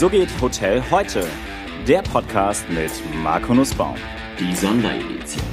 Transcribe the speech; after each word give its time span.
So 0.00 0.08
geht 0.08 0.30
Hotel 0.40 0.82
heute. 0.90 1.26
Der 1.86 2.00
Podcast 2.00 2.64
mit 2.70 2.90
Marco 3.16 3.52
Nussbaum. 3.52 3.96
Die 4.38 4.56
Sonderedition. 4.56 5.44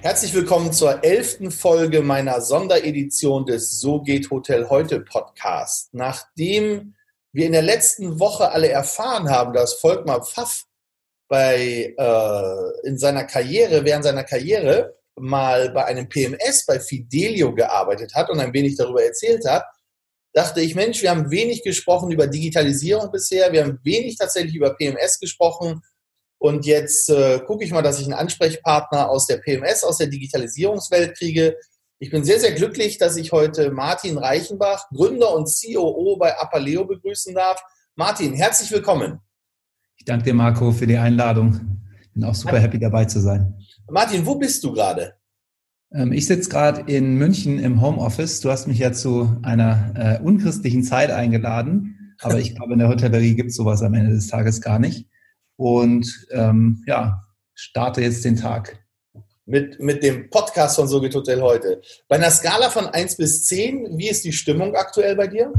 Herzlich 0.00 0.32
willkommen 0.34 0.72
zur 0.72 1.02
elften 1.02 1.50
Folge 1.50 2.00
meiner 2.00 2.40
Sonderedition 2.40 3.44
des 3.44 3.80
So 3.80 4.00
geht 4.00 4.30
Hotel 4.30 4.68
heute 4.70 5.00
Podcast. 5.00 5.92
Nachdem 5.92 6.94
wir 7.32 7.46
in 7.46 7.52
der 7.52 7.62
letzten 7.62 8.20
Woche 8.20 8.52
alle 8.52 8.68
erfahren 8.68 9.28
haben, 9.28 9.52
dass 9.52 9.74
Volkmar 9.74 10.24
Pfaff 10.24 10.66
bei, 11.26 11.92
äh, 11.98 12.86
in 12.86 12.98
seiner 12.98 13.24
Karriere, 13.24 13.84
während 13.84 14.04
seiner 14.04 14.22
Karriere 14.22 14.94
mal 15.18 15.70
bei 15.70 15.86
einem 15.86 16.08
PMS 16.08 16.66
bei 16.66 16.78
Fidelio 16.78 17.52
gearbeitet 17.52 18.14
hat 18.14 18.30
und 18.30 18.38
ein 18.38 18.52
wenig 18.52 18.76
darüber 18.76 19.02
erzählt 19.02 19.44
hat, 19.44 19.64
dachte 20.34 20.60
ich, 20.60 20.74
Mensch, 20.74 21.00
wir 21.00 21.10
haben 21.10 21.30
wenig 21.30 21.62
gesprochen 21.62 22.10
über 22.10 22.26
Digitalisierung 22.26 23.10
bisher, 23.10 23.52
wir 23.52 23.64
haben 23.64 23.78
wenig 23.84 24.18
tatsächlich 24.18 24.54
über 24.54 24.74
PMS 24.74 25.18
gesprochen. 25.18 25.80
Und 26.38 26.66
jetzt 26.66 27.08
äh, 27.08 27.40
gucke 27.46 27.64
ich 27.64 27.70
mal, 27.70 27.82
dass 27.82 28.00
ich 28.00 28.04
einen 28.04 28.14
Ansprechpartner 28.14 29.08
aus 29.08 29.26
der 29.26 29.38
PMS, 29.38 29.84
aus 29.84 29.98
der 29.98 30.08
Digitalisierungswelt 30.08 31.16
kriege. 31.16 31.56
Ich 32.00 32.10
bin 32.10 32.24
sehr, 32.24 32.40
sehr 32.40 32.52
glücklich, 32.52 32.98
dass 32.98 33.16
ich 33.16 33.32
heute 33.32 33.70
Martin 33.70 34.18
Reichenbach, 34.18 34.88
Gründer 34.90 35.34
und 35.34 35.48
COO 35.48 36.16
bei 36.18 36.36
Apaleo 36.38 36.84
begrüßen 36.84 37.34
darf. 37.34 37.62
Martin, 37.94 38.34
herzlich 38.34 38.70
willkommen. 38.72 39.20
Ich 39.96 40.04
danke 40.04 40.24
dir, 40.24 40.34
Marco, 40.34 40.72
für 40.72 40.86
die 40.86 40.98
Einladung. 40.98 41.80
Bin 42.12 42.24
auch 42.24 42.34
super 42.34 42.58
happy 42.58 42.78
dabei 42.78 43.04
zu 43.04 43.20
sein. 43.20 43.54
Martin, 43.88 44.26
wo 44.26 44.34
bist 44.34 44.62
du 44.64 44.72
gerade? 44.72 45.14
Ähm, 45.94 46.12
ich 46.12 46.26
sitze 46.26 46.50
gerade 46.50 46.92
in 46.92 47.14
München 47.14 47.58
im 47.58 47.80
Homeoffice. 47.80 48.40
Du 48.40 48.50
hast 48.50 48.66
mich 48.66 48.78
ja 48.78 48.92
zu 48.92 49.38
einer 49.42 49.92
äh, 50.20 50.22
unchristlichen 50.22 50.82
Zeit 50.82 51.10
eingeladen, 51.10 52.16
aber 52.20 52.38
ich 52.38 52.54
glaube, 52.56 52.72
in 52.72 52.80
der 52.80 52.88
Hotellerie 52.88 53.34
gibt 53.34 53.50
es 53.50 53.56
sowas 53.56 53.82
am 53.82 53.94
Ende 53.94 54.12
des 54.12 54.26
Tages 54.26 54.60
gar 54.60 54.78
nicht. 54.78 55.06
Und 55.56 56.26
ähm, 56.32 56.82
ja, 56.86 57.22
starte 57.54 58.00
jetzt 58.00 58.24
den 58.24 58.36
Tag. 58.36 58.80
Mit, 59.46 59.78
mit 59.78 60.02
dem 60.02 60.30
Podcast 60.30 60.76
von 60.76 60.88
So 60.88 61.00
geht 61.00 61.14
Hotel 61.14 61.42
heute. 61.42 61.80
Bei 62.08 62.16
einer 62.16 62.30
Skala 62.30 62.70
von 62.70 62.86
1 62.86 63.16
bis 63.16 63.44
10, 63.44 63.98
wie 63.98 64.08
ist 64.08 64.24
die 64.24 64.32
Stimmung 64.32 64.74
aktuell 64.74 65.14
bei 65.16 65.26
dir? 65.26 65.52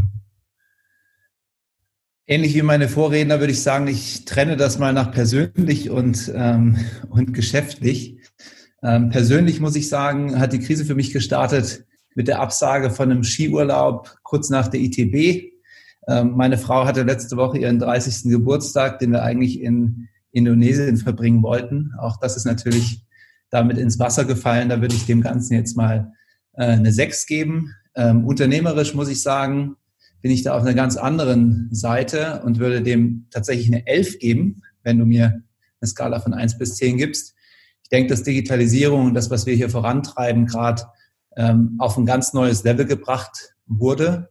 Ähnlich 2.28 2.56
wie 2.56 2.64
meine 2.64 2.90
Vorredner 2.90 3.40
würde 3.40 3.54
ich 3.54 3.62
sagen, 3.62 3.86
ich 3.86 4.26
trenne 4.26 4.58
das 4.58 4.80
mal 4.80 4.92
nach 4.92 5.12
persönlich 5.12 5.92
und, 5.92 6.34
ähm, 6.36 6.84
und 7.10 7.34
geschäftlich. 7.34 8.15
Ähm, 8.86 9.10
persönlich 9.10 9.60
muss 9.60 9.76
ich 9.76 9.90
sagen, 9.90 10.40
hat 10.40 10.54
die 10.54 10.60
Krise 10.60 10.86
für 10.86 10.94
mich 10.94 11.12
gestartet 11.12 11.86
mit 12.14 12.28
der 12.28 12.40
Absage 12.40 12.92
von 12.92 13.10
einem 13.10 13.24
Skiurlaub 13.24 14.16
kurz 14.22 14.52
nach 14.52 14.68
der 14.68 14.80
ITB. 14.80 15.54
Ähm, 16.08 16.34
meine 16.36 16.60
Frau 16.60 16.86
hatte 16.86 17.02
letzte 17.02 17.36
Woche 17.36 17.58
ihren 17.58 17.80
30. 17.80 18.30
Geburtstag, 18.30 19.00
den 19.00 19.12
wir 19.12 19.24
eigentlich 19.24 19.60
in 19.60 20.08
Indonesien 20.32 20.98
verbringen 20.98 21.42
wollten. 21.42 21.94
Auch 21.98 22.18
das 22.18 22.38
ist 22.38 22.46
natürlich 22.46 23.04
damit 23.50 23.80
ins 23.80 23.98
Wasser 23.98 24.24
gefallen. 24.24 24.70
Da 24.70 24.82
würde 24.82 24.94
ich 24.94 25.08
dem 25.08 25.22
Ganzen 25.22 25.56
jetzt 25.56 25.76
mal 25.76 26.12
äh, 26.54 26.66
eine 26.66 26.92
6 26.92 27.26
geben. 27.26 27.74
Ähm, 27.96 28.26
unternehmerisch 28.26 28.94
muss 28.94 29.10
ich 29.10 29.24
sagen, 29.24 29.78
bin 30.22 30.30
ich 30.30 30.44
da 30.44 30.56
auf 30.56 30.62
einer 30.62 30.76
ganz 30.76 30.96
anderen 30.96 31.70
Seite 31.72 32.44
und 32.46 32.60
würde 32.60 32.84
dem 32.84 33.26
tatsächlich 33.32 33.68
eine 33.68 33.88
11 33.88 34.20
geben, 34.20 34.62
wenn 34.84 35.00
du 35.00 35.06
mir 35.06 35.42
eine 35.82 35.88
Skala 35.88 36.20
von 36.20 36.36
1 36.36 36.60
bis 36.60 36.76
10 36.76 36.98
gibst. 36.98 37.35
Ich 37.86 37.90
denke, 37.90 38.10
dass 38.10 38.24
Digitalisierung 38.24 39.06
und 39.06 39.14
das, 39.14 39.30
was 39.30 39.46
wir 39.46 39.54
hier 39.54 39.70
vorantreiben, 39.70 40.48
gerade 40.48 40.86
ähm, 41.38 41.76
auf 41.78 41.98
ein 41.98 42.08
ganz 42.08 42.34
neues 42.34 42.64
Level 42.64 42.86
gebracht 42.86 43.54
wurde 43.68 44.30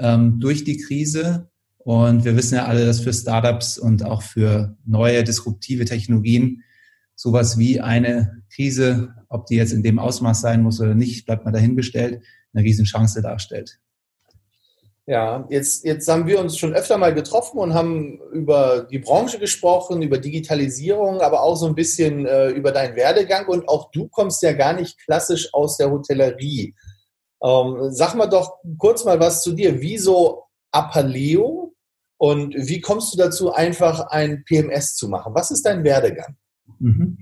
ähm, 0.00 0.40
durch 0.40 0.64
die 0.64 0.78
Krise. 0.78 1.48
Und 1.76 2.24
wir 2.24 2.34
wissen 2.34 2.56
ja 2.56 2.64
alle, 2.64 2.84
dass 2.84 2.98
für 2.98 3.12
Startups 3.12 3.78
und 3.78 4.04
auch 4.04 4.22
für 4.22 4.76
neue 4.84 5.22
disruptive 5.22 5.84
Technologien 5.84 6.64
sowas 7.14 7.56
wie 7.56 7.80
eine 7.80 8.42
Krise, 8.52 9.14
ob 9.28 9.46
die 9.46 9.54
jetzt 9.54 9.72
in 9.72 9.84
dem 9.84 10.00
Ausmaß 10.00 10.40
sein 10.40 10.64
muss 10.64 10.80
oder 10.80 10.96
nicht, 10.96 11.24
bleibt 11.24 11.44
mal 11.44 11.52
dahingestellt, 11.52 12.24
eine 12.52 12.64
Riesenchance 12.64 13.22
darstellt. 13.22 13.78
Ja, 15.08 15.46
jetzt, 15.48 15.86
jetzt 15.86 16.06
haben 16.06 16.26
wir 16.26 16.38
uns 16.38 16.58
schon 16.58 16.74
öfter 16.74 16.98
mal 16.98 17.14
getroffen 17.14 17.56
und 17.56 17.72
haben 17.72 18.20
über 18.30 18.86
die 18.90 18.98
Branche 18.98 19.38
gesprochen, 19.38 20.02
über 20.02 20.18
Digitalisierung, 20.18 21.22
aber 21.22 21.40
auch 21.40 21.56
so 21.56 21.66
ein 21.66 21.74
bisschen 21.74 22.26
äh, 22.26 22.50
über 22.50 22.72
deinen 22.72 22.94
Werdegang. 22.94 23.46
Und 23.46 23.66
auch 23.70 23.90
du 23.90 24.08
kommst 24.08 24.42
ja 24.42 24.52
gar 24.52 24.74
nicht 24.74 25.02
klassisch 25.02 25.54
aus 25.54 25.78
der 25.78 25.90
Hotellerie. 25.90 26.74
Ähm, 27.42 27.88
sag 27.88 28.16
mal 28.16 28.26
doch 28.26 28.58
kurz 28.76 29.06
mal 29.06 29.18
was 29.18 29.42
zu 29.42 29.52
dir. 29.52 29.80
Wieso 29.80 30.42
Apaleo 30.72 31.72
und 32.18 32.54
wie 32.54 32.82
kommst 32.82 33.14
du 33.14 33.16
dazu, 33.16 33.50
einfach 33.50 34.08
ein 34.08 34.44
PMS 34.44 34.94
zu 34.94 35.08
machen? 35.08 35.34
Was 35.34 35.50
ist 35.50 35.64
dein 35.64 35.84
Werdegang? 35.84 36.36
Mhm. 36.80 37.16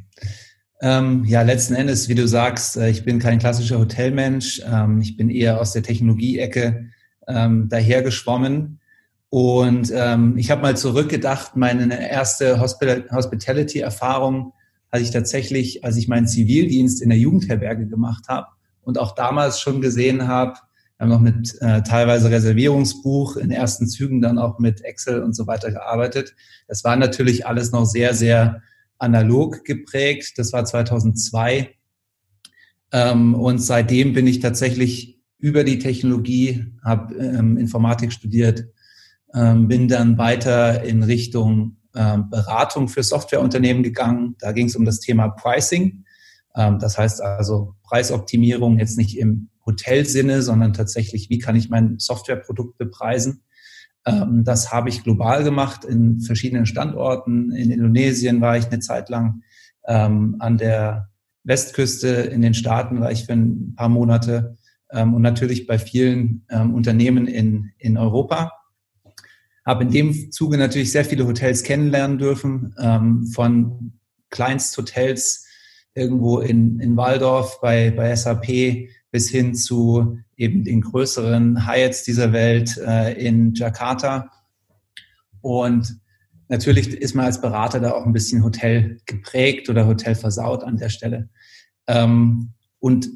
Ähm, 0.80 1.24
ja, 1.24 1.42
letzten 1.42 1.76
Endes, 1.76 2.08
wie 2.08 2.16
du 2.16 2.26
sagst, 2.26 2.78
äh, 2.78 2.88
ich 2.88 3.04
bin 3.04 3.20
kein 3.20 3.38
klassischer 3.38 3.78
Hotelmensch. 3.78 4.60
Ähm, 4.66 5.00
ich 5.00 5.16
bin 5.16 5.30
eher 5.30 5.60
aus 5.60 5.70
der 5.70 5.84
Technologie-Ecke 5.84 6.90
ähm, 7.28 7.68
dahergeschwommen. 7.68 8.80
Und 9.28 9.92
ähm, 9.94 10.38
ich 10.38 10.50
habe 10.50 10.62
mal 10.62 10.76
zurückgedacht, 10.76 11.56
meine 11.56 12.10
erste 12.10 12.60
Hospitality-Erfahrung 12.60 14.52
hatte 14.92 15.02
ich 15.02 15.10
tatsächlich, 15.10 15.84
als 15.84 15.96
ich 15.96 16.08
meinen 16.08 16.28
Zivildienst 16.28 17.02
in 17.02 17.10
der 17.10 17.18
Jugendherberge 17.18 17.86
gemacht 17.86 18.28
habe 18.28 18.46
und 18.82 18.98
auch 18.98 19.14
damals 19.14 19.60
schon 19.60 19.80
gesehen 19.80 20.28
habe, 20.28 20.54
wir 20.98 21.04
haben 21.04 21.10
noch 21.10 21.20
mit 21.20 21.54
äh, 21.60 21.82
teilweise 21.82 22.30
Reservierungsbuch 22.30 23.36
in 23.36 23.50
ersten 23.50 23.86
Zügen 23.86 24.22
dann 24.22 24.38
auch 24.38 24.58
mit 24.58 24.82
Excel 24.82 25.22
und 25.22 25.34
so 25.34 25.46
weiter 25.46 25.70
gearbeitet. 25.70 26.34
Das 26.68 26.84
war 26.84 26.96
natürlich 26.96 27.46
alles 27.46 27.70
noch 27.70 27.84
sehr, 27.84 28.14
sehr 28.14 28.62
analog 28.98 29.64
geprägt. 29.64 30.32
Das 30.36 30.54
war 30.54 30.64
2002. 30.64 31.74
Ähm, 32.92 33.34
und 33.34 33.58
seitdem 33.58 34.14
bin 34.14 34.26
ich 34.26 34.40
tatsächlich 34.40 35.15
über 35.38 35.64
die 35.64 35.78
Technologie, 35.78 36.66
habe 36.84 37.14
ähm, 37.14 37.56
Informatik 37.56 38.12
studiert, 38.12 38.66
ähm, 39.34 39.68
bin 39.68 39.88
dann 39.88 40.18
weiter 40.18 40.82
in 40.82 41.02
Richtung 41.02 41.76
ähm, 41.94 42.30
Beratung 42.30 42.88
für 42.88 43.02
Softwareunternehmen 43.02 43.82
gegangen. 43.82 44.36
Da 44.38 44.52
ging 44.52 44.66
es 44.66 44.76
um 44.76 44.84
das 44.84 45.00
Thema 45.00 45.28
Pricing. 45.28 46.04
Ähm, 46.54 46.78
das 46.78 46.98
heißt 46.98 47.22
also 47.22 47.74
Preisoptimierung 47.82 48.78
jetzt 48.78 48.98
nicht 48.98 49.18
im 49.18 49.48
Hotelsinne, 49.64 50.42
sondern 50.42 50.72
tatsächlich, 50.72 51.28
wie 51.28 51.38
kann 51.38 51.56
ich 51.56 51.68
mein 51.68 51.98
Softwareprodukt 51.98 52.78
bepreisen. 52.78 53.42
Ähm, 54.06 54.44
das 54.44 54.72
habe 54.72 54.88
ich 54.88 55.04
global 55.04 55.42
gemacht 55.42 55.84
in 55.84 56.20
verschiedenen 56.20 56.66
Standorten. 56.66 57.50
In 57.50 57.70
Indonesien 57.70 58.40
war 58.40 58.56
ich 58.56 58.66
eine 58.66 58.78
Zeit 58.80 59.08
lang, 59.08 59.42
ähm, 59.86 60.36
an 60.38 60.56
der 60.56 61.08
Westküste 61.44 62.08
in 62.08 62.42
den 62.42 62.54
Staaten 62.54 63.00
war 63.00 63.12
ich 63.12 63.26
für 63.26 63.32
ein 63.32 63.74
paar 63.76 63.88
Monate 63.88 64.56
und 65.14 65.22
natürlich 65.22 65.66
bei 65.66 65.78
vielen 65.78 66.44
ähm, 66.50 66.74
Unternehmen 66.74 67.26
in, 67.26 67.72
in 67.78 67.96
Europa. 67.96 68.52
Habe 69.64 69.82
in 69.84 69.90
dem 69.90 70.30
Zuge 70.30 70.58
natürlich 70.58 70.92
sehr 70.92 71.04
viele 71.04 71.26
Hotels 71.26 71.64
kennenlernen 71.64 72.18
dürfen, 72.18 72.74
ähm, 72.78 73.26
von 73.26 73.98
Kleinsthotels 74.30 75.44
irgendwo 75.94 76.38
in, 76.38 76.78
in 76.78 76.96
Waldorf 76.96 77.60
bei, 77.60 77.90
bei 77.90 78.14
SAP 78.14 78.88
bis 79.10 79.30
hin 79.30 79.54
zu 79.54 80.18
eben 80.36 80.62
den 80.62 80.82
größeren 80.82 81.66
Hyatts 81.66 82.04
dieser 82.04 82.32
Welt 82.32 82.76
äh, 82.76 83.14
in 83.14 83.54
Jakarta. 83.54 84.30
Und 85.40 85.98
natürlich 86.48 86.88
ist 86.88 87.14
man 87.14 87.24
als 87.24 87.40
Berater 87.40 87.80
da 87.80 87.92
auch 87.92 88.04
ein 88.04 88.12
bisschen 88.12 88.44
Hotel 88.44 89.00
geprägt 89.06 89.68
oder 89.70 89.86
Hotel 89.86 90.14
versaut 90.14 90.62
an 90.64 90.76
der 90.76 90.90
Stelle. 90.90 91.30
Ähm, 91.86 92.52
und 92.78 93.08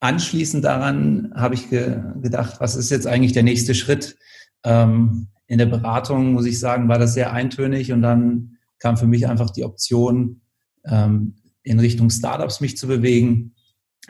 anschließend 0.00 0.64
daran 0.64 1.32
habe 1.34 1.54
ich 1.54 1.70
ge 1.70 2.02
gedacht, 2.20 2.60
was 2.60 2.76
ist 2.76 2.90
jetzt 2.90 3.06
eigentlich 3.06 3.32
der 3.32 3.42
nächste 3.42 3.74
Schritt? 3.74 4.16
Ähm, 4.64 5.28
in 5.46 5.58
der 5.58 5.66
Beratung, 5.66 6.34
muss 6.34 6.46
ich 6.46 6.60
sagen, 6.60 6.88
war 6.88 6.98
das 6.98 7.14
sehr 7.14 7.32
eintönig 7.32 7.92
und 7.92 8.02
dann 8.02 8.58
kam 8.78 8.96
für 8.96 9.06
mich 9.06 9.26
einfach 9.26 9.50
die 9.50 9.64
Option, 9.64 10.40
ähm, 10.84 11.34
in 11.62 11.80
Richtung 11.80 12.10
Startups 12.10 12.60
mich 12.60 12.76
zu 12.76 12.86
bewegen. 12.86 13.54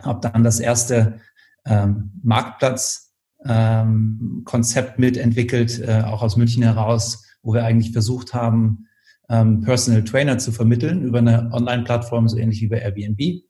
Habe 0.03 0.21
dann 0.21 0.45
das 0.45 0.61
erste 0.61 1.21
ähm, 1.65 2.13
Marktplatz-Konzept 2.23 4.91
ähm, 4.91 5.01
mitentwickelt, 5.01 5.81
äh, 5.81 6.03
auch 6.05 6.21
aus 6.23 6.37
München 6.37 6.63
heraus, 6.63 7.25
wo 7.43 7.55
wir 7.55 7.65
eigentlich 7.65 7.93
versucht 7.93 8.35
haben, 8.35 8.87
ähm, 9.29 9.63
Personal 9.63 10.05
Trainer 10.05 10.39
zu 10.39 10.53
vermitteln 10.53 11.03
über 11.03 11.19
eine 11.19 11.51
Online-Plattform, 11.53 12.29
so 12.29 12.37
ähnlich 12.37 12.63
wie 12.63 12.69
bei 12.69 12.81
Airbnb. 12.81 13.43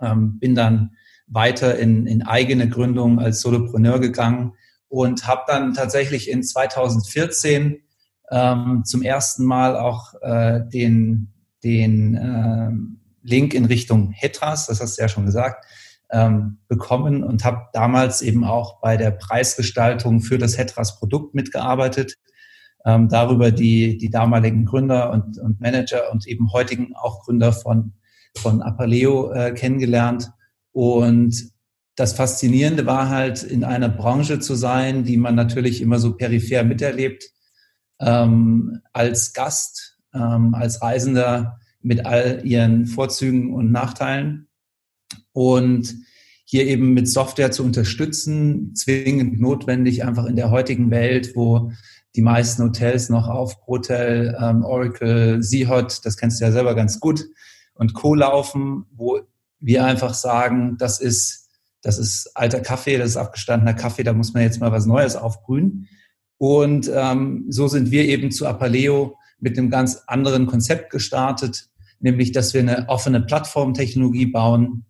Ähm, 0.00 0.38
bin 0.38 0.54
dann 0.54 0.92
weiter 1.26 1.78
in, 1.78 2.06
in 2.06 2.22
eigene 2.22 2.68
Gründung 2.68 3.18
als 3.18 3.40
Solopreneur 3.40 4.00
gegangen 4.00 4.52
und 4.88 5.26
habe 5.26 5.42
dann 5.46 5.74
tatsächlich 5.74 6.30
in 6.30 6.42
2014 6.42 7.82
ähm, 8.30 8.82
zum 8.84 9.02
ersten 9.02 9.44
Mal 9.44 9.76
auch 9.76 10.14
äh, 10.22 10.60
den, 10.72 11.32
den 11.64 12.14
äh, 12.14 12.70
Link 13.22 13.54
in 13.54 13.64
Richtung 13.64 14.10
Hetras, 14.10 14.66
das 14.66 14.80
hast 14.80 14.98
du 14.98 15.02
ja 15.02 15.08
schon 15.08 15.26
gesagt, 15.26 15.64
ähm, 16.10 16.58
bekommen 16.68 17.24
und 17.24 17.44
habe 17.44 17.66
damals 17.72 18.22
eben 18.22 18.44
auch 18.44 18.80
bei 18.80 18.96
der 18.96 19.10
Preisgestaltung 19.10 20.20
für 20.20 20.38
das 20.38 20.56
Hetras 20.56 20.98
Produkt 20.98 21.34
mitgearbeitet. 21.34 22.16
Ähm, 22.84 23.08
darüber 23.08 23.50
die, 23.50 23.98
die 23.98 24.10
damaligen 24.10 24.64
Gründer 24.64 25.10
und, 25.10 25.38
und 25.38 25.60
Manager 25.60 26.12
und 26.12 26.26
eben 26.28 26.52
heutigen 26.52 26.94
auch 26.94 27.24
Gründer 27.24 27.52
von, 27.52 27.94
von 28.36 28.62
Apaleo 28.62 29.32
äh, 29.32 29.52
kennengelernt. 29.52 30.30
Und 30.76 31.52
das 31.94 32.12
Faszinierende 32.12 32.84
war 32.84 33.08
halt, 33.08 33.42
in 33.42 33.64
einer 33.64 33.88
Branche 33.88 34.40
zu 34.40 34.54
sein, 34.54 35.04
die 35.04 35.16
man 35.16 35.34
natürlich 35.34 35.80
immer 35.80 35.98
so 35.98 36.18
peripher 36.18 36.64
miterlebt, 36.64 37.30
ähm, 37.98 38.82
als 38.92 39.32
Gast, 39.32 39.96
ähm, 40.12 40.54
als 40.54 40.82
Reisender 40.82 41.58
mit 41.80 42.04
all 42.04 42.42
ihren 42.44 42.84
Vorzügen 42.84 43.54
und 43.54 43.72
Nachteilen 43.72 44.48
und 45.32 45.94
hier 46.44 46.66
eben 46.66 46.92
mit 46.92 47.08
Software 47.08 47.52
zu 47.52 47.64
unterstützen, 47.64 48.74
zwingend 48.74 49.40
notwendig, 49.40 50.04
einfach 50.04 50.26
in 50.26 50.36
der 50.36 50.50
heutigen 50.50 50.90
Welt, 50.90 51.34
wo 51.36 51.72
die 52.16 52.22
meisten 52.22 52.62
Hotels 52.62 53.08
noch 53.08 53.28
auf 53.28 53.66
Hotel, 53.66 54.36
ähm, 54.38 54.62
Oracle, 54.62 55.42
Seahot, 55.42 56.04
das 56.04 56.18
kennst 56.18 56.38
du 56.38 56.44
ja 56.44 56.52
selber 56.52 56.74
ganz 56.74 57.00
gut, 57.00 57.24
und 57.72 57.94
Co. 57.94 58.14
laufen, 58.14 58.84
wo 58.94 59.22
wir 59.66 59.84
einfach 59.84 60.14
sagen, 60.14 60.76
das 60.78 61.00
ist, 61.00 61.48
das 61.82 61.98
ist 61.98 62.30
alter 62.34 62.60
Kaffee, 62.60 62.98
das 62.98 63.10
ist 63.10 63.16
abgestandener 63.16 63.74
Kaffee, 63.74 64.04
da 64.04 64.12
muss 64.12 64.32
man 64.32 64.44
jetzt 64.44 64.60
mal 64.60 64.72
was 64.72 64.86
Neues 64.86 65.16
aufbrühen. 65.16 65.88
Und 66.38 66.90
ähm, 66.94 67.46
so 67.48 67.66
sind 67.66 67.90
wir 67.90 68.04
eben 68.04 68.30
zu 68.30 68.46
Apaleo 68.46 69.16
mit 69.40 69.58
einem 69.58 69.68
ganz 69.68 70.02
anderen 70.06 70.46
Konzept 70.46 70.90
gestartet, 70.90 71.68
nämlich 71.98 72.32
dass 72.32 72.54
wir 72.54 72.60
eine 72.60 72.88
offene 72.88 73.20
Plattformtechnologie 73.20 74.26
bauen, 74.26 74.86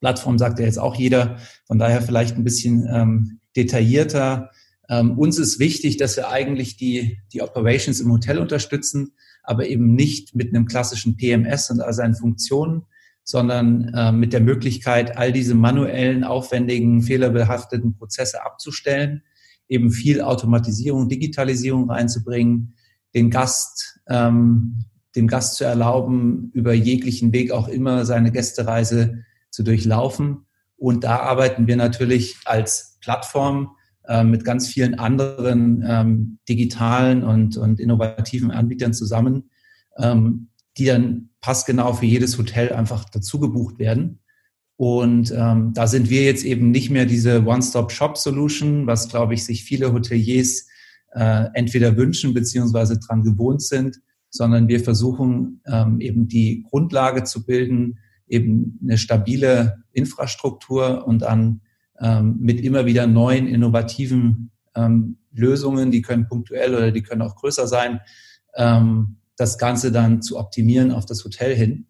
Plattform 0.00 0.38
sagt 0.38 0.58
ja 0.58 0.66
jetzt 0.66 0.78
auch 0.78 0.94
jeder, 0.94 1.38
von 1.66 1.78
daher 1.78 2.02
vielleicht 2.02 2.36
ein 2.36 2.44
bisschen 2.44 2.86
ähm, 2.92 3.40
detaillierter. 3.56 4.50
Ähm, 4.88 5.18
uns 5.18 5.38
ist 5.38 5.58
wichtig, 5.58 5.96
dass 5.96 6.16
wir 6.16 6.28
eigentlich 6.28 6.76
die, 6.76 7.18
die 7.32 7.42
Operations 7.42 8.00
im 8.00 8.12
Hotel 8.12 8.38
unterstützen, 8.38 9.14
aber 9.42 9.66
eben 9.66 9.94
nicht 9.94 10.34
mit 10.34 10.54
einem 10.54 10.66
klassischen 10.66 11.16
PMS 11.16 11.70
und 11.70 11.80
all 11.80 11.92
seinen 11.92 12.14
Funktionen, 12.14 12.84
sondern 13.26 13.92
äh, 13.92 14.12
mit 14.12 14.32
der 14.32 14.40
Möglichkeit, 14.40 15.18
all 15.18 15.32
diese 15.32 15.56
manuellen, 15.56 16.22
aufwendigen, 16.22 17.02
fehlerbehafteten 17.02 17.96
Prozesse 17.98 18.46
abzustellen, 18.46 19.22
eben 19.68 19.90
viel 19.90 20.20
Automatisierung, 20.20 21.08
Digitalisierung 21.08 21.90
reinzubringen, 21.90 22.76
den 23.14 23.30
Gast, 23.30 23.98
ähm, 24.08 24.84
dem 25.16 25.26
Gast 25.26 25.56
zu 25.56 25.64
erlauben, 25.64 26.52
über 26.54 26.72
jeglichen 26.72 27.32
Weg 27.32 27.50
auch 27.50 27.66
immer 27.66 28.04
seine 28.04 28.30
Gästereise 28.30 29.24
zu 29.50 29.64
durchlaufen. 29.64 30.46
Und 30.76 31.02
da 31.02 31.18
arbeiten 31.18 31.66
wir 31.66 31.76
natürlich 31.76 32.36
als 32.44 32.96
Plattform 33.00 33.74
äh, 34.06 34.22
mit 34.22 34.44
ganz 34.44 34.68
vielen 34.68 35.00
anderen 35.00 35.84
ähm, 35.84 36.38
digitalen 36.48 37.24
und, 37.24 37.56
und 37.56 37.80
innovativen 37.80 38.52
Anbietern 38.52 38.94
zusammen, 38.94 39.50
ähm, 39.98 40.50
die 40.78 40.84
dann 40.84 41.30
passgenau 41.46 41.92
für 41.92 42.06
jedes 42.06 42.38
Hotel 42.38 42.72
einfach 42.72 43.08
dazu 43.08 43.38
gebucht 43.38 43.78
werden. 43.78 44.18
Und 44.74 45.30
ähm, 45.30 45.72
da 45.74 45.86
sind 45.86 46.10
wir 46.10 46.24
jetzt 46.24 46.44
eben 46.44 46.72
nicht 46.72 46.90
mehr 46.90 47.06
diese 47.06 47.46
One-Stop-Shop-Solution, 47.46 48.88
was, 48.88 49.08
glaube 49.08 49.34
ich, 49.34 49.44
sich 49.44 49.62
viele 49.62 49.92
Hoteliers 49.92 50.66
äh, 51.12 51.44
entweder 51.54 51.96
wünschen 51.96 52.34
beziehungsweise 52.34 52.98
dran 52.98 53.22
gewohnt 53.22 53.62
sind, 53.62 54.00
sondern 54.28 54.66
wir 54.66 54.80
versuchen 54.80 55.62
ähm, 55.66 56.00
eben 56.00 56.26
die 56.26 56.64
Grundlage 56.68 57.22
zu 57.22 57.46
bilden, 57.46 58.00
eben 58.26 58.80
eine 58.82 58.98
stabile 58.98 59.84
Infrastruktur 59.92 61.06
und 61.06 61.22
dann 61.22 61.60
ähm, 62.00 62.38
mit 62.40 62.60
immer 62.60 62.86
wieder 62.86 63.06
neuen, 63.06 63.46
innovativen 63.46 64.50
ähm, 64.74 65.18
Lösungen, 65.30 65.92
die 65.92 66.02
können 66.02 66.26
punktuell 66.26 66.74
oder 66.74 66.90
die 66.90 67.02
können 67.02 67.22
auch 67.22 67.36
größer 67.36 67.68
sein, 67.68 68.00
ähm, 68.56 69.18
das 69.36 69.58
Ganze 69.58 69.92
dann 69.92 70.22
zu 70.22 70.38
optimieren 70.38 70.90
auf 70.90 71.06
das 71.06 71.24
Hotel 71.24 71.54
hin. 71.54 71.86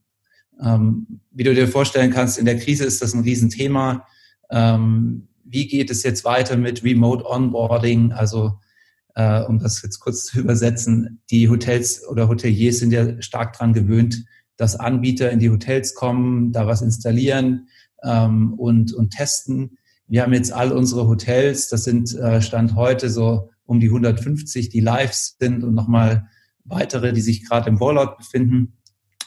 Ähm, 0.61 1.21
wie 1.31 1.45
du 1.45 1.55
dir 1.55 1.69
vorstellen 1.69 2.11
kannst, 2.11 2.39
in 2.39 2.47
der 2.47 2.59
Krise 2.59 2.85
ist 2.85 3.03
das 3.03 3.15
ein 3.15 3.23
Riesenthema. 3.23 4.07
Ähm, 4.51 5.29
wie 5.45 5.69
geht 5.69 5.91
es 5.91 6.03
jetzt 6.03 6.25
weiter 6.25 6.57
mit 6.57 6.83
Remote 6.83 7.25
Onboarding? 7.25 8.13
Also 8.13 8.59
äh, 9.15 9.43
um 9.43 9.59
das 9.59 9.83
jetzt 9.83 10.01
kurz 10.01 10.25
zu 10.25 10.41
übersetzen, 10.41 11.21
die 11.31 11.49
Hotels 11.49 12.07
oder 12.07 12.29
Hoteliers 12.29 12.79
sind 12.79 12.93
ja 12.93 13.21
stark 13.23 13.55
dran 13.55 13.73
gewöhnt, 13.73 14.25
dass 14.57 14.77
Anbieter 14.77 15.31
in 15.31 15.39
die 15.39 15.51
Hotels 15.51 15.95
kommen, 15.95 16.53
da 16.53 16.67
was 16.67 16.83
installieren 16.83 17.69
ähm, 18.03 18.55
und, 18.55 18.93
und 18.93 19.11
testen. 19.11 19.79
Wir 20.07 20.23
haben 20.23 20.33
jetzt 20.33 20.53
all 20.53 20.73
unsere 20.73 21.09
Hotels, 21.09 21.69
das 21.69 21.85
sind 21.85 22.15
äh, 22.15 22.41
Stand 22.41 22.75
heute 22.75 23.11
so 23.11 23.51
um 23.65 23.81
die 23.81 23.89
150, 23.89 24.69
die 24.69 24.81
live 24.81 25.13
sind 25.13 25.65
und 25.65 25.75
nochmal 25.75 26.29
weitere, 26.69 27.13
die 27.13 27.21
sich 27.21 27.49
gerade 27.49 27.69
im 27.69 27.77
Rollout 27.77 28.17
befinden, 28.19 28.79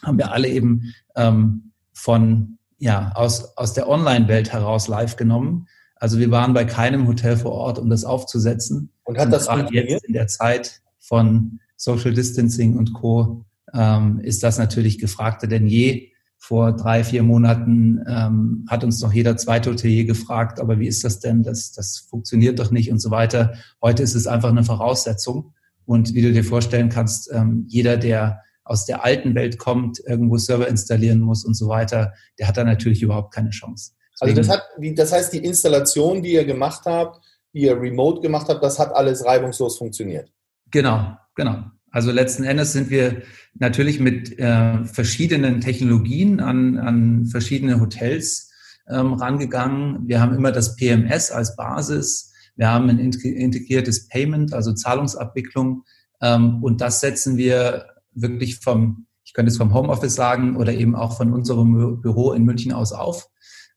haben 0.04 0.18
wir 0.18 0.32
alle 0.32 0.48
eben 0.48 0.94
ähm, 1.16 1.72
von 1.94 2.58
ja 2.78 3.12
aus 3.16 3.58
aus 3.58 3.74
der 3.74 3.90
Online-Welt 3.90 4.54
heraus 4.54 4.88
live 4.88 5.16
genommen. 5.16 5.68
Also 5.96 6.18
wir 6.18 6.32
waren 6.32 6.54
bei 6.54 6.64
keinem 6.64 7.08
Hotel 7.08 7.36
vor 7.36 7.52
Ort, 7.52 7.78
um 7.78 7.90
das 7.90 8.06
aufzusetzen. 8.06 8.92
Und 9.04 9.18
hat 9.18 9.34
das 9.34 9.50
und 9.50 9.72
jetzt 9.72 10.06
in 10.06 10.14
der 10.14 10.28
Zeit 10.28 10.82
von 11.00 11.60
Social 11.76 12.14
Distancing 12.14 12.78
und 12.78 12.94
Co 12.94 13.46
ähm, 13.74 14.20
ist 14.20 14.44
das 14.44 14.58
natürlich 14.58 14.98
gefragter 15.00 15.48
denn 15.48 15.68
je. 15.68 16.12
Vor 16.42 16.72
drei, 16.74 17.04
vier 17.04 17.22
Monaten 17.24 18.00
ähm, 18.08 18.66
hat 18.70 18.86
uns 18.86 19.02
noch 19.02 19.12
jeder 19.12 19.36
zweite 19.36 19.72
Hotelier 19.72 20.06
gefragt, 20.06 20.62
aber 20.62 20.80
wie 20.80 20.88
ist 20.88 21.04
das 21.04 21.20
denn? 21.20 21.44
Das, 21.44 21.74
das 21.74 21.98
funktioniert 21.98 22.60
doch 22.60 22.72
nicht 22.72 22.92
und 22.94 23.00
so 23.00 23.12
weiter. 23.12 23.56
Heute 23.82 24.04
ist 24.04 24.16
es 24.16 24.26
einfach 24.26 24.50
eine 24.50 24.64
Voraussetzung. 24.64 25.54
Und 25.90 26.14
wie 26.14 26.22
du 26.22 26.32
dir 26.32 26.44
vorstellen 26.44 26.90
kannst, 26.90 27.32
ähm, 27.34 27.66
jeder, 27.68 27.98
der 27.98 28.44
aus 28.64 28.86
der 28.86 29.04
alten 29.04 29.34
Welt 29.34 29.58
kommt, 29.58 30.00
irgendwo 30.06 30.38
Server 30.38 30.68
installieren 30.68 31.20
muss 31.20 31.44
und 31.44 31.56
so 31.56 31.68
weiter, 31.68 32.14
der 32.38 32.48
hat 32.48 32.58
da 32.58 32.64
natürlich 32.64 33.02
überhaupt 33.02 33.34
keine 33.34 33.50
Chance. 33.50 33.94
Deswegen, 34.22 34.38
also 34.38 34.52
das 34.52 34.56
hat, 34.56 35.00
das 35.00 35.12
heißt, 35.12 35.34
die 35.34 35.44
Installation, 35.44 36.22
die 36.22 36.34
ihr 36.34 36.46
gemacht 36.46 36.82
habt, 36.86 37.26
die 37.56 37.62
ihr 37.62 37.76
remote 37.76 38.22
gemacht 38.22 38.50
habt, 38.50 38.64
das 38.64 38.78
hat 38.78 38.94
alles 38.94 39.26
reibungslos 39.26 39.80
funktioniert. 39.80 40.32
Genau, 40.70 41.18
genau. 41.34 41.64
Also 41.90 42.12
letzten 42.12 42.44
Endes 42.44 42.72
sind 42.74 42.92
wir 42.92 43.24
natürlich 43.56 44.00
mit 44.00 44.38
äh, 44.38 44.86
verschiedenen 44.86 45.60
Technologien 45.60 46.40
an, 46.40 46.78
an 46.78 47.26
verschiedene 47.26 47.82
Hotels 47.82 48.52
ähm, 48.88 49.14
rangegangen. 49.14 50.08
Wir 50.08 50.22
haben 50.22 50.36
immer 50.36 50.52
das 50.52 50.76
PMS 50.76 51.32
als 51.32 51.56
Basis. 51.56 52.29
Wir 52.60 52.70
haben 52.70 52.90
ein 52.90 53.00
integriertes 53.00 54.10
Payment, 54.10 54.54
also 54.54 54.74
Zahlungsabwicklung. 54.74 55.86
Ähm, 56.22 56.62
und 56.62 56.82
das 56.82 57.00
setzen 57.00 57.38
wir 57.38 57.86
wirklich 58.12 58.60
vom, 58.60 59.08
ich 59.24 59.32
könnte 59.32 59.50
es 59.50 59.58
vom 59.58 59.74
Homeoffice 59.74 60.14
sagen 60.14 60.58
oder 60.58 60.74
eben 60.74 60.94
auch 60.94 61.16
von 61.16 61.32
unserem 61.32 62.02
Büro 62.02 62.34
in 62.34 62.44
München 62.44 62.74
aus 62.74 62.92
auf. 62.92 63.30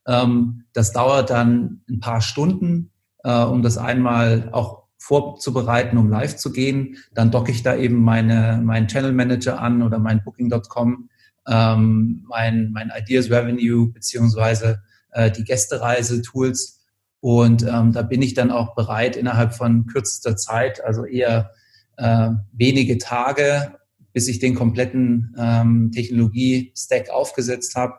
Ähm, 0.08 0.64
das 0.72 0.92
dauert 0.92 1.30
dann 1.30 1.82
ein 1.88 2.00
paar 2.00 2.20
Stunden, 2.20 2.90
äh, 3.22 3.44
um 3.44 3.62
das 3.62 3.78
einmal 3.78 4.48
auch 4.50 4.88
vorzubereiten, 4.98 5.96
um 5.96 6.10
live 6.10 6.34
zu 6.34 6.50
gehen. 6.50 6.96
Dann 7.14 7.30
docke 7.30 7.52
ich 7.52 7.62
da 7.62 7.76
eben 7.76 8.02
meine, 8.02 8.60
meinen 8.64 8.88
Channel 8.88 9.12
Manager 9.12 9.60
an 9.60 9.82
oder 9.82 10.00
mein 10.00 10.24
Booking.com, 10.24 11.08
ähm, 11.46 12.24
mein, 12.28 12.72
mein 12.72 12.90
Ideas 12.98 13.30
Revenue 13.30 13.92
beziehungsweise 13.92 14.82
äh, 15.12 15.30
die 15.30 15.44
Gästereise-Tools. 15.44 16.81
Und 17.22 17.62
ähm, 17.62 17.92
da 17.92 18.02
bin 18.02 18.20
ich 18.20 18.34
dann 18.34 18.50
auch 18.50 18.74
bereit, 18.74 19.14
innerhalb 19.14 19.54
von 19.54 19.86
kürzester 19.86 20.36
Zeit, 20.36 20.82
also 20.82 21.04
eher 21.04 21.52
äh, 21.96 22.30
wenige 22.52 22.98
Tage, 22.98 23.78
bis 24.12 24.26
ich 24.26 24.40
den 24.40 24.56
kompletten 24.56 25.32
ähm, 25.38 25.92
Technologie-Stack 25.94 27.10
aufgesetzt 27.10 27.76
habe, 27.76 27.94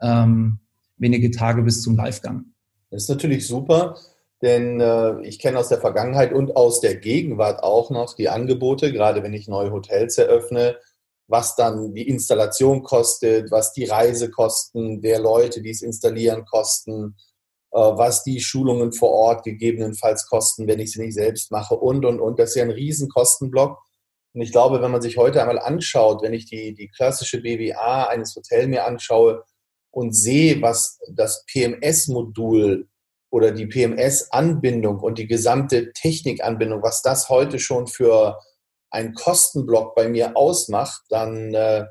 ähm, 0.00 0.60
wenige 0.96 1.32
Tage 1.32 1.62
bis 1.62 1.82
zum 1.82 1.96
Livegang. 1.96 2.44
Das 2.90 3.02
ist 3.02 3.08
natürlich 3.08 3.48
super. 3.48 3.96
Denn 4.42 4.80
äh, 4.80 5.22
ich 5.22 5.40
kenne 5.40 5.58
aus 5.58 5.70
der 5.70 5.80
Vergangenheit 5.80 6.32
und 6.32 6.54
aus 6.54 6.80
der 6.80 6.94
Gegenwart 6.94 7.64
auch 7.64 7.90
noch 7.90 8.14
die 8.14 8.28
Angebote, 8.28 8.92
gerade 8.92 9.24
wenn 9.24 9.34
ich 9.34 9.48
neue 9.48 9.72
Hotels 9.72 10.18
eröffne, 10.18 10.76
was 11.26 11.56
dann 11.56 11.94
die 11.94 12.08
Installation 12.08 12.84
kostet, 12.84 13.50
was 13.50 13.72
die 13.72 13.86
Reisekosten 13.86 15.02
der 15.02 15.18
Leute, 15.18 15.62
die 15.62 15.70
es 15.70 15.82
installieren, 15.82 16.44
kosten, 16.44 17.16
was 17.70 18.22
die 18.22 18.40
Schulungen 18.40 18.92
vor 18.92 19.10
Ort 19.10 19.44
gegebenenfalls 19.44 20.26
kosten, 20.26 20.66
wenn 20.66 20.80
ich 20.80 20.92
sie 20.92 21.02
nicht 21.02 21.14
selbst 21.14 21.50
mache 21.50 21.74
und, 21.74 22.04
und, 22.04 22.20
und. 22.20 22.38
Das 22.38 22.50
ist 22.50 22.56
ja 22.56 22.64
ein 22.64 22.70
Riesenkostenblock. 22.70 23.78
Und 24.34 24.40
ich 24.40 24.52
glaube, 24.52 24.80
wenn 24.82 24.90
man 24.90 25.02
sich 25.02 25.16
heute 25.16 25.40
einmal 25.40 25.58
anschaut, 25.58 26.22
wenn 26.22 26.32
ich 26.32 26.46
die, 26.46 26.74
die 26.74 26.88
klassische 26.88 27.40
BWA 27.40 28.04
eines 28.04 28.34
Hotels 28.36 28.68
mir 28.68 28.86
anschaue 28.86 29.42
und 29.90 30.14
sehe, 30.14 30.62
was 30.62 30.98
das 31.12 31.44
PMS-Modul 31.46 32.88
oder 33.30 33.52
die 33.52 33.66
PMS-Anbindung 33.66 35.00
und 35.00 35.18
die 35.18 35.26
gesamte 35.26 35.92
Technikanbindung, 35.92 36.82
was 36.82 37.02
das 37.02 37.28
heute 37.28 37.58
schon 37.58 37.86
für 37.86 38.38
einen 38.90 39.14
Kostenblock 39.14 39.94
bei 39.94 40.08
mir 40.08 40.36
ausmacht, 40.36 41.02
dann 41.10 41.52
äh, 41.54 41.86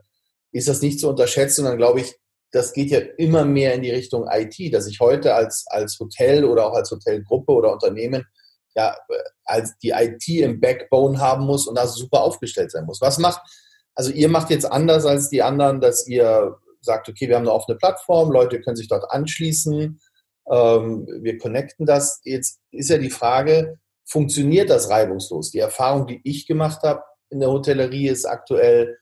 ist 0.52 0.68
das 0.68 0.82
nicht 0.82 1.00
zu 1.00 1.10
unterschätzen. 1.10 1.62
Und 1.62 1.72
dann 1.72 1.78
glaube 1.78 2.02
ich, 2.02 2.16
das 2.52 2.74
geht 2.74 2.92
ja 2.92 3.00
immer 3.18 3.46
mehr 3.46 3.74
in 3.74 3.82
die 3.82 3.92
Richtung 3.92 4.28
IT, 4.30 4.74
dass 4.74 4.88
ich 4.88 5.00
heute 5.00 5.36
als, 5.36 5.66
als 5.68 6.00
Hotel 6.00 6.46
oder 6.46 6.68
auch 6.68 6.74
als 6.74 6.92
Hotelgruppe 6.92 7.52
oder 7.52 7.74
Unternehmen 7.74 8.26
ja, 8.78 8.96
als 9.44 9.76
die 9.80 9.90
IT 9.90 10.28
im 10.28 10.60
Backbone 10.60 11.20
haben 11.20 11.46
muss 11.46 11.68
und 11.68 11.76
da 11.76 11.88
super 11.88 12.22
aufgestellt 12.22 12.72
sein 12.72 12.86
muss. 12.86 13.02
Was 13.02 13.18
macht, 13.18 13.42
also 13.96 14.12
ihr 14.12 14.30
macht 14.30 14.52
jetzt 14.52 14.72
anders 14.72 15.06
als 15.06 15.30
die 15.30 15.42
anderen, 15.42 15.82
dass 15.82 16.08
ihr 16.08 16.56
sagt, 16.82 17.10
okay, 17.10 17.28
wir 17.28 17.36
haben 17.36 17.44
eine 17.44 17.54
offene 17.54 17.78
Plattform, 17.78 18.32
Leute 18.32 18.62
können 18.62 18.76
sich 18.76 18.88
dort 18.88 19.10
anschließen, 19.10 20.00
ähm, 20.50 21.08
wir 21.22 21.38
connecten 21.40 21.88
das. 21.88 22.22
Jetzt 22.24 22.60
ist 22.72 22.90
ja 22.92 23.00
die 23.00 23.10
Frage, 23.10 23.80
funktioniert 24.06 24.70
das 24.70 24.90
reibungslos? 24.90 25.50
Die 25.50 25.60
Erfahrung, 25.60 26.06
die 26.06 26.22
ich 26.24 26.46
gemacht 26.46 26.84
habe 26.84 27.02
in 27.30 27.40
der 27.40 27.50
Hotellerie, 27.50 28.08
ist 28.10 28.26
aktuell, 28.26 29.00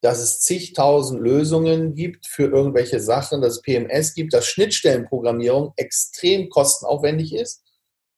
dass 0.00 0.20
es 0.20 0.40
zigtausend 0.40 1.20
Lösungen 1.20 1.94
gibt 1.94 2.26
für 2.26 2.44
irgendwelche 2.44 3.00
Sachen, 3.00 3.40
dass 3.40 3.56
es 3.56 3.62
PMS 3.62 4.14
gibt, 4.14 4.32
dass 4.32 4.46
Schnittstellenprogrammierung 4.46 5.72
extrem 5.76 6.48
kostenaufwendig 6.48 7.34
ist, 7.34 7.64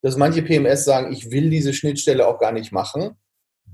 dass 0.01 0.17
manche 0.17 0.43
PMS 0.43 0.85
sagen, 0.85 1.11
ich 1.11 1.31
will 1.31 1.49
diese 1.49 1.73
Schnittstelle 1.73 2.27
auch 2.27 2.39
gar 2.39 2.51
nicht 2.51 2.71
machen, 2.71 3.17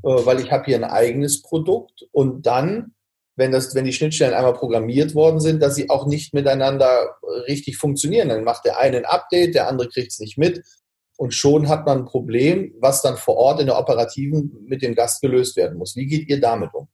äh, 0.03 0.09
weil 0.25 0.39
ich 0.39 0.51
habe 0.51 0.65
hier 0.65 0.77
ein 0.77 0.83
eigenes 0.83 1.41
Produkt 1.41 2.07
und 2.11 2.45
dann, 2.45 2.95
wenn, 3.35 3.51
das, 3.51 3.75
wenn 3.75 3.85
die 3.85 3.93
Schnittstellen 3.93 4.33
einmal 4.33 4.53
programmiert 4.53 5.13
worden 5.13 5.39
sind, 5.39 5.61
dass 5.61 5.75
sie 5.75 5.89
auch 5.89 6.07
nicht 6.07 6.33
miteinander 6.33 7.17
richtig 7.47 7.77
funktionieren. 7.77 8.29
Dann 8.29 8.43
macht 8.43 8.65
der 8.65 8.79
eine 8.79 8.97
ein 8.97 9.05
Update, 9.05 9.53
der 9.53 9.67
andere 9.67 9.89
kriegt 9.89 10.11
es 10.11 10.19
nicht 10.19 10.37
mit 10.37 10.63
und 11.17 11.33
schon 11.33 11.67
hat 11.67 11.85
man 11.85 11.99
ein 11.99 12.05
Problem, 12.05 12.73
was 12.79 13.01
dann 13.01 13.17
vor 13.17 13.35
Ort 13.35 13.59
in 13.59 13.67
der 13.67 13.77
Operativen 13.77 14.65
mit 14.65 14.81
dem 14.81 14.95
Gast 14.95 15.21
gelöst 15.21 15.57
werden 15.57 15.77
muss. 15.77 15.95
Wie 15.95 16.05
geht 16.05 16.29
ihr 16.29 16.39
damit 16.39 16.73
um? 16.73 16.87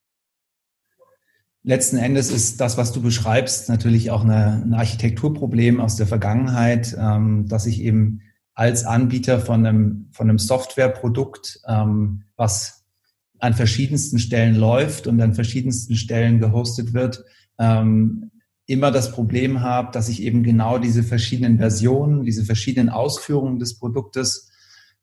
Letzten 1.65 1.98
Endes 1.98 2.29
ist 2.29 2.60
das, 2.60 2.77
was 2.77 2.91
du 2.91 3.01
beschreibst, 3.01 3.70
natürlich 3.70 4.12
auch 4.12 4.24
eine, 4.24 4.62
ein 4.65 4.74
Architekturproblem 4.74 5.79
aus 5.79 5.96
der 5.96 6.08
Vergangenheit, 6.08 6.96
ähm, 7.00 7.48
dass 7.48 7.65
ich 7.65 7.82
eben 7.82 8.22
als 8.53 8.84
Anbieter 8.86 9.39
von 9.39 9.65
einem, 9.65 10.10
von 10.12 10.29
einem 10.29 10.39
Softwareprodukt, 10.39 11.62
ähm, 11.67 12.24
was 12.36 12.84
an 13.39 13.53
verschiedensten 13.53 14.20
Stellen 14.20 14.55
läuft 14.55 15.08
und 15.08 15.22
an 15.22 15.34
verschiedensten 15.34 15.96
Stellen 15.96 16.39
gehostet 16.39 16.93
wird, 16.93 17.24
ähm, 17.58 18.32
immer 18.65 18.91
das 18.91 19.12
Problem 19.12 19.62
habe, 19.62 19.91
dass 19.91 20.10
ich 20.10 20.22
eben 20.22 20.43
genau 20.43 20.79
diese 20.79 21.03
verschiedenen 21.03 21.58
Versionen, 21.58 22.24
diese 22.24 22.46
verschiedenen 22.46 22.89
Ausführungen 22.89 23.60
des 23.60 23.79
Produktes 23.79 24.50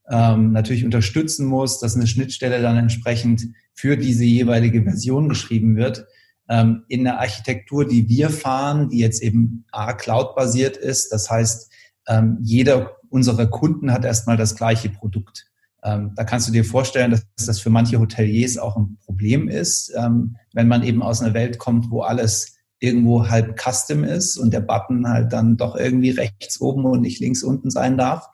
ähm, 0.08 0.52
natürlich 0.52 0.84
unterstützen 0.84 1.46
muss, 1.46 1.78
dass 1.78 1.96
eine 1.96 2.06
Schnittstelle 2.06 2.60
dann 2.60 2.76
entsprechend 2.76 3.48
für 3.72 3.96
diese 3.96 4.24
jeweilige 4.24 4.82
Version 4.82 5.28
geschrieben 5.28 5.76
wird. 5.76 6.06
Ähm, 6.50 6.82
in 6.88 7.04
der 7.04 7.20
Architektur, 7.20 7.86
die 7.86 8.08
wir 8.08 8.28
fahren, 8.28 8.88
die 8.88 8.98
jetzt 8.98 9.22
eben 9.22 9.64
A, 9.70 9.92
Cloud-basiert 9.92 10.76
ist, 10.76 11.12
das 11.12 11.30
heißt, 11.30 11.70
ähm, 12.08 12.38
jeder 12.42 12.96
unserer 13.08 13.46
Kunden 13.46 13.92
hat 13.92 14.04
erstmal 14.04 14.36
das 14.36 14.56
gleiche 14.56 14.90
Produkt. 14.90 15.46
Ähm, 15.82 16.12
da 16.16 16.24
kannst 16.24 16.48
du 16.48 16.52
dir 16.52 16.64
vorstellen, 16.64 17.12
dass 17.12 17.24
das 17.46 17.60
für 17.60 17.70
manche 17.70 18.00
Hoteliers 18.00 18.58
auch 18.58 18.76
ein 18.76 18.98
Problem 19.04 19.48
ist, 19.48 19.92
ähm, 19.96 20.36
wenn 20.52 20.68
man 20.68 20.82
eben 20.82 21.02
aus 21.02 21.22
einer 21.22 21.34
Welt 21.34 21.58
kommt, 21.58 21.90
wo 21.90 22.02
alles 22.02 22.56
irgendwo 22.80 23.28
halb 23.28 23.58
custom 23.60 24.04
ist 24.04 24.36
und 24.36 24.52
der 24.52 24.60
Button 24.60 25.08
halt 25.08 25.32
dann 25.32 25.56
doch 25.56 25.76
irgendwie 25.76 26.10
rechts 26.10 26.60
oben 26.60 26.84
und 26.84 27.02
nicht 27.02 27.20
links 27.20 27.42
unten 27.42 27.70
sein 27.70 27.96
darf. 27.96 28.28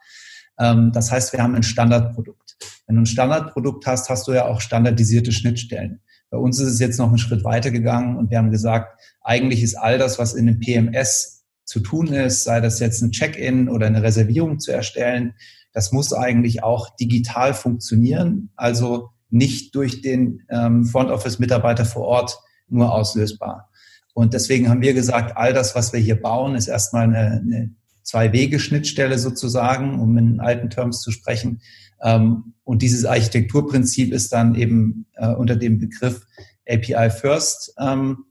Ähm, 0.59 0.91
das 0.93 1.13
heißt, 1.13 1.33
wir 1.33 1.43
haben 1.43 1.55
ein 1.55 1.63
Standardprodukt. 1.63 2.57
Wenn 2.87 2.97
du 2.97 3.03
ein 3.03 3.07
Standardprodukt 3.07 3.87
hast, 3.87 4.09
hast 4.09 4.27
du 4.27 4.33
ja 4.33 4.47
auch 4.47 4.61
standardisierte 4.61 5.33
Schnittstellen. 5.33 6.01
Bei 6.31 6.39
uns 6.39 6.59
ist 6.59 6.69
es 6.69 6.81
jetzt 6.81 6.99
noch 6.99 7.09
einen 7.09 7.19
Schritt 7.19 7.45
weiter 7.45 7.71
gegangen 7.71 8.17
und 8.17 8.31
wir 8.31 8.39
haben 8.39 8.51
gesagt, 8.51 9.01
eigentlich 9.21 9.63
ist 9.63 9.77
all 9.77 9.99
das, 9.99 10.19
was 10.19 10.35
in 10.35 10.47
dem 10.47 10.59
PMS 10.61 11.45
zu 11.65 11.81
tun 11.81 12.09
ist, 12.09 12.45
sei 12.45 12.61
das 12.61 12.79
jetzt 12.81 13.03
ein 13.03 13.11
Check-in 13.13 13.69
oder 13.69 13.87
eine 13.87 14.03
Reservierung 14.03 14.59
zu 14.59 14.73
erstellen, 14.73 15.35
das 15.73 15.93
muss 15.93 16.13
eigentlich 16.13 16.63
auch 16.63 16.97
digital 16.97 17.53
funktionieren, 17.53 18.51
also 18.57 19.11
nicht 19.31 19.75
durch 19.75 20.01
den 20.01 20.43
ähm, 20.49 20.85
Front 20.87 21.11
Office-Mitarbeiter 21.11 21.85
vor 21.85 22.05
Ort 22.05 22.39
nur 22.69 22.93
auslösbar. 22.93 23.69
Und 24.15 24.33
deswegen 24.33 24.69
haben 24.69 24.81
wir 24.81 24.95
gesagt, 24.95 25.37
all 25.37 25.53
das, 25.53 25.75
was 25.75 25.93
wir 25.93 26.01
hier 26.01 26.21
bauen, 26.21 26.55
ist 26.55 26.69
erstmal 26.69 27.05
eine, 27.05 27.43
eine 27.43 27.75
Zwei-Wege-Schnittstelle 28.03 29.19
sozusagen, 29.19 30.01
um 30.01 30.17
in 30.17 30.41
alten 30.41 30.71
Terms 30.71 31.03
zu 31.03 31.11
sprechen. 31.11 31.61
Ähm, 32.03 32.55
und 32.65 32.83
dieses 32.83 33.05
Architekturprinzip 33.05 34.13
ist 34.13 34.33
dann 34.33 34.55
eben 34.55 35.07
äh, 35.15 35.29
unter 35.29 35.57
dem 35.57 35.79
Begriff 35.79 36.27
API 36.69 37.11
First 37.11 37.75
ähm, 37.79 38.25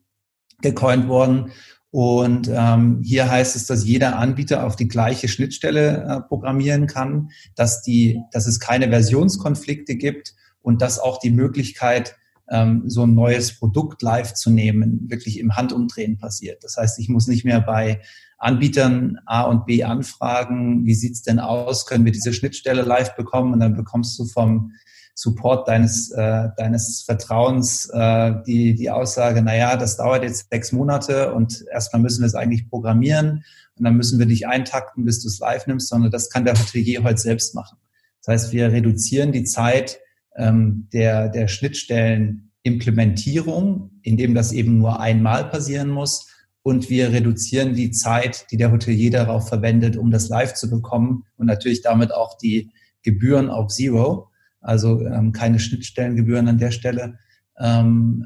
gecoint 0.62 1.08
worden. 1.08 1.52
Und 1.92 2.50
ähm, 2.54 3.02
hier 3.04 3.32
heißt 3.32 3.56
es, 3.56 3.68
dass 3.68 3.86
jeder 3.86 4.20
Anbieter 4.20 4.66
auf 4.66 4.76
die 4.76 4.90
gleiche 4.90 5.30
Schnittstelle 5.30 6.04
äh, 6.04 6.28
programmieren 6.28 6.88
kann, 6.88 7.30
dass, 7.56 7.82
die, 7.82 8.20
dass 8.32 8.48
es 8.48 8.60
keine 8.60 8.90
Versionskonflikte 8.90 9.96
gibt 9.96 10.36
und 10.62 10.82
dass 10.82 11.00
auch 11.00 11.20
die 11.20 11.30
Möglichkeit 11.30 12.18
ähm, 12.50 12.84
so 12.88 13.04
ein 13.04 13.16
neues 13.16 13.58
Produkt 13.58 14.02
live 14.02 14.34
zu 14.34 14.50
nehmen, 14.50 15.10
wirklich 15.10 15.40
im 15.40 15.56
Handumdrehen 15.56 16.18
passiert. 16.18 16.64
Das 16.64 16.76
heißt, 16.76 17.00
ich 17.00 17.08
muss 17.08 17.28
nicht 17.28 17.46
mehr 17.46 17.62
bei 17.62 18.02
Anbietern 18.46 19.18
A 19.26 19.42
und 19.42 19.66
B 19.66 19.84
anfragen, 19.84 20.86
wie 20.86 20.94
sieht's 20.94 21.24
denn 21.24 21.40
aus, 21.40 21.88
können 21.88 22.06
wir 22.06 22.12
diese 22.12 22.32
Schnittstelle 22.32 22.84
live 22.84 23.16
bekommen 23.16 23.54
und 23.54 23.60
dann 23.60 23.76
bekommst 23.76 24.20
du 24.20 24.26
vom 24.26 24.74
Support 25.16 25.68
deines, 25.68 26.12
äh, 26.12 26.50
deines 26.56 27.02
Vertrauens 27.02 27.90
äh, 27.92 28.34
die, 28.46 28.76
die 28.76 28.92
Aussage, 28.92 29.42
na 29.42 29.56
ja, 29.56 29.78
das 29.78 29.98
dauert 29.98 30.22
jetzt 30.24 30.52
sechs 30.52 30.72
Monate 30.72 31.34
und 31.34 31.66
erstmal 31.72 32.04
müssen 32.04 32.22
wir 32.22 32.28
es 32.28 32.36
eigentlich 32.36 32.70
programmieren 32.70 33.44
und 33.78 33.84
dann 33.84 33.96
müssen 33.96 34.20
wir 34.20 34.28
dich 34.28 34.48
eintakten, 34.48 35.06
bis 35.06 35.24
du 35.24 35.30
es 35.30 35.40
live 35.40 35.66
nimmst, 35.66 35.90
sondern 35.90 36.12
das 36.12 36.30
kann 36.30 36.46
der 36.46 36.54
Hotelier 36.54 37.04
heute 37.04 37.18
selbst 37.18 37.56
machen. 37.56 37.80
Das 38.24 38.34
heißt, 38.34 38.54
wir 38.54 38.72
reduzieren 38.72 39.32
die 39.32 39.46
Zeit, 39.46 39.98
ähm, 40.36 40.88
der, 40.94 41.30
der 41.30 41.48
Schnittstellenimplementierung, 41.48 43.90
indem 44.04 44.36
das 44.36 44.52
eben 44.52 44.78
nur 44.78 45.00
einmal 45.00 45.50
passieren 45.50 45.90
muss. 45.90 46.28
Und 46.68 46.90
wir 46.90 47.12
reduzieren 47.12 47.76
die 47.76 47.92
Zeit, 47.92 48.48
die 48.50 48.58
der 48.58 48.72
Hotelier 48.72 49.12
darauf 49.12 49.48
verwendet, 49.48 49.98
um 49.98 50.10
das 50.10 50.30
live 50.30 50.56
zu 50.56 50.68
bekommen 50.68 51.24
und 51.38 51.46
natürlich 51.46 51.84
damit 51.84 52.12
auch 52.12 52.40
die 52.40 52.72
Gebühren 53.04 53.52
auf 53.52 53.72
Zero, 53.72 54.32
also 54.62 55.00
ähm, 55.02 55.32
keine 55.32 55.60
Schnittstellengebühren 55.60 56.48
an 56.48 56.58
der 56.58 56.72
Stelle, 56.72 57.20
ähm, 57.60 58.26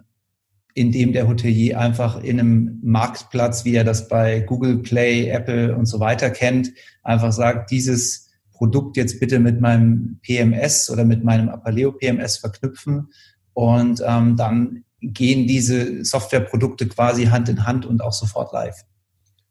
indem 0.74 1.12
der 1.12 1.28
Hotelier 1.28 1.82
einfach 1.82 2.24
in 2.24 2.40
einem 2.40 2.80
Marktplatz, 2.82 3.66
wie 3.66 3.76
er 3.76 3.84
das 3.84 4.08
bei 4.08 4.40
Google 4.40 4.78
Play, 4.78 5.28
Apple 5.28 5.76
und 5.76 5.86
so 5.86 6.00
weiter 6.00 6.30
kennt, 6.30 6.72
einfach 7.04 7.34
sagt, 7.34 7.72
dieses 7.72 8.30
Produkt 8.54 8.96
jetzt 8.96 9.20
bitte 9.20 9.40
mit 9.40 9.60
meinem 9.60 10.22
PMS 10.22 10.90
oder 10.90 11.04
mit 11.04 11.26
meinem 11.26 11.50
Apaleo 11.50 11.92
PMS 11.92 12.38
verknüpfen. 12.38 13.10
Und 13.52 14.02
ähm, 14.08 14.38
dann 14.38 14.86
gehen 15.02 15.48
diese 15.48 16.04
Softwareprodukte 16.04 16.88
quasi 16.88 17.26
Hand 17.26 17.50
in 17.50 17.66
Hand 17.66 17.86
und 17.86 18.02
auch 18.02 18.14
sofort 18.14 18.54
live. 18.54 18.84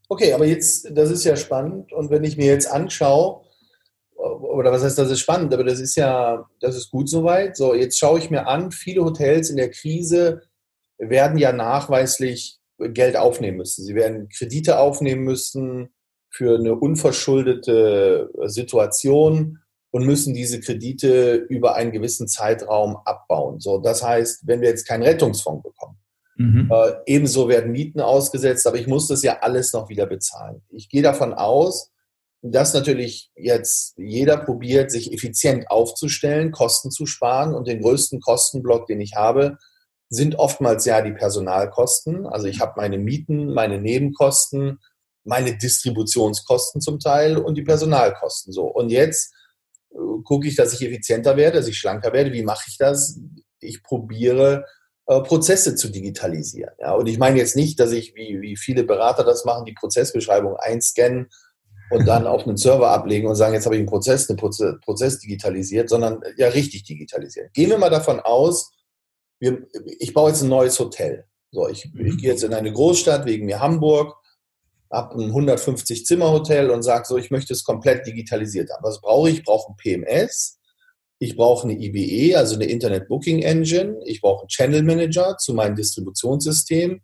Okay, 0.08 0.32
aber 0.32 0.46
jetzt, 0.46 0.88
das 0.92 1.10
ist 1.10 1.24
ja 1.24 1.36
spannend 1.36 1.92
und 1.92 2.10
wenn 2.10 2.24
ich 2.24 2.36
mir 2.36 2.46
jetzt 2.46 2.70
anschaue, 2.70 3.42
oder 4.16 4.72
was 4.72 4.82
heißt, 4.82 4.98
das 4.98 5.10
ist 5.10 5.20
spannend, 5.20 5.54
aber 5.54 5.64
das 5.64 5.80
ist 5.80 5.94
ja, 5.94 6.44
das 6.60 6.76
ist 6.76 6.90
gut 6.90 7.08
soweit. 7.08 7.56
So, 7.56 7.74
jetzt 7.74 7.98
schaue 7.98 8.18
ich 8.18 8.30
mir 8.30 8.48
an, 8.48 8.72
viele 8.72 9.04
Hotels 9.04 9.50
in 9.50 9.56
der 9.56 9.70
Krise 9.70 10.42
werden 10.98 11.38
ja 11.38 11.52
nachweislich 11.52 12.58
Geld 12.78 13.16
aufnehmen 13.16 13.58
müssen. 13.58 13.84
Sie 13.84 13.94
werden 13.94 14.28
Kredite 14.28 14.78
aufnehmen 14.80 15.22
müssen, 15.22 15.90
für 16.30 16.58
eine 16.58 16.74
unverschuldete 16.74 18.30
Situation 18.46 19.58
und 19.90 20.04
müssen 20.04 20.34
diese 20.34 20.60
Kredite 20.60 21.34
über 21.34 21.74
einen 21.74 21.92
gewissen 21.92 22.28
Zeitraum 22.28 22.98
abbauen. 23.04 23.60
So, 23.60 23.78
das 23.78 24.02
heißt, 24.02 24.46
wenn 24.46 24.60
wir 24.60 24.68
jetzt 24.68 24.86
keinen 24.86 25.02
Rettungsfonds 25.02 25.62
bekommen, 25.62 25.98
mhm. 26.36 26.70
äh, 26.70 26.92
ebenso 27.06 27.48
werden 27.48 27.72
Mieten 27.72 28.00
ausgesetzt, 28.00 28.66
aber 28.66 28.78
ich 28.78 28.86
muss 28.86 29.08
das 29.08 29.22
ja 29.22 29.38
alles 29.40 29.72
noch 29.72 29.88
wieder 29.88 30.06
bezahlen. 30.06 30.62
Ich 30.68 30.88
gehe 30.88 31.02
davon 31.02 31.32
aus, 31.32 31.90
dass 32.42 32.74
natürlich 32.74 33.30
jetzt 33.34 33.94
jeder 33.96 34.36
probiert, 34.36 34.90
sich 34.90 35.12
effizient 35.12 35.70
aufzustellen, 35.70 36.52
Kosten 36.52 36.90
zu 36.90 37.06
sparen 37.06 37.54
und 37.54 37.66
den 37.66 37.80
größten 37.80 38.20
Kostenblock, 38.20 38.86
den 38.86 39.00
ich 39.00 39.14
habe, 39.16 39.58
sind 40.08 40.36
oftmals 40.36 40.84
ja 40.84 41.02
die 41.02 41.12
Personalkosten. 41.12 42.26
Also 42.26 42.46
ich 42.46 42.60
habe 42.60 42.74
meine 42.76 42.98
Mieten, 42.98 43.52
meine 43.52 43.80
Nebenkosten, 43.80 44.78
meine 45.24 45.56
Distributionskosten 45.58 46.80
zum 46.80 46.98
Teil 46.98 47.36
und 47.36 47.56
die 47.56 47.62
Personalkosten 47.62 48.52
so. 48.52 48.66
Und 48.66 48.90
jetzt 48.90 49.34
gucke 50.24 50.48
ich, 50.48 50.56
dass 50.56 50.72
ich 50.74 50.82
effizienter 50.82 51.36
werde, 51.36 51.58
dass 51.58 51.68
ich 51.68 51.78
schlanker 51.78 52.12
werde. 52.12 52.32
Wie 52.32 52.42
mache 52.42 52.64
ich 52.68 52.76
das? 52.78 53.20
Ich 53.60 53.82
probiere 53.82 54.64
äh, 55.06 55.20
Prozesse 55.22 55.74
zu 55.74 55.88
digitalisieren. 55.88 56.74
Ja, 56.78 56.92
und 56.92 57.06
ich 57.06 57.18
meine 57.18 57.38
jetzt 57.38 57.56
nicht, 57.56 57.80
dass 57.80 57.92
ich, 57.92 58.14
wie, 58.14 58.40
wie 58.40 58.56
viele 58.56 58.84
Berater 58.84 59.24
das 59.24 59.44
machen, 59.44 59.64
die 59.64 59.72
Prozessbeschreibung 59.72 60.56
einscannen 60.56 61.28
und 61.90 62.06
dann 62.06 62.26
auf 62.28 62.46
einen 62.46 62.56
Server 62.56 62.90
ablegen 62.90 63.26
und 63.26 63.34
sagen, 63.34 63.54
jetzt 63.54 63.64
habe 63.64 63.76
ich 63.76 63.80
einen 63.80 63.88
Prozess, 63.88 64.28
einen 64.28 64.38
Prozess, 64.38 64.74
Prozess 64.84 65.18
digitalisiert, 65.18 65.88
sondern 65.88 66.20
ja 66.36 66.48
richtig 66.48 66.84
digitalisieren. 66.84 67.48
Gehen 67.54 67.70
wir 67.70 67.78
mal 67.78 67.90
davon 67.90 68.20
aus, 68.20 68.70
wir, 69.40 69.66
ich 69.98 70.12
baue 70.12 70.30
jetzt 70.30 70.42
ein 70.42 70.48
neues 70.48 70.78
Hotel. 70.78 71.24
So, 71.50 71.68
ich, 71.68 71.86
ich 71.94 72.18
gehe 72.18 72.30
jetzt 72.30 72.44
in 72.44 72.52
eine 72.52 72.72
Großstadt, 72.72 73.24
wegen 73.24 73.46
mir 73.46 73.60
Hamburg, 73.60 74.14
habe 74.90 75.22
ein 75.22 75.28
150 75.28 76.06
Zimmer 76.06 76.30
Hotel 76.30 76.70
und 76.70 76.82
sage 76.82 77.04
so, 77.06 77.16
ich 77.16 77.30
möchte 77.30 77.52
es 77.52 77.64
komplett 77.64 78.06
digitalisiert 78.06 78.70
haben. 78.70 78.82
Was 78.82 79.00
brauche 79.00 79.30
ich? 79.30 79.38
Ich 79.38 79.44
brauche 79.44 79.72
ein 79.72 79.76
PMS, 79.76 80.58
ich 81.18 81.36
brauche 81.36 81.68
eine 81.68 81.78
IBE, 81.78 82.36
also 82.36 82.54
eine 82.54 82.66
Internet 82.66 83.08
Booking 83.08 83.42
Engine, 83.42 83.98
ich 84.04 84.20
brauche 84.20 84.42
einen 84.42 84.48
Channel 84.48 84.82
Manager 84.82 85.36
zu 85.36 85.52
meinem 85.52 85.76
Distributionssystem, 85.76 87.02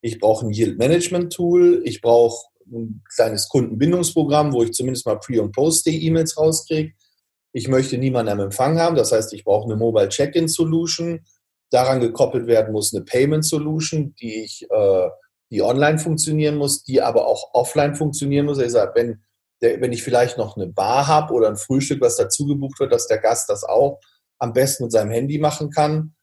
ich 0.00 0.18
brauche 0.18 0.46
ein 0.46 0.52
Yield 0.52 0.78
Management 0.78 1.32
Tool, 1.32 1.82
ich 1.84 2.00
brauche 2.00 2.46
ein 2.70 3.02
kleines 3.14 3.48
Kundenbindungsprogramm, 3.48 4.52
wo 4.52 4.62
ich 4.62 4.72
zumindest 4.72 5.06
mal 5.06 5.18
Pre- 5.18 5.42
und 5.42 5.52
Post-Day-E-Mails 5.52 6.36
rauskriege. 6.36 6.92
Ich 7.52 7.68
möchte 7.68 7.98
niemanden 7.98 8.32
am 8.32 8.40
Empfang 8.40 8.78
haben, 8.78 8.96
das 8.96 9.12
heißt, 9.12 9.32
ich 9.32 9.44
brauche 9.44 9.64
eine 9.64 9.76
Mobile 9.76 10.08
Check-in 10.08 10.48
Solution. 10.48 11.24
Daran 11.70 12.00
gekoppelt 12.00 12.46
werden 12.46 12.72
muss 12.72 12.94
eine 12.94 13.04
Payment 13.04 13.44
Solution, 13.44 14.14
die 14.20 14.44
ich 14.44 14.66
äh, 14.70 15.08
die 15.54 15.62
online 15.62 15.98
funktionieren 15.98 16.56
muss, 16.56 16.82
die 16.82 17.00
aber 17.00 17.26
auch 17.26 17.54
offline 17.54 17.94
funktionieren 17.94 18.46
muss. 18.46 18.58
Ich 18.58 18.72
sage, 18.72 18.92
wenn, 18.94 19.22
der, 19.62 19.80
wenn 19.80 19.92
ich 19.92 20.02
vielleicht 20.02 20.36
noch 20.36 20.56
eine 20.56 20.66
Bar 20.66 21.06
habe 21.06 21.32
oder 21.32 21.48
ein 21.48 21.56
Frühstück, 21.56 22.00
was 22.00 22.16
dazu 22.16 22.46
gebucht 22.46 22.80
wird, 22.80 22.92
dass 22.92 23.06
der 23.06 23.18
Gast 23.18 23.48
das 23.48 23.62
auch 23.62 24.00
am 24.38 24.52
besten 24.52 24.84
mit 24.84 24.92
seinem 24.92 25.10
Handy 25.10 25.38
machen 25.38 25.70
kann. 25.70 26.14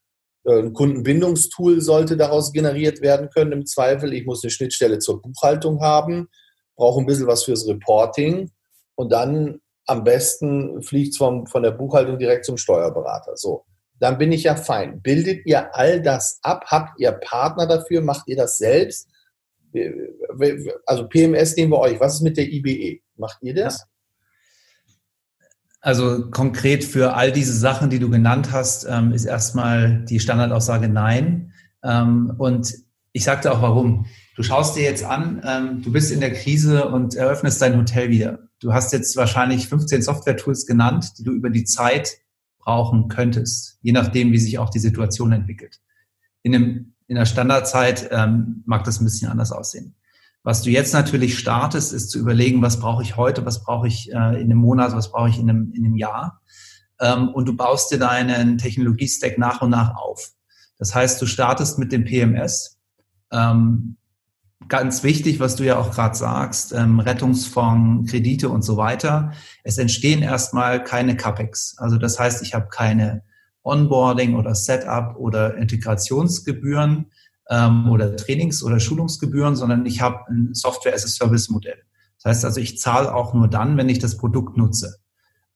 Äh, 0.44 0.60
ein 0.60 0.74
Kundenbindungstool 0.74 1.80
sollte 1.80 2.18
daraus 2.18 2.52
generiert 2.52 3.02
werden 3.02 3.30
können 3.30 3.54
im 3.54 3.66
Zweifel. 3.66 4.14
Ich 4.14 4.26
muss 4.26 4.44
eine 4.44 4.52
Schnittstelle 4.52 5.00
zur 5.00 5.22
Buchhaltung 5.22 5.82
haben, 5.82 6.28
brauche 6.76 7.00
ein 7.00 7.06
bisschen 7.06 7.28
was 7.28 7.46
fürs 7.46 7.68
Reporting 7.68 8.52
und 8.96 9.12
dann 9.12 9.62
am 9.88 10.04
besten 10.04 10.84
fliegt 10.84 11.14
es 11.14 11.18
von 11.18 11.64
der 11.64 11.72
Buchhaltung 11.72 12.20
direkt 12.20 12.46
zum 12.46 12.58
Steuerberater. 12.58 13.36
So, 13.36 13.66
dann 14.00 14.18
bin 14.18 14.32
ich 14.32 14.44
ja 14.44 14.56
fein. 14.56 15.02
Bildet 15.02 15.46
ihr 15.46 15.76
all 15.76 16.02
das 16.02 16.40
ab? 16.42 16.66
Habt 16.68 17.00
ihr 17.00 17.12
Partner 17.12 17.68
dafür? 17.68 18.02
Macht 18.02 18.28
ihr 18.28 18.36
das 18.36 18.58
selbst? 18.58 19.08
Also 20.86 21.08
PMS 21.08 21.56
nehmen 21.56 21.72
wir 21.72 21.80
euch. 21.80 22.00
Was 22.00 22.16
ist 22.16 22.22
mit 22.22 22.38
der 22.38 22.51
IBE? 22.51 23.01
Macht 23.18 23.38
ihr 23.42 23.54
das? 23.54 23.86
Also 25.80 26.30
konkret 26.30 26.84
für 26.84 27.16
all 27.16 27.32
diese 27.32 27.54
Sachen, 27.54 27.90
die 27.90 28.00
du 28.00 28.10
genannt 28.10 28.51
hast, 28.51 28.86
ähm, 28.88 29.13
ist 29.13 29.25
erstmal 29.25 30.06
die 30.06 30.20
Standardaussage 30.20 30.88
nein. 30.88 31.54
Ähm, 31.84 32.34
und 32.38 32.74
ich 33.13 33.24
sagte 33.24 33.51
auch 33.51 33.62
warum. 33.62 34.06
Du 34.36 34.44
schaust 34.44 34.75
dir 34.75 34.84
jetzt 34.84 35.04
an, 35.04 35.42
ähm, 35.46 35.82
du 35.82 35.92
bist 35.92 36.12
in 36.12 36.20
der 36.20 36.34
Krise 36.34 36.88
und 36.88 37.16
eröffnest 37.16 37.62
dein 37.62 37.78
Hotel 37.78 38.10
wieder. 38.10 38.48
Du 38.60 38.74
hast 38.74 38.94
jetzt 38.94 39.16
wahrscheinlich 39.18 39.68
15 39.68 40.04
Software-Tools 40.04 40.66
genannt, 40.68 41.13
die 41.18 41.24
du 41.24 41.32
über 41.32 41.50
die 41.50 41.63
Zeit 41.63 42.18
brauchen 42.60 43.08
könntest, 43.08 43.80
je 43.82 43.92
nachdem, 43.92 44.32
wie 44.32 44.38
sich 44.38 44.60
auch 44.60 44.70
die 44.70 44.80
Situation 44.80 45.32
entwickelt. 45.32 45.82
In 46.44 46.56
einem 46.56 46.94
in 47.12 47.15
der 47.15 47.25
Standardzeit 47.25 48.08
ähm, 48.13 48.63
mag 48.65 48.86
das 48.86 49.01
ein 49.01 49.03
bisschen 49.03 49.30
anders 49.30 49.51
aussehen. 49.51 49.96
Was 50.44 50.62
du 50.62 50.70
jetzt 50.70 50.94
natürlich 50.94 51.38
startest, 51.38 51.91
ist 51.91 52.10
zu 52.10 52.18
überlegen, 52.18 52.62
was 52.62 52.80
brauche 52.80 53.03
ich 53.03 53.18
heute, 53.18 53.46
was 53.46 53.65
brauche 53.65 53.89
ich 53.89 54.10
äh, 54.13 54.39
in 54.39 54.50
einem 54.50 54.60
Monat, 54.60 54.96
was 54.96 55.12
brauche 55.12 55.27
ich 55.27 55.38
in 55.38 55.50
einem, 55.50 55.74
in 55.74 55.84
einem 55.84 55.98
Jahr. 55.98 56.39
Ähm, 57.01 57.27
und 57.27 57.50
du 57.50 57.58
baust 57.58 57.91
dir 57.91 58.00
deinen 58.00 58.58
Technologiestack 58.58 59.38
nach 59.38 59.62
und 59.62 59.72
nach 59.72 59.94
auf. 59.98 60.32
Das 60.77 60.96
heißt, 60.96 61.22
du 61.22 61.25
startest 61.25 61.77
mit 61.80 61.91
dem 61.91 62.06
PMS. 62.06 62.80
Ähm, 63.30 63.98
ganz 64.70 65.03
wichtig, 65.03 65.41
was 65.41 65.58
du 65.58 65.65
ja 65.65 65.77
auch 65.77 65.91
gerade 65.91 66.15
sagst, 66.15 66.72
ähm, 66.72 67.01
Rettungsfonds, 67.01 68.10
Kredite 68.10 68.48
und 68.48 68.62
so 68.62 68.77
weiter. 68.77 69.34
Es 69.65 69.77
entstehen 69.77 70.22
erstmal 70.22 70.82
keine 70.82 71.18
CAPEX. 71.18 71.75
Also 71.77 71.98
das 71.98 72.18
heißt, 72.18 72.41
ich 72.41 72.53
habe 72.53 72.70
keine 72.70 73.24
Onboarding 73.63 74.36
oder 74.36 74.56
Setup 74.56 75.15
oder 75.18 75.56
Integrationsgebühren 75.58 77.12
ähm, 77.50 77.89
oder 77.89 78.15
Trainings- 78.15 78.63
oder 78.63 78.80
Schulungsgebühren, 78.80 79.56
sondern 79.56 79.86
ich 79.86 80.01
habe 80.01 80.20
ein 80.30 80.53
Software-as-a-Service-Modell. 80.53 81.82
Das 82.18 82.30
heißt 82.30 82.46
also, 82.46 82.60
ich 82.60 82.80
zahle 82.80 83.13
auch 83.13 83.34
nur 83.34 83.48
dann, 83.48 83.77
wenn 83.77 83.89
ich 83.89 84.00
das 84.00 84.18
Produkt 84.18 84.58
nutze. 84.58 84.98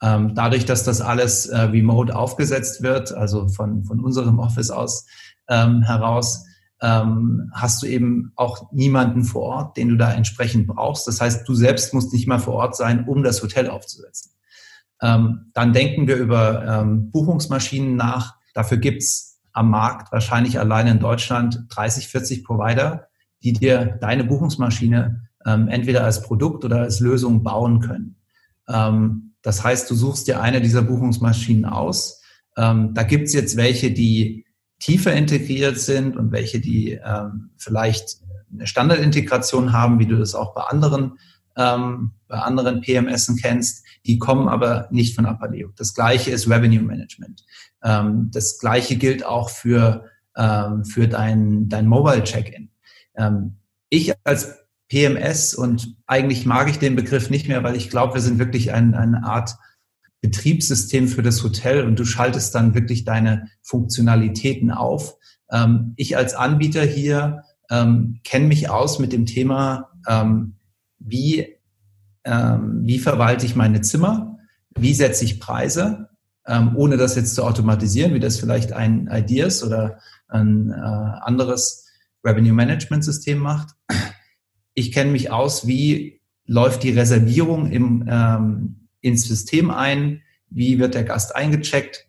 Ähm, 0.02 0.36
dadurch, 0.36 0.66
dass 0.66 0.84
das 0.84 1.02
alles 1.02 1.46
äh, 1.46 1.58
remote 1.58 2.16
aufgesetzt 2.16 2.84
wird, 2.84 3.14
also 3.14 3.48
von, 3.48 3.84
von 3.86 4.00
unserem 4.02 4.40
Office 4.40 4.70
aus 4.70 5.06
ähm, 5.48 5.84
heraus, 5.84 6.46
ähm, 6.82 7.50
hast 7.54 7.82
du 7.82 7.88
eben 7.88 8.34
auch 8.36 8.72
niemanden 8.72 9.24
vor 9.24 9.44
Ort, 9.44 9.78
den 9.78 9.90
du 9.90 9.96
da 9.96 10.12
entsprechend 10.12 10.68
brauchst. 10.68 11.08
Das 11.08 11.22
heißt, 11.22 11.48
du 11.48 11.56
selbst 11.56 11.94
musst 11.94 12.12
nicht 12.12 12.28
mal 12.28 12.40
vor 12.40 12.56
Ort 12.56 12.76
sein, 12.76 13.08
um 13.08 13.24
das 13.24 13.42
Hotel 13.42 13.70
aufzusetzen. 13.70 14.35
Ähm, 15.02 15.52
dann 15.54 15.74
denken 15.74 16.08
wir 16.08 16.18
über 16.18 16.66
ähm, 16.66 17.12
Buchungsmaschinen 17.12 17.96
nach. 17.96 18.36
Dafür 18.54 18.78
gibt's 18.78 19.42
am 19.52 19.70
Markt 19.70 20.12
wahrscheinlich 20.12 20.60
allein 20.60 20.88
in 20.88 21.00
Deutschland 21.00 21.66
30, 21.70 22.08
40 22.08 22.44
Provider, 22.44 23.08
die 23.44 23.54
dir 23.54 23.98
deine 24.02 24.24
Buchungsmaschine 24.24 25.22
ähm, 25.46 25.68
entweder 25.68 26.04
als 26.04 26.22
Produkt 26.22 26.66
oder 26.66 26.82
als 26.82 27.00
Lösung 27.00 27.44
bauen 27.44 27.80
können. 27.80 28.18
Ähm, 28.68 29.36
das 29.42 29.64
heißt, 29.64 29.90
du 29.90 29.96
suchst 29.96 30.28
dir 30.28 30.42
eine 30.42 30.60
dieser 30.60 30.82
Buchungsmaschinen 30.82 31.66
aus. 31.66 32.22
Ähm, 32.58 32.94
da 32.94 33.04
gibt's 33.04 33.34
jetzt 33.34 33.58
welche, 33.58 33.92
die 33.92 34.46
tiefer 34.80 35.14
integriert 35.14 35.80
sind 35.80 36.18
und 36.18 36.32
welche, 36.32 36.60
die 36.60 37.00
ähm, 37.04 37.52
vielleicht 37.58 38.18
eine 38.52 38.68
Standardintegration 38.68 39.72
haben, 39.72 40.00
wie 40.00 40.06
du 40.06 40.18
das 40.18 40.36
auch 40.36 40.54
bei 40.54 40.62
anderen 40.62 41.18
ähm, 41.58 42.12
bei 42.28 42.38
anderen 42.38 42.82
PMSen 42.82 43.38
kennst, 43.38 43.86
die 44.06 44.20
kommen 44.20 44.48
aber 44.48 44.88
nicht 44.92 45.16
von 45.16 45.26
Apaleo. 45.26 45.70
Das 45.76 45.94
gleiche 45.94 46.32
ist 46.32 46.50
Revenue 46.50 46.82
Management. 46.82 47.44
Ähm, 47.84 48.30
das 48.32 48.60
gleiche 48.60 48.96
gilt 48.96 49.26
auch 49.26 49.50
für, 49.50 50.06
ähm, 50.36 50.86
für 50.86 51.08
dein, 51.08 51.70
dein 51.70 51.88
Mobile 51.88 52.24
Check-in. 52.24 52.70
Ähm, 53.16 53.58
ich 53.90 54.14
als 54.24 54.66
PMS 54.90 55.54
und 55.56 55.96
eigentlich 56.06 56.46
mag 56.46 56.70
ich 56.70 56.78
den 56.78 56.96
Begriff 56.96 57.30
nicht 57.30 57.48
mehr, 57.48 57.64
weil 57.64 57.76
ich 57.76 57.90
glaube, 57.90 58.16
wir 58.16 58.22
sind 58.22 58.40
wirklich 58.40 58.74
ein, 58.74 58.94
eine 58.94 59.24
Art 59.24 59.56
Betriebssystem 60.22 61.08
für 61.08 61.22
das 61.22 61.44
Hotel 61.44 61.86
und 61.86 62.00
du 62.00 62.06
schaltest 62.06 62.56
dann 62.56 62.74
wirklich 62.74 63.06
deine 63.06 63.48
Funktionalitäten 63.62 64.72
auf. 64.72 65.16
Ähm, 65.52 65.94
ich 65.98 66.18
als 66.18 66.34
Anbieter 66.34 66.84
hier 66.84 67.44
ähm, 67.70 68.20
kenne 68.24 68.48
mich 68.48 68.70
aus 68.70 69.00
mit 69.00 69.12
dem 69.12 69.26
Thema, 69.26 69.90
ähm, 70.08 70.55
wie, 71.06 71.56
ähm, 72.24 72.82
wie 72.84 73.00
verwalte 73.00 73.46
ich 73.46 73.56
meine 73.56 73.82
Zimmer, 73.82 74.38
wie 74.78 74.94
setze 74.94 75.24
ich 75.24 75.40
Preise, 75.40 76.10
ähm, 76.48 76.76
ohne 76.76 76.98
das 76.98 77.16
jetzt 77.16 77.36
zu 77.36 77.44
automatisieren, 77.44 78.14
wie 78.14 78.20
das 78.20 78.40
vielleicht 78.40 78.74
ein 78.74 79.10
Ideas 79.12 79.64
oder 79.64 80.00
ein 80.28 80.72
äh, 80.72 80.76
anderes 80.76 81.88
Revenue 82.24 82.54
Management 82.54 83.04
System 83.04 83.40
macht. 83.40 83.70
Ich 84.74 84.92
kenne 84.92 85.12
mich 85.12 85.32
aus, 85.32 85.68
wie 85.68 86.22
läuft 86.46 86.84
die 86.84 86.92
Reservierung 86.92 87.72
im, 87.72 88.06
ähm, 88.10 88.88
ins 89.02 89.28
System 89.28 89.72
ein, 89.72 90.22
wie 90.50 90.80
wird 90.80 90.96
der 90.96 91.04
Gast 91.04 91.36
eingecheckt 91.36 92.08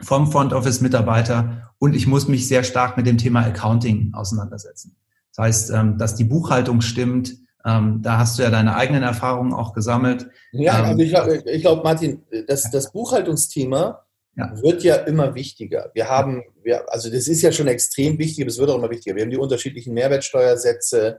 vom 0.00 0.30
Front 0.30 0.52
Office 0.52 0.80
Mitarbeiter 0.80 1.72
und 1.78 1.94
ich 1.94 2.06
muss 2.06 2.28
mich 2.28 2.48
sehr 2.48 2.62
stark 2.62 2.96
mit 2.96 3.06
dem 3.06 3.18
Thema 3.18 3.44
Accounting 3.44 4.14
auseinandersetzen. 4.14 4.96
Das 5.34 5.44
heißt, 5.44 5.70
ähm, 5.70 5.98
dass 5.98 6.14
die 6.14 6.24
Buchhaltung 6.24 6.80
stimmt, 6.80 7.36
ähm, 7.66 8.00
da 8.00 8.18
hast 8.18 8.38
du 8.38 8.44
ja 8.44 8.50
deine 8.50 8.76
eigenen 8.76 9.02
Erfahrungen 9.02 9.52
auch 9.52 9.72
gesammelt. 9.72 10.28
Ja, 10.52 10.78
ähm, 10.78 10.84
also 10.84 11.02
ich 11.02 11.10
glaube, 11.10 11.42
glaub, 11.60 11.84
Martin, 11.84 12.22
das, 12.46 12.70
das 12.70 12.92
Buchhaltungsthema 12.92 14.06
ja. 14.36 14.62
wird 14.62 14.84
ja 14.84 14.96
immer 14.96 15.34
wichtiger. 15.34 15.90
Wir 15.94 16.08
haben, 16.08 16.44
wir, 16.62 16.90
also 16.92 17.10
das 17.10 17.26
ist 17.26 17.42
ja 17.42 17.50
schon 17.50 17.66
extrem 17.66 18.18
wichtig, 18.18 18.42
aber 18.42 18.50
es 18.50 18.58
wird 18.58 18.70
auch 18.70 18.78
immer 18.78 18.90
wichtiger. 18.90 19.16
Wir 19.16 19.24
haben 19.24 19.30
die 19.30 19.36
unterschiedlichen 19.36 19.94
Mehrwertsteuersätze, 19.94 21.18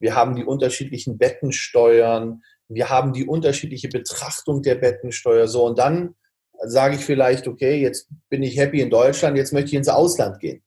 wir 0.00 0.14
haben 0.14 0.34
die 0.34 0.44
unterschiedlichen 0.44 1.18
Bettensteuern, 1.18 2.42
wir 2.68 2.90
haben 2.90 3.12
die 3.12 3.24
unterschiedliche 3.24 3.88
Betrachtung 3.88 4.62
der 4.62 4.74
Bettensteuer. 4.74 5.46
So, 5.46 5.64
und 5.66 5.78
dann 5.78 6.14
sage 6.64 6.96
ich 6.96 7.04
vielleicht, 7.04 7.46
okay, 7.46 7.80
jetzt 7.80 8.08
bin 8.28 8.42
ich 8.42 8.56
happy 8.58 8.80
in 8.80 8.90
Deutschland, 8.90 9.36
jetzt 9.36 9.52
möchte 9.52 9.68
ich 9.68 9.74
ins 9.74 9.88
Ausland 9.88 10.40
gehen. 10.40 10.62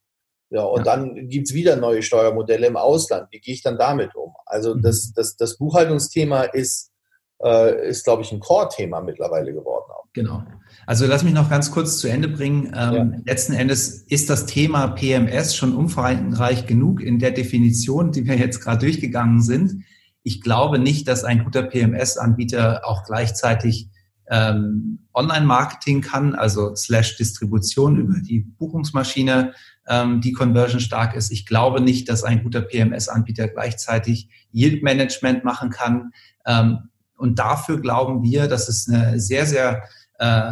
Ja, 0.52 0.64
und 0.64 0.86
ja. 0.86 0.96
dann 0.96 1.28
gibt's 1.28 1.54
wieder 1.54 1.76
neue 1.76 2.02
Steuermodelle 2.02 2.68
im 2.68 2.78
Ausland. 2.78 3.28
Wie 3.32 3.40
gehe 3.40 3.54
ich 3.54 3.62
dann 3.62 3.78
damit 3.78 4.16
um? 4.16 4.34
Also 4.46 4.76
mhm. 4.76 4.82
das, 4.82 5.14
das, 5.14 5.36
das 5.38 5.58
Buchhaltungsthema 5.58 6.42
ist, 6.44 6.92
äh, 7.44 7.90
ist 7.90 8.04
glaube 8.04 8.24
ich, 8.24 8.32
ein 8.32 8.40
Core-Thema 8.40 9.02
mittlerweile 9.02 9.54
geworden. 9.54 9.92
Auch. 9.92 10.08
Genau. 10.14 10.44
Also 10.88 11.06
lass 11.06 11.24
mich 11.24 11.34
noch 11.34 11.50
ganz 11.50 11.72
kurz 11.72 12.00
zu 12.00 12.08
Ende 12.08 12.28
bringen. 12.28 12.74
Ähm, 12.76 12.94
ja. 12.94 13.12
Letzten 13.26 13.54
Endes 13.54 14.04
ist 14.04 14.30
das 14.30 14.48
Thema 14.48 14.88
PMS 14.88 15.56
schon 15.56 15.76
umfangreich 15.76 16.66
genug 16.66 17.02
in 17.02 17.20
der 17.20 17.32
Definition, 17.32 18.12
die 18.12 18.26
wir 18.26 18.36
jetzt 18.36 18.62
gerade 18.62 18.80
durchgegangen 18.80 19.42
sind. 19.42 19.84
Ich 20.24 20.42
glaube 20.42 20.80
nicht, 20.80 21.08
dass 21.08 21.24
ein 21.24 21.44
guter 21.44 21.64
PMS-Anbieter 21.64 22.82
auch 22.86 23.04
gleichzeitig 23.04 23.90
ähm, 24.30 25.08
Online-Marketing 25.14 26.02
kann, 26.02 26.36
also 26.36 26.76
slash 26.76 27.18
Distribution 27.18 27.98
über 27.98 28.16
die 28.20 28.40
Buchungsmaschine, 28.40 29.54
ähm, 29.90 30.22
die 30.22 30.32
Conversion 30.32 30.80
stark 30.80 31.16
ist. 31.16 31.32
Ich 31.32 31.46
glaube 31.46 31.82
nicht, 31.82 32.08
dass 32.08 32.24
ein 32.24 32.44
guter 32.44 32.62
PMS-Anbieter 32.62 33.48
gleichzeitig 33.50 34.30
Yield-Management 34.52 35.44
machen 35.44 35.72
kann. 35.72 36.12
Ähm, 36.46 36.90
und 37.18 37.40
dafür 37.40 37.82
glauben 37.82 38.24
wir, 38.24 38.48
dass 38.48 38.70
es 38.70 38.88
eine 38.88 39.20
sehr, 39.20 39.46
sehr 39.46 39.84
äh, 40.20 40.52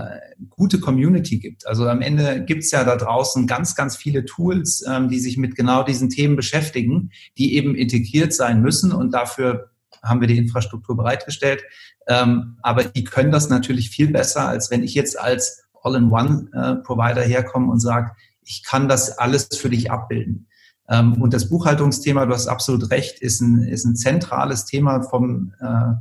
gute 0.49 0.79
Community 0.79 1.39
gibt. 1.39 1.67
Also 1.67 1.87
am 1.87 2.01
Ende 2.01 2.43
gibt's 2.45 2.71
ja 2.71 2.83
da 2.83 2.95
draußen 2.95 3.47
ganz, 3.47 3.75
ganz 3.75 3.95
viele 3.95 4.25
Tools, 4.25 4.83
ähm, 4.87 5.07
die 5.09 5.19
sich 5.19 5.37
mit 5.37 5.55
genau 5.55 5.83
diesen 5.83 6.09
Themen 6.09 6.35
beschäftigen, 6.35 7.11
die 7.37 7.55
eben 7.55 7.75
integriert 7.75 8.33
sein 8.33 8.61
müssen 8.61 8.91
und 8.91 9.13
dafür 9.13 9.71
haben 10.03 10.21
wir 10.21 10.27
die 10.27 10.37
Infrastruktur 10.37 10.95
bereitgestellt. 10.95 11.63
Ähm, 12.07 12.57
aber 12.61 12.85
die 12.85 13.03
können 13.03 13.31
das 13.31 13.49
natürlich 13.49 13.89
viel 13.89 14.11
besser, 14.11 14.47
als 14.47 14.71
wenn 14.71 14.83
ich 14.83 14.93
jetzt 14.93 15.19
als 15.19 15.63
All-in-One-Provider 15.83 17.25
äh, 17.25 17.29
herkomme 17.29 17.71
und 17.71 17.79
sage, 17.79 18.11
ich 18.47 18.63
kann 18.63 18.87
das 18.87 19.17
alles 19.17 19.49
für 19.51 19.69
dich 19.69 19.91
abbilden. 19.91 20.47
Ähm, 20.89 21.21
und 21.21 21.33
das 21.33 21.49
Buchhaltungsthema, 21.49 22.25
du 22.25 22.33
hast 22.33 22.47
absolut 22.47 22.89
recht, 22.91 23.19
ist 23.19 23.41
ein, 23.41 23.63
ist 23.63 23.85
ein 23.85 23.95
zentrales 23.95 24.65
Thema 24.65 25.03
vom, 25.03 25.53
äh, 25.59 25.93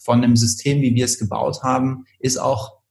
von 0.00 0.22
einem 0.22 0.36
System, 0.36 0.82
wie 0.82 0.94
wir 0.94 1.04
es 1.04 1.18
gebaut 1.18 1.62
haben, 1.62 2.04
ist 2.18 2.38
auch 2.38 2.82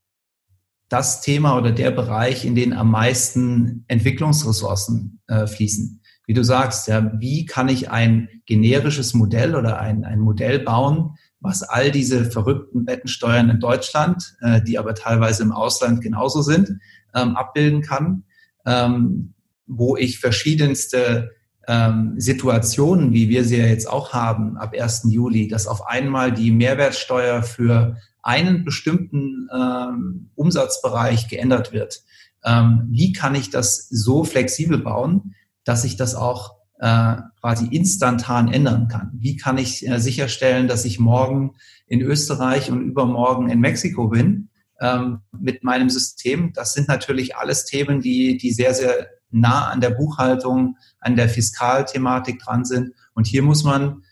das 0.88 1.22
Thema 1.22 1.58
oder 1.58 1.72
der 1.72 1.92
Bereich, 1.92 2.46
in 2.46 2.56
den 2.56 2.74
am 2.74 2.92
meisten 2.92 3.86
Entwicklungsressourcen 3.88 5.22
äh, 5.28 5.48
fließen. 5.48 6.02
Wie 6.26 6.34
du 6.34 6.44
sagst, 6.44 6.88
ja, 6.88 7.12
wie 7.20 7.46
kann 7.46 7.68
ich 7.68 7.90
ein 7.90 8.30
generisches 8.46 9.14
Modell 9.14 9.56
oder 9.56 9.80
ein, 9.80 10.06
ein 10.06 10.20
Modell 10.20 10.60
bauen, 10.60 11.16
was 11.40 11.64
all 11.64 11.92
diese 11.92 12.26
verrückten 12.26 12.86
Bettensteuern 12.86 13.50
in 13.50 13.60
Deutschland, 13.60 14.36
äh, 14.42 14.62
die 14.62 14.78
aber 14.78 14.94
teilweise 14.94 15.44
im 15.44 15.52
Ausland 15.52 16.02
genauso 16.02 16.42
sind, 16.42 16.78
ähm, 17.14 17.36
abbilden 17.36 17.82
kann, 17.82 18.24
ähm, 18.66 19.34
wo 19.68 19.96
ich 19.98 20.20
verschiedenste 20.20 21.32
ähm, 21.68 22.16
Situationen, 22.18 23.14
wie 23.14 23.30
wir 23.30 23.44
sie 23.44 23.58
ja 23.58 23.66
jetzt 23.66 23.90
auch 23.90 24.14
haben 24.14 24.58
ab 24.58 24.74
1. 24.78 25.04
Juli, 25.10 25.48
dass 25.48 25.68
auf 25.68 25.88
einmal 25.88 26.32
die 26.32 26.52
Mehrwertsteuer 26.52 27.44
für 27.44 27.98
einen 28.22 28.66
bestimmten 28.66 29.48
ähm, 29.54 30.30
Umsatzbereich 30.36 31.28
geändert 31.28 31.72
wird. 31.72 32.04
Ähm, 32.44 32.88
wie 32.90 33.14
kann 33.14 33.36
ich 33.36 33.50
das 33.50 33.88
so 33.90 34.24
flexibel 34.24 34.78
bauen, 34.80 35.36
dass 35.64 35.84
ich 35.84 35.96
das 35.96 36.16
auch 36.16 36.56
äh, 36.80 37.16
quasi 37.40 37.68
instantan 37.68 38.52
ändern 38.52 38.88
kann? 38.88 39.12
Wie 39.14 39.38
kann 39.38 39.58
ich 39.58 39.88
äh, 39.88 40.00
sicherstellen, 40.00 40.68
dass 40.68 40.86
ich 40.86 41.00
morgen 41.00 41.56
in 41.88 42.02
Österreich 42.02 42.72
und 42.72 42.82
übermorgen 42.82 43.50
in 43.50 43.60
Mexiko 43.60 44.08
bin 44.08 44.50
ähm, 44.82 45.22
mit 45.32 45.64
meinem 45.64 45.90
System? 45.90 46.52
Das 46.54 46.74
sind 46.74 46.90
natürlich 46.90 47.38
alles 47.38 47.66
Themen, 47.66 48.02
die, 48.02 48.38
die 48.38 48.52
sehr, 48.52 48.74
sehr 48.74 49.08
nah 49.30 49.70
an 49.70 49.80
der 49.80 49.92
Buchhaltung, 49.92 50.78
an 51.00 51.16
der 51.16 51.30
Fiskalthematik 51.30 52.40
dran 52.40 52.66
sind. 52.66 52.94
Und 53.14 53.28
hier 53.28 53.44
muss 53.44 53.64
man, 53.64 54.04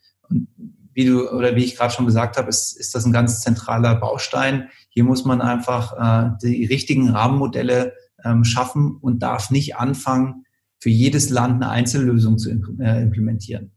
wie 0.94 1.06
du 1.06 1.30
oder 1.30 1.56
wie 1.56 1.64
ich 1.64 1.76
gerade 1.76 1.94
schon 1.94 2.06
gesagt 2.06 2.38
habe, 2.38 2.50
ist, 2.50 2.80
ist 2.80 2.96
das 2.96 3.06
ein 3.06 3.12
ganz 3.12 3.42
zentraler 3.42 3.96
Baustein. 3.96 4.70
Hier 4.90 5.04
muss 5.04 5.26
man 5.26 5.42
einfach 5.42 5.94
äh, 5.94 6.32
die 6.42 6.66
richtigen 6.66 7.10
Rahmenmodelle 7.10 7.94
ähm, 8.24 8.44
schaffen 8.44 8.98
und 9.02 9.20
darf 9.20 9.50
nicht 9.50 9.76
anfangen, 9.76 10.46
für 10.80 10.90
jedes 10.90 11.30
Land 11.30 11.62
eine 11.62 11.72
Einzellösung 11.72 12.38
zu 12.38 12.50
äh, 12.80 13.02
implementieren. 13.02 13.72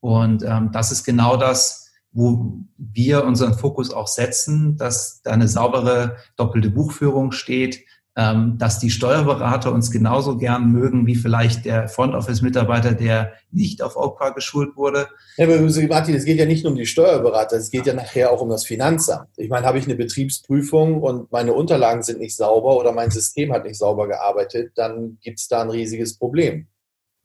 Und 0.00 0.42
ähm, 0.44 0.70
das 0.72 0.90
ist 0.92 1.04
genau 1.04 1.36
das, 1.36 1.87
wo 2.18 2.58
wir 2.76 3.24
unseren 3.24 3.54
Fokus 3.54 3.92
auch 3.92 4.08
setzen, 4.08 4.76
dass 4.76 5.22
da 5.22 5.30
eine 5.30 5.46
saubere 5.46 6.16
doppelte 6.36 6.68
Buchführung 6.68 7.30
steht, 7.30 7.84
ähm, 8.16 8.58
dass 8.58 8.80
die 8.80 8.90
Steuerberater 8.90 9.72
uns 9.72 9.92
genauso 9.92 10.36
gern 10.36 10.72
mögen 10.72 11.06
wie 11.06 11.14
vielleicht 11.14 11.64
der 11.64 11.86
Front 11.86 12.16
Office 12.16 12.42
Mitarbeiter, 12.42 12.92
der 12.92 13.34
nicht 13.52 13.82
auf 13.82 13.96
OPA 13.96 14.30
geschult 14.30 14.76
wurde. 14.76 15.06
Ja, 15.36 15.44
aber 15.46 15.60
Martin, 15.60 16.16
es 16.16 16.24
geht 16.24 16.40
ja 16.40 16.44
nicht 16.44 16.64
nur 16.64 16.72
um 16.72 16.78
die 16.78 16.86
Steuerberater, 16.86 17.56
es 17.56 17.70
geht 17.70 17.86
ja 17.86 17.94
nachher 17.94 18.32
auch 18.32 18.40
um 18.40 18.48
das 18.48 18.64
Finanzamt. 18.64 19.28
Ich 19.36 19.48
meine, 19.48 19.64
habe 19.64 19.78
ich 19.78 19.84
eine 19.84 19.94
Betriebsprüfung 19.94 21.00
und 21.00 21.30
meine 21.30 21.52
Unterlagen 21.52 22.02
sind 22.02 22.18
nicht 22.18 22.34
sauber 22.34 22.76
oder 22.76 22.90
mein 22.90 23.12
System 23.12 23.52
hat 23.52 23.64
nicht 23.64 23.78
sauber 23.78 24.08
gearbeitet, 24.08 24.72
dann 24.74 25.18
gibt 25.20 25.38
es 25.38 25.46
da 25.46 25.62
ein 25.62 25.70
riesiges 25.70 26.18
Problem. 26.18 26.66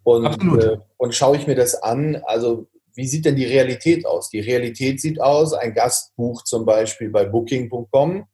Und, 0.03 0.27
Absolut. 0.27 0.63
Äh, 0.63 0.77
und 0.97 1.15
schaue 1.15 1.37
ich 1.37 1.47
mir 1.47 1.55
das 1.55 1.81
an, 1.81 2.21
also 2.27 2.67
wie 2.95 3.07
sieht 3.07 3.25
denn 3.25 3.35
die 3.35 3.45
Realität 3.45 4.05
aus? 4.05 4.29
Die 4.29 4.39
Realität 4.39 5.01
sieht 5.01 5.19
aus, 5.19 5.53
ein 5.53 5.73
Gast 5.73 6.15
bucht 6.15 6.47
zum 6.47 6.65
Beispiel 6.65 7.09
bei 7.09 7.25
booking.com 7.25 8.27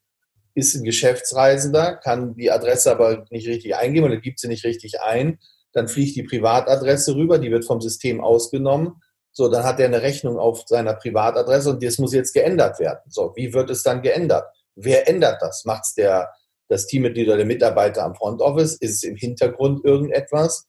ist 0.60 0.76
ein 0.76 0.84
Geschäftsreisender, 0.84 1.96
kann 1.96 2.36
die 2.36 2.52
Adresse 2.52 2.92
aber 2.92 3.26
nicht 3.32 3.48
richtig 3.48 3.76
eingeben 3.76 4.06
oder 4.06 4.18
gibt 4.18 4.40
sie 4.40 4.48
nicht 4.48 4.66
richtig 4.66 5.02
ein. 5.02 5.40
Dann 5.72 5.88
fliegt 5.88 6.16
die 6.16 6.24
Privatadresse 6.24 7.16
rüber, 7.16 7.40
die 7.40 7.52
wird 7.52 7.66
vom 7.66 7.82
System 7.82 8.22
ausgenommen. 8.22 9.02
So, 9.32 9.50
dann 9.50 9.64
hat 9.64 9.80
er 9.80 9.86
eine 9.86 10.02
Rechnung 10.02 10.38
auf 10.38 10.64
seiner 10.66 10.94
Privatadresse 10.94 11.70
und 11.70 11.84
das 11.84 12.00
muss 12.00 12.14
jetzt 12.14 12.34
geändert 12.34 12.80
werden. 12.80 13.00
So, 13.10 13.34
wie 13.36 13.54
wird 13.54 13.70
es 13.70 13.84
dann 13.84 14.02
geändert? 14.02 14.46
Wer 14.76 15.08
ändert 15.08 15.42
das? 15.42 15.66
Macht 15.66 15.86
es 15.86 15.94
der, 15.94 16.30
das 16.68 16.88
Teammitglied 16.88 17.28
oder 17.28 17.38
der 17.38 17.46
Mitarbeiter 17.46 18.04
am 18.04 18.16
Front 18.16 18.42
Office? 18.42 18.76
Ist 18.76 18.96
es 18.96 19.04
im 19.04 19.16
Hintergrund 19.16 19.86
irgendetwas? 19.86 20.68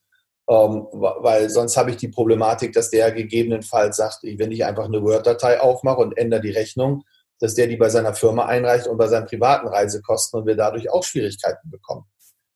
Ähm, 0.48 0.87
weil 0.90 1.48
sonst 1.48 1.76
habe 1.76 1.90
ich 1.90 1.96
die 1.96 2.09
Problematik, 2.09 2.72
dass 2.72 2.90
der 2.90 3.12
gegebenenfalls 3.12 3.96
sagt, 3.96 4.24
wenn 4.24 4.50
ich 4.50 4.64
einfach 4.64 4.87
eine 4.87 5.03
Word-Datei 5.03 5.61
aufmache 5.61 6.00
und 6.00 6.16
ändere 6.18 6.40
die 6.40 6.50
Rechnung, 6.50 7.05
dass 7.38 7.55
der 7.55 7.68
die 7.68 7.76
bei 7.76 7.88
seiner 7.88 8.14
Firma 8.14 8.46
einreicht 8.46 8.87
und 8.87 8.98
bei 8.98 9.07
seinen 9.07 9.26
privaten 9.26 9.68
Reisekosten 9.68 10.40
und 10.40 10.46
wir 10.46 10.57
dadurch 10.57 10.90
auch 10.90 11.05
Schwierigkeiten 11.05 11.70
bekommen. 11.70 12.05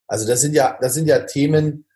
Also 0.09 0.27
das 0.27 0.41
sind 0.41 0.55
ja, 0.55 0.77
das 0.81 0.95
sind 0.95 1.07
ja 1.07 1.21
Themen, 1.21 1.87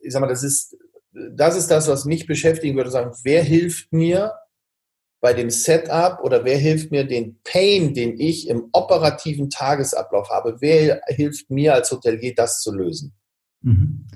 ich 0.00 0.12
sag 0.12 0.20
mal, 0.20 0.28
das 0.28 0.42
ist, 0.42 0.76
das 1.12 1.56
ist 1.56 1.70
das, 1.70 1.88
was 1.88 2.04
mich 2.04 2.26
beschäftigen 2.26 2.76
würde, 2.76 2.90
sagen, 2.90 3.12
wer 3.24 3.42
hilft 3.42 3.92
mir 3.92 4.34
bei 5.20 5.32
dem 5.32 5.50
Setup 5.50 6.20
oder 6.22 6.44
wer 6.44 6.58
hilft 6.58 6.90
mir 6.90 7.04
den 7.06 7.40
Pain, 7.44 7.92
den 7.92 8.18
ich 8.20 8.48
im 8.48 8.68
operativen 8.72 9.50
Tagesablauf 9.50 10.30
habe, 10.30 10.60
wer 10.60 11.00
hilft 11.08 11.50
mir 11.50 11.74
als 11.74 11.90
Hotelier, 11.90 12.34
das 12.34 12.60
zu 12.60 12.72
lösen? 12.72 13.14
Mhm 13.62 14.06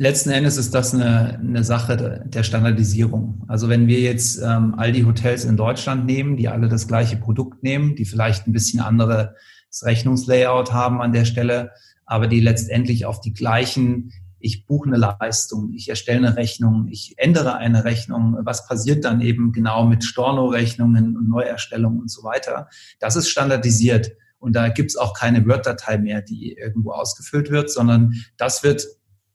letzten 0.00 0.30
Endes 0.30 0.56
ist 0.56 0.74
das 0.74 0.94
eine, 0.94 1.38
eine 1.38 1.62
Sache 1.62 2.24
der 2.24 2.42
Standardisierung. 2.42 3.44
Also 3.48 3.68
wenn 3.68 3.86
wir 3.86 4.00
jetzt 4.00 4.40
ähm, 4.42 4.74
all 4.78 4.92
die 4.92 5.04
Hotels 5.04 5.44
in 5.44 5.58
Deutschland 5.58 6.06
nehmen, 6.06 6.38
die 6.38 6.48
alle 6.48 6.68
das 6.68 6.88
gleiche 6.88 7.18
Produkt 7.18 7.62
nehmen, 7.62 7.96
die 7.96 8.06
vielleicht 8.06 8.46
ein 8.46 8.52
bisschen 8.52 8.80
anderes 8.80 9.34
Rechnungslayout 9.82 10.72
haben 10.72 11.02
an 11.02 11.12
der 11.12 11.26
Stelle, 11.26 11.72
aber 12.06 12.28
die 12.28 12.40
letztendlich 12.40 13.04
auf 13.04 13.20
die 13.20 13.34
gleichen, 13.34 14.10
ich 14.38 14.64
buche 14.64 14.88
eine 14.88 14.96
Leistung, 14.96 15.74
ich 15.74 15.90
erstelle 15.90 16.28
eine 16.28 16.36
Rechnung, 16.36 16.88
ich 16.88 17.16
ändere 17.18 17.56
eine 17.56 17.84
Rechnung, 17.84 18.38
was 18.40 18.66
passiert 18.66 19.04
dann 19.04 19.20
eben 19.20 19.52
genau 19.52 19.84
mit 19.84 20.02
Storno-Rechnungen 20.02 21.14
und 21.14 21.28
Neuerstellungen 21.28 22.00
und 22.00 22.10
so 22.10 22.22
weiter. 22.22 22.70
Das 23.00 23.16
ist 23.16 23.28
standardisiert. 23.28 24.12
Und 24.38 24.56
da 24.56 24.70
gibt's 24.70 24.96
auch 24.96 25.12
keine 25.12 25.46
Word-Datei 25.46 25.98
mehr, 25.98 26.22
die 26.22 26.54
irgendwo 26.54 26.92
ausgefüllt 26.92 27.50
wird, 27.50 27.70
sondern 27.70 28.14
das 28.38 28.62
wird 28.62 28.86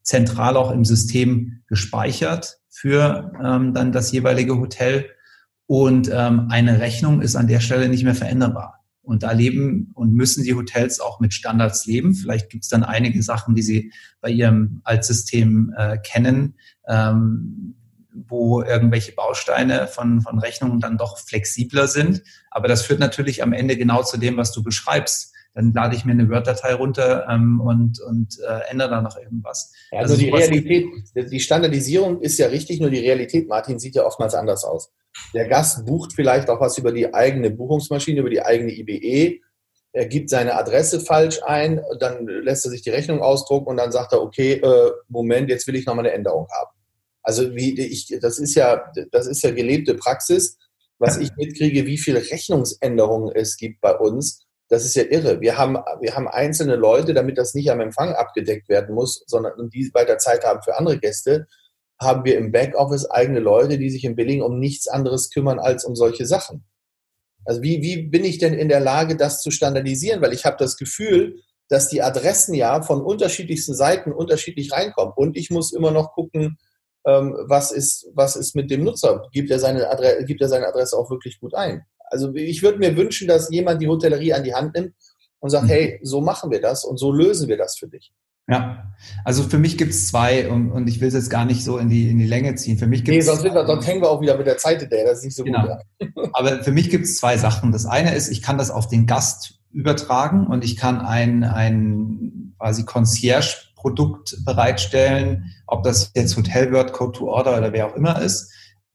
zentral 0.06 0.56
auch 0.56 0.72
im 0.72 0.86
System 0.86 1.64
gespeichert 1.68 2.60
für 2.70 3.34
ähm, 3.44 3.74
dann 3.74 3.92
das 3.92 4.12
jeweilige 4.12 4.58
Hotel. 4.58 5.10
Und 5.66 6.10
ähm, 6.14 6.48
eine 6.50 6.80
Rechnung 6.80 7.22
ist 7.22 7.36
an 7.36 7.48
der 7.48 7.60
Stelle 7.60 7.90
nicht 7.90 8.04
mehr 8.04 8.16
veränderbar. 8.16 8.86
Und 9.02 9.24
da 9.24 9.32
leben 9.32 9.92
und 9.94 10.14
müssen 10.14 10.44
die 10.44 10.54
Hotels 10.54 11.00
auch 11.00 11.20
mit 11.20 11.34
Standards 11.34 11.86
leben. 11.86 12.14
Vielleicht 12.14 12.50
gibt 12.50 12.64
es 12.64 12.70
dann 12.70 12.84
einige 12.84 13.22
Sachen, 13.22 13.56
die 13.56 13.62
sie 13.62 13.92
bei 14.22 14.30
ihrem 14.30 14.82
Altsystem 14.84 15.74
äh, 15.76 15.98
kennen, 15.98 16.56
ähm, 16.88 17.76
wo 18.14 18.62
irgendwelche 18.62 19.12
Bausteine 19.12 19.88
von, 19.88 20.22
von 20.22 20.40
Rechnungen 20.40 20.80
dann 20.80 20.98
doch 20.98 21.18
flexibler 21.18 21.88
sind. 21.88 22.22
Aber 22.50 22.68
das 22.68 22.84
führt 22.84 23.00
natürlich 23.00 23.44
am 23.44 23.54
Ende 23.54 23.76
genau 23.76 24.04
zu 24.04 24.18
dem, 24.18 24.38
was 24.38 24.52
du 24.52 24.64
beschreibst 24.64 25.35
dann 25.56 25.74
lade 25.74 25.96
ich 25.96 26.06
mir 26.06 26.12
eine 26.12 26.30
Word-Datei 26.30 26.74
runter 26.74 27.28
ähm, 27.30 27.62
und, 27.62 28.00
und 28.02 28.38
äh, 28.48 28.70
ändere 28.70 28.90
da 28.90 29.02
noch 29.02 29.18
irgendwas. 29.18 29.72
Ja, 29.92 30.00
also, 30.00 30.16
die 30.18 30.30
Realität, 30.30 30.86
die 31.16 31.40
Standardisierung 31.40 32.22
ist 32.22 32.38
ja 32.38 32.48
richtig, 32.48 32.82
nur 32.82 32.90
die 32.90 33.00
Realität, 33.00 33.48
Martin, 33.48 33.80
sieht 33.80 33.96
ja 33.96 34.06
oftmals 34.06 34.36
anders 34.36 34.66
aus. 34.66 34.92
Der 35.34 35.48
Gast 35.48 35.86
bucht 35.86 36.14
vielleicht 36.14 36.50
auch 36.50 36.60
was 36.60 36.78
über 36.78 36.92
die 36.92 37.14
eigene 37.14 37.50
Buchungsmaschine, 37.50 38.20
über 38.20 38.30
die 38.30 38.42
eigene 38.42 38.72
IBE, 38.72 39.40
er 39.96 40.08
gibt 40.08 40.30
seine 40.30 40.56
Adresse 40.56 41.00
falsch 41.00 41.40
ein, 41.46 41.82
dann 42.02 42.28
lässt 42.28 42.66
er 42.66 42.72
sich 42.72 42.82
die 42.82 42.90
Rechnung 42.90 43.22
ausdrucken 43.22 43.70
und 43.70 43.78
dann 43.78 43.94
sagt 43.94 44.12
er, 44.12 44.22
okay, 44.22 44.56
äh, 44.56 44.92
Moment, 45.08 45.50
jetzt 45.50 45.68
will 45.68 45.76
ich 45.76 45.86
nochmal 45.86 46.06
eine 46.06 46.14
Änderung 46.14 46.48
haben. 46.52 46.72
Also 47.24 47.56
wie 47.56 47.80
ich, 47.80 48.14
das 48.20 48.38
ist 48.38 48.56
ja, 48.56 48.92
das 49.12 49.26
ist 49.26 49.42
ja 49.42 49.52
gelebte 49.52 49.96
Praxis, 49.96 50.58
was 51.00 51.18
ich 51.18 51.34
mitkriege, 51.38 51.86
wie 51.86 51.98
viele 51.98 52.20
Rechnungsänderungen 52.20 53.34
es 53.34 53.56
gibt 53.56 53.80
bei 53.80 53.96
uns 53.96 54.45
das 54.70 54.86
ist 54.86 54.96
ja 54.96 55.04
irre. 55.04 55.42
Wir 55.42 55.58
haben, 55.58 55.78
wir 56.02 56.16
haben 56.16 56.28
einzelne 56.28 56.76
Leute, 56.76 57.14
damit 57.14 57.38
das 57.38 57.54
nicht 57.54 57.70
am 57.70 57.82
Empfang 57.82 58.14
abgedeckt 58.14 58.68
werden 58.70 58.96
muss, 58.96 59.24
sondern 59.28 59.70
die 59.70 59.92
weiter 59.94 60.18
Zeit 60.18 60.44
haben 60.44 60.62
für 60.64 60.78
andere 60.78 61.00
Gäste, 61.00 61.48
haben 62.00 62.26
wir 62.26 62.38
im 62.38 62.52
Backoffice 62.52 63.10
eigene 63.10 63.40
Leute, 63.40 63.78
die 63.78 63.90
sich 63.90 64.04
im 64.04 64.16
Billing 64.16 64.42
um 64.42 64.60
nichts 64.60 64.88
anderes 64.88 65.30
kümmern 65.30 65.60
als 65.60 65.86
um 65.86 65.96
solche 65.96 66.26
Sachen. 66.26 66.66
Also 67.46 67.62
wie, 67.62 67.82
wie 67.82 68.04
bin 68.04 68.26
ich 68.26 68.40
denn 68.40 68.54
in 68.54 68.70
der 68.70 68.80
Lage, 68.80 69.16
das 69.16 69.42
zu 69.42 69.52
standardisieren? 69.52 70.22
Weil 70.22 70.34
ich 70.34 70.46
habe 70.46 70.58
das 70.58 70.78
Gefühl, 70.78 71.42
dass 71.70 71.88
die 71.90 72.02
Adressen 72.02 72.54
ja 72.54 72.82
von 72.82 73.02
unterschiedlichsten 73.02 73.76
Seiten 73.76 74.12
unterschiedlich 74.12 74.72
reinkommen. 74.72 75.14
Und 75.16 75.38
ich 75.38 75.52
muss 75.52 75.74
immer 75.74 75.92
noch 75.92 76.14
gucken, 76.14 76.58
ähm, 77.06 77.36
was, 77.48 77.72
ist, 77.72 78.08
was 78.14 78.36
ist 78.36 78.56
mit 78.56 78.72
dem 78.72 78.84
Nutzer? 78.84 79.28
Gibt 79.32 79.52
er, 79.52 79.60
seine 79.60 79.90
Adresse, 79.90 80.26
gibt 80.26 80.42
er 80.42 80.50
seine 80.50 80.68
Adresse 80.68 80.98
auch 80.98 81.10
wirklich 81.10 81.40
gut 81.40 81.54
ein? 81.54 81.84
Also 82.10 82.34
ich 82.34 82.64
würde 82.64 82.80
mir 82.80 82.96
wünschen, 82.98 83.28
dass 83.28 83.50
jemand 83.50 83.82
die 83.82 83.88
Hotellerie 83.88 84.34
an 84.34 84.44
die 84.44 84.54
Hand 84.54 84.76
nimmt 84.76 84.94
und 85.40 85.50
sagt, 85.50 85.66
mhm. 85.66 85.70
hey, 85.70 86.00
so 86.04 86.22
machen 86.22 86.52
wir 86.52 86.62
das 86.62 86.84
und 86.84 86.98
so 86.98 87.12
lösen 87.12 87.48
wir 87.48 87.58
das 87.58 87.78
für 87.78 87.88
dich. 87.88 88.12
Ja, 88.48 88.92
also 89.24 89.42
für 89.42 89.58
mich 89.58 89.76
gibt 89.76 89.92
es 89.92 90.08
zwei 90.08 90.48
und, 90.50 90.72
und 90.72 90.88
ich 90.88 91.02
will 91.02 91.08
es 91.08 91.16
jetzt 91.16 91.32
gar 91.32 91.46
nicht 91.46 91.64
so 91.64 91.80
in 91.80 91.90
die, 91.90 92.12
in 92.12 92.20
die 92.20 92.28
Länge 92.28 92.54
ziehen. 92.56 92.78
Für 92.78 92.86
mich 92.86 93.04
gibt's 93.04 93.26
nee, 93.26 93.34
sonst, 93.34 93.44
wir, 93.44 93.66
sonst 93.66 93.88
hängen 93.88 94.02
wir 94.02 94.10
auch 94.10 94.22
wieder 94.22 94.38
mit 94.38 94.46
der 94.46 94.58
Zeit 94.58 94.82
hinterher, 94.82 95.06
das 95.06 95.20
ist 95.20 95.26
nicht 95.26 95.36
so 95.36 95.44
genau. 95.44 95.80
gut. 96.00 96.30
Aber 96.34 96.64
für 96.64 96.72
mich 96.72 96.92
gibt 96.92 97.06
es 97.06 97.18
zwei 97.18 97.38
Sachen. 97.38 97.72
Das 97.72 97.88
eine 97.88 98.14
ist, 98.14 98.30
ich 98.30 98.44
kann 98.44 98.60
das 98.60 98.70
auf 98.70 98.88
den 98.88 99.08
Gast 99.08 99.60
übertragen 99.72 100.46
und 100.46 100.64
ich 100.64 100.78
kann 100.78 101.02
ein, 101.02 101.44
ein 101.44 102.54
quasi 102.60 102.86
Concierge-Produkt 103.86 104.44
bereitstellen, 104.46 105.54
ob 105.68 105.84
das 105.84 106.12
jetzt 106.16 106.36
Hotelword, 106.36 106.94
Code 106.94 107.18
to 107.18 107.28
Order 107.28 107.58
oder 107.58 107.74
wer 107.74 107.88
auch 107.88 107.96
immer 107.96 108.22
ist, 108.22 108.52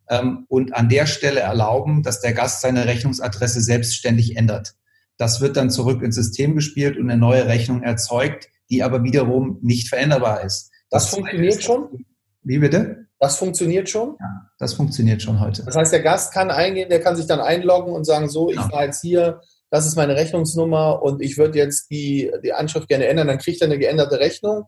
ähm, 0.09 0.47
und 0.49 0.75
an 0.75 0.89
der 0.89 1.07
Stelle 1.07 1.41
erlauben, 1.41 2.03
dass 2.03 2.21
der 2.21 2.33
Gast 2.33 2.61
seine 2.61 2.87
Rechnungsadresse 2.87 3.61
selbstständig 3.61 4.37
ändert. 4.37 4.75
Das 5.17 5.41
wird 5.41 5.57
dann 5.57 5.71
zurück 5.71 6.03
ins 6.03 6.17
System 6.17 6.55
gespielt 6.55 6.97
und 6.97 7.11
eine 7.11 7.21
neue 7.21 7.47
Rechnung 7.47 7.83
erzeugt, 7.83 8.49
die 8.71 8.83
aber 8.83 9.05
wiederum 9.05 9.59
nicht 9.63 9.89
veränderbar 9.89 10.43
ist. 10.45 10.71
Das, 10.91 11.05
das 11.05 11.15
funktioniert 11.15 11.63
schon? 11.63 12.05
Wie 12.43 12.59
bitte? 12.59 13.07
Das 13.19 13.37
funktioniert 13.37 13.89
schon? 13.89 14.17
Ja, 14.19 14.51
das 14.59 14.73
funktioniert 14.73 15.21
schon 15.21 15.41
heute. 15.41 15.63
Das 15.65 15.77
heißt, 15.77 15.93
der 15.93 16.01
Gast 16.01 16.33
kann 16.33 16.51
eingehen, 16.51 16.89
der 16.89 17.01
kann 17.01 17.17
sich 17.17 17.27
dann 17.27 17.41
einloggen 17.41 17.93
und 17.93 18.05
sagen, 18.05 18.31
so, 18.31 18.47
genau. 18.47 18.65
ich 18.65 18.73
war 18.73 18.85
jetzt 18.85 19.03
hier, 19.03 19.43
das 19.69 19.87
ist 19.87 19.95
meine 19.95 20.17
Rechnungsnummer 20.17 21.03
und 21.03 21.21
ich 21.21 21.37
würde 21.37 21.59
jetzt 21.59 21.91
die, 21.91 22.33
die 22.43 22.55
Anschrift 22.55 22.89
gerne 22.89 23.07
ändern, 23.07 23.29
dann 23.29 23.39
kriegt 23.39 23.61
er 23.61 23.67
eine 23.67 23.79
geänderte 23.79 24.19
Rechnung 24.19 24.65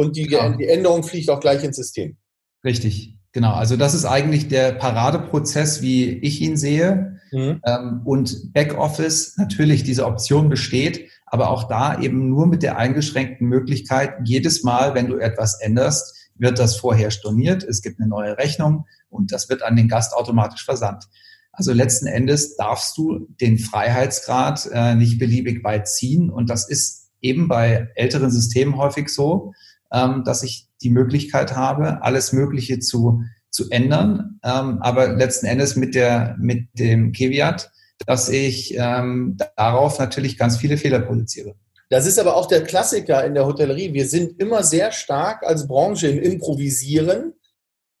und 0.00 0.16
die, 0.16 0.26
genau. 0.26 0.56
die 0.56 0.66
Änderung 0.66 1.02
fliegt 1.02 1.28
auch 1.28 1.40
gleich 1.40 1.62
ins 1.62 1.76
System. 1.76 2.16
Richtig, 2.64 3.18
genau. 3.32 3.52
Also 3.52 3.76
das 3.76 3.94
ist 3.94 4.06
eigentlich 4.06 4.48
der 4.48 4.72
Paradeprozess, 4.72 5.82
wie 5.82 6.18
ich 6.18 6.40
ihn 6.40 6.56
sehe. 6.56 7.20
Mhm. 7.32 7.60
Ähm, 7.64 8.00
und 8.04 8.52
Backoffice, 8.54 9.36
natürlich, 9.36 9.84
diese 9.84 10.06
Option 10.06 10.48
besteht, 10.48 11.10
aber 11.26 11.50
auch 11.50 11.68
da 11.68 12.00
eben 12.00 12.28
nur 12.28 12.46
mit 12.46 12.62
der 12.62 12.76
eingeschränkten 12.76 13.46
Möglichkeit, 13.46 14.14
jedes 14.24 14.64
Mal, 14.64 14.94
wenn 14.94 15.06
du 15.06 15.18
etwas 15.18 15.60
änderst, 15.60 16.16
wird 16.36 16.58
das 16.58 16.76
vorher 16.76 17.10
storniert, 17.10 17.62
es 17.62 17.82
gibt 17.82 18.00
eine 18.00 18.08
neue 18.08 18.38
Rechnung 18.38 18.86
und 19.10 19.30
das 19.30 19.48
wird 19.50 19.62
an 19.62 19.76
den 19.76 19.88
Gast 19.88 20.14
automatisch 20.14 20.64
versandt. 20.64 21.04
Also 21.52 21.72
letzten 21.72 22.06
Endes 22.06 22.56
darfst 22.56 22.96
du 22.96 23.26
den 23.40 23.58
Freiheitsgrad 23.58 24.68
äh, 24.72 24.94
nicht 24.94 25.18
beliebig 25.18 25.62
weit 25.62 25.86
ziehen 25.86 26.30
und 26.30 26.48
das 26.48 26.68
ist 26.68 27.10
eben 27.20 27.48
bei 27.48 27.88
älteren 27.94 28.30
Systemen 28.30 28.76
häufig 28.76 29.10
so, 29.10 29.52
ähm, 29.92 30.24
dass 30.24 30.42
ich 30.42 30.68
die 30.82 30.90
Möglichkeit 30.90 31.56
habe, 31.56 32.02
alles 32.02 32.32
Mögliche 32.32 32.78
zu, 32.78 33.22
zu 33.50 33.70
ändern, 33.70 34.40
ähm, 34.44 34.78
aber 34.80 35.08
letzten 35.08 35.46
Endes 35.46 35.76
mit 35.76 35.94
der 35.94 36.36
mit 36.38 36.68
dem 36.74 37.12
Caveat, 37.12 37.70
dass 38.06 38.28
ich 38.28 38.74
ähm, 38.76 39.36
darauf 39.56 39.98
natürlich 39.98 40.38
ganz 40.38 40.56
viele 40.56 40.76
Fehler 40.76 41.00
produziere. 41.00 41.54
Das 41.90 42.06
ist 42.06 42.20
aber 42.20 42.36
auch 42.36 42.46
der 42.46 42.62
Klassiker 42.62 43.24
in 43.24 43.34
der 43.34 43.46
Hotellerie. 43.46 43.92
Wir 43.92 44.06
sind 44.06 44.40
immer 44.40 44.62
sehr 44.62 44.92
stark 44.92 45.44
als 45.44 45.66
Branche 45.66 46.06
im 46.06 46.20
Improvisieren. 46.20 47.34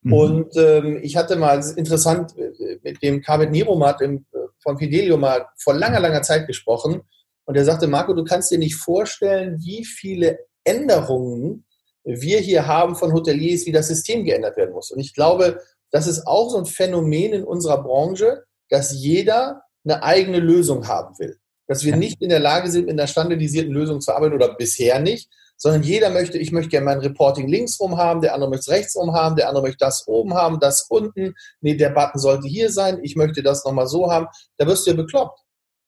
Mhm. 0.02 0.12
Und 0.12 0.56
ähm, 0.56 1.00
ich 1.02 1.16
hatte 1.16 1.36
mal 1.36 1.60
interessant 1.76 2.34
äh, 2.38 2.78
mit 2.82 3.02
dem 3.02 3.20
Carmet 3.20 3.50
Niromat 3.50 4.00
im, 4.00 4.24
äh, 4.32 4.38
von 4.62 4.78
Fidelio 4.78 5.16
mal 5.16 5.46
vor 5.58 5.74
langer, 5.74 5.98
langer 5.98 6.22
Zeit 6.22 6.46
gesprochen. 6.46 7.02
Und 7.44 7.56
er 7.56 7.64
sagte, 7.64 7.88
Marco, 7.88 8.14
du 8.14 8.22
kannst 8.22 8.52
dir 8.52 8.58
nicht 8.58 8.76
vorstellen, 8.76 9.58
wie 9.60 9.84
viele 9.84 10.38
Änderungen 10.62 11.64
wir 12.18 12.40
hier 12.40 12.66
haben 12.66 12.96
von 12.96 13.12
Hoteliers, 13.12 13.66
wie 13.66 13.72
das 13.72 13.88
System 13.88 14.24
geändert 14.24 14.56
werden 14.56 14.72
muss. 14.72 14.90
Und 14.90 15.00
ich 15.00 15.14
glaube, 15.14 15.60
das 15.90 16.06
ist 16.06 16.26
auch 16.26 16.50
so 16.50 16.58
ein 16.58 16.66
Phänomen 16.66 17.32
in 17.32 17.44
unserer 17.44 17.82
Branche, 17.82 18.44
dass 18.68 18.92
jeder 18.92 19.62
eine 19.84 20.02
eigene 20.02 20.38
Lösung 20.38 20.86
haben 20.86 21.18
will. 21.18 21.38
Dass 21.66 21.84
wir 21.84 21.96
nicht 21.96 22.20
in 22.20 22.28
der 22.28 22.40
Lage 22.40 22.70
sind, 22.70 22.88
in 22.88 22.96
der 22.96 23.06
standardisierten 23.06 23.72
Lösung 23.72 24.00
zu 24.00 24.12
arbeiten 24.12 24.34
oder 24.34 24.54
bisher 24.54 25.00
nicht, 25.00 25.30
sondern 25.56 25.82
jeder 25.82 26.10
möchte, 26.10 26.38
ich 26.38 26.52
möchte 26.52 26.70
gerne 26.70 26.86
mein 26.86 27.00
Reporting 27.00 27.46
links 27.46 27.78
rum 27.78 27.98
haben, 27.98 28.22
der 28.22 28.34
andere 28.34 28.50
möchte 28.50 28.70
es 28.70 28.76
rechts 28.76 28.96
rum 28.96 29.12
haben, 29.12 29.36
der 29.36 29.48
andere 29.48 29.64
möchte 29.64 29.84
das 29.84 30.08
oben 30.08 30.34
haben, 30.34 30.58
das 30.58 30.86
unten. 30.88 31.34
Nee, 31.60 31.74
der 31.74 31.90
Button 31.90 32.18
sollte 32.18 32.48
hier 32.48 32.72
sein, 32.72 32.98
ich 33.02 33.14
möchte 33.14 33.42
das 33.42 33.64
nochmal 33.64 33.86
so 33.86 34.10
haben. 34.10 34.26
Da 34.56 34.66
wirst 34.66 34.86
du 34.86 34.92
ja 34.92 34.96
bekloppt. 34.96 35.38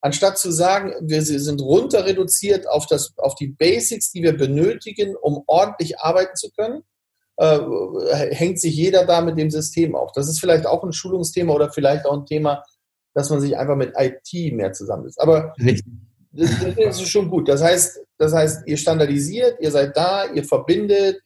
Anstatt 0.04 0.36
zu 0.36 0.50
sagen, 0.50 0.94
wir 1.00 1.22
sind 1.22 1.62
runter 1.62 2.04
reduziert 2.04 2.68
auf, 2.68 2.86
das, 2.86 3.14
auf 3.18 3.36
die 3.36 3.46
Basics, 3.46 4.10
die 4.10 4.22
wir 4.22 4.36
benötigen, 4.36 5.14
um 5.14 5.44
ordentlich 5.46 6.00
arbeiten 6.00 6.34
zu 6.34 6.50
können, 6.50 6.82
äh, 7.36 7.60
hängt 8.34 8.60
sich 8.60 8.74
jeder 8.74 9.06
da 9.06 9.20
mit 9.20 9.38
dem 9.38 9.50
System 9.50 9.94
auf. 9.94 10.10
Das 10.12 10.28
ist 10.28 10.40
vielleicht 10.40 10.66
auch 10.66 10.82
ein 10.82 10.92
Schulungsthema 10.92 11.54
oder 11.54 11.72
vielleicht 11.72 12.04
auch 12.04 12.18
ein 12.18 12.26
Thema, 12.26 12.64
dass 13.14 13.30
man 13.30 13.40
sich 13.40 13.56
einfach 13.56 13.76
mit 13.76 13.92
IT 13.96 14.52
mehr 14.54 14.72
zusammensetzt. 14.72 15.20
Aber 15.20 15.54
das, 15.58 16.50
das, 16.76 17.00
ist 17.00 17.08
schon 17.08 17.30
gut. 17.30 17.48
Das 17.48 17.62
heißt, 17.62 18.00
das 18.18 18.32
heißt, 18.32 18.66
ihr 18.66 18.76
standardisiert, 18.78 19.60
ihr 19.60 19.70
seid 19.70 19.96
da, 19.96 20.26
ihr 20.32 20.44
verbindet. 20.44 21.20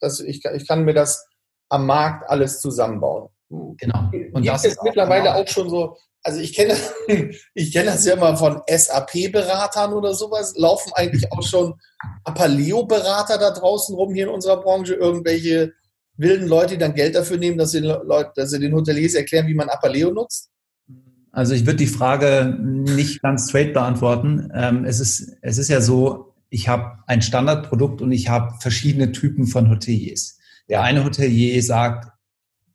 Das, 0.00 0.20
ich, 0.20 0.42
ich 0.44 0.66
kann 0.66 0.84
mir 0.84 0.94
das 0.94 1.26
am 1.68 1.84
Markt 1.86 2.28
alles 2.30 2.60
zusammenbauen. 2.60 3.28
Genau. 3.50 3.98
Und 3.98 4.42
Gibt 4.42 4.46
das 4.46 4.64
ist 4.64 4.82
mittlerweile 4.82 5.34
auch 5.34 5.48
schon 5.48 5.68
so. 5.68 5.96
Also 6.22 6.40
ich 6.40 6.54
kenne, 6.54 6.76
ich 7.54 7.72
kenne 7.72 7.86
das 7.86 8.04
ja 8.04 8.16
mal 8.16 8.36
von 8.36 8.62
SAP-Beratern 8.68 9.92
oder 9.92 10.14
sowas. 10.14 10.54
Laufen 10.56 10.92
eigentlich 10.94 11.30
auch 11.32 11.42
schon 11.42 11.74
Apaleo-Berater 12.24 13.38
da 13.38 13.50
draußen 13.50 13.94
rum 13.94 14.14
hier 14.14 14.24
in 14.24 14.30
unserer 14.30 14.60
Branche? 14.60 14.94
Irgendwelche 14.94 15.72
wilden 16.16 16.46
Leute, 16.46 16.74
die 16.74 16.78
dann 16.78 16.94
Geld 16.94 17.14
dafür 17.14 17.38
nehmen, 17.38 17.58
dass 17.58 17.72
sie, 17.72 17.80
Leute, 17.80 18.30
dass 18.36 18.50
sie 18.50 18.60
den 18.60 18.74
Hoteliers 18.74 19.14
erklären, 19.14 19.46
wie 19.46 19.54
man 19.54 19.68
Apaleo 19.68 20.10
nutzt? 20.10 20.50
Also 21.32 21.54
ich 21.54 21.64
würde 21.64 21.78
die 21.78 21.86
Frage 21.86 22.56
nicht 22.60 23.22
ganz 23.22 23.48
straight 23.48 23.72
beantworten. 23.72 24.50
Ähm, 24.54 24.84
es, 24.84 25.00
ist, 25.00 25.36
es 25.40 25.58
ist 25.58 25.68
ja 25.68 25.80
so, 25.80 26.34
ich 26.50 26.68
habe 26.68 26.98
ein 27.06 27.22
Standardprodukt 27.22 28.02
und 28.02 28.12
ich 28.12 28.28
habe 28.28 28.54
verschiedene 28.60 29.12
Typen 29.12 29.46
von 29.46 29.70
Hoteliers. 29.70 30.38
Der 30.68 30.82
eine 30.82 31.04
Hotelier 31.04 31.62
sagt, 31.62 32.12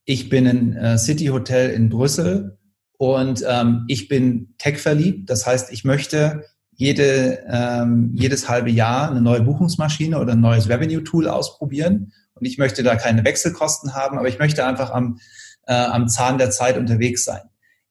ich 0.06 0.30
bin 0.30 0.48
ein 0.48 0.74
äh, 0.76 0.98
City 0.98 1.28
Hotel 1.28 1.70
in 1.70 1.90
Brüssel 1.90 2.57
und 2.98 3.44
ähm, 3.48 3.86
ich 3.88 4.08
bin 4.08 4.56
tech 4.58 4.80
verliebt. 4.80 5.30
Das 5.30 5.46
heißt, 5.46 5.72
ich 5.72 5.84
möchte 5.84 6.44
jede, 6.74 7.44
ähm, 7.50 8.12
jedes 8.14 8.50
halbe 8.50 8.70
Jahr 8.70 9.10
eine 9.10 9.22
neue 9.22 9.42
Buchungsmaschine 9.42 10.20
oder 10.20 10.34
ein 10.34 10.42
neues 10.42 10.70
Revenue-Tool 10.70 11.28
ausprobieren. 11.28 12.12
Und 12.34 12.46
ich 12.46 12.58
möchte 12.58 12.84
da 12.84 12.96
keine 12.96 13.24
Wechselkosten 13.24 13.96
haben, 13.96 14.18
aber 14.18 14.28
ich 14.28 14.40
möchte 14.40 14.66
einfach 14.66 14.92
am, 14.92 15.20
äh, 15.66 15.74
am 15.74 16.08
Zahn 16.08 16.38
der 16.38 16.52
Zeit 16.52 16.78
unterwegs 16.78 17.24
sein. 17.24 17.42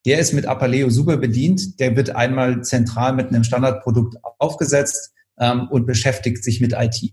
Der 0.05 0.21
ist 0.21 0.33
mit 0.33 0.47
Apaleo 0.47 0.89
super 0.89 1.17
bedient. 1.17 1.81
Der 1.81 1.97
wird 1.97 2.11
einmal 2.11 2.63
zentral 2.63 3.13
mit 3.13 3.29
einem 3.29 3.43
Standardprodukt 3.43 4.17
aufgesetzt 4.39 5.13
ähm, 5.39 5.69
und 5.69 5.87
beschäftigt 5.87 6.45
sich 6.45 6.61
mit 6.61 6.73
IT. 6.73 7.13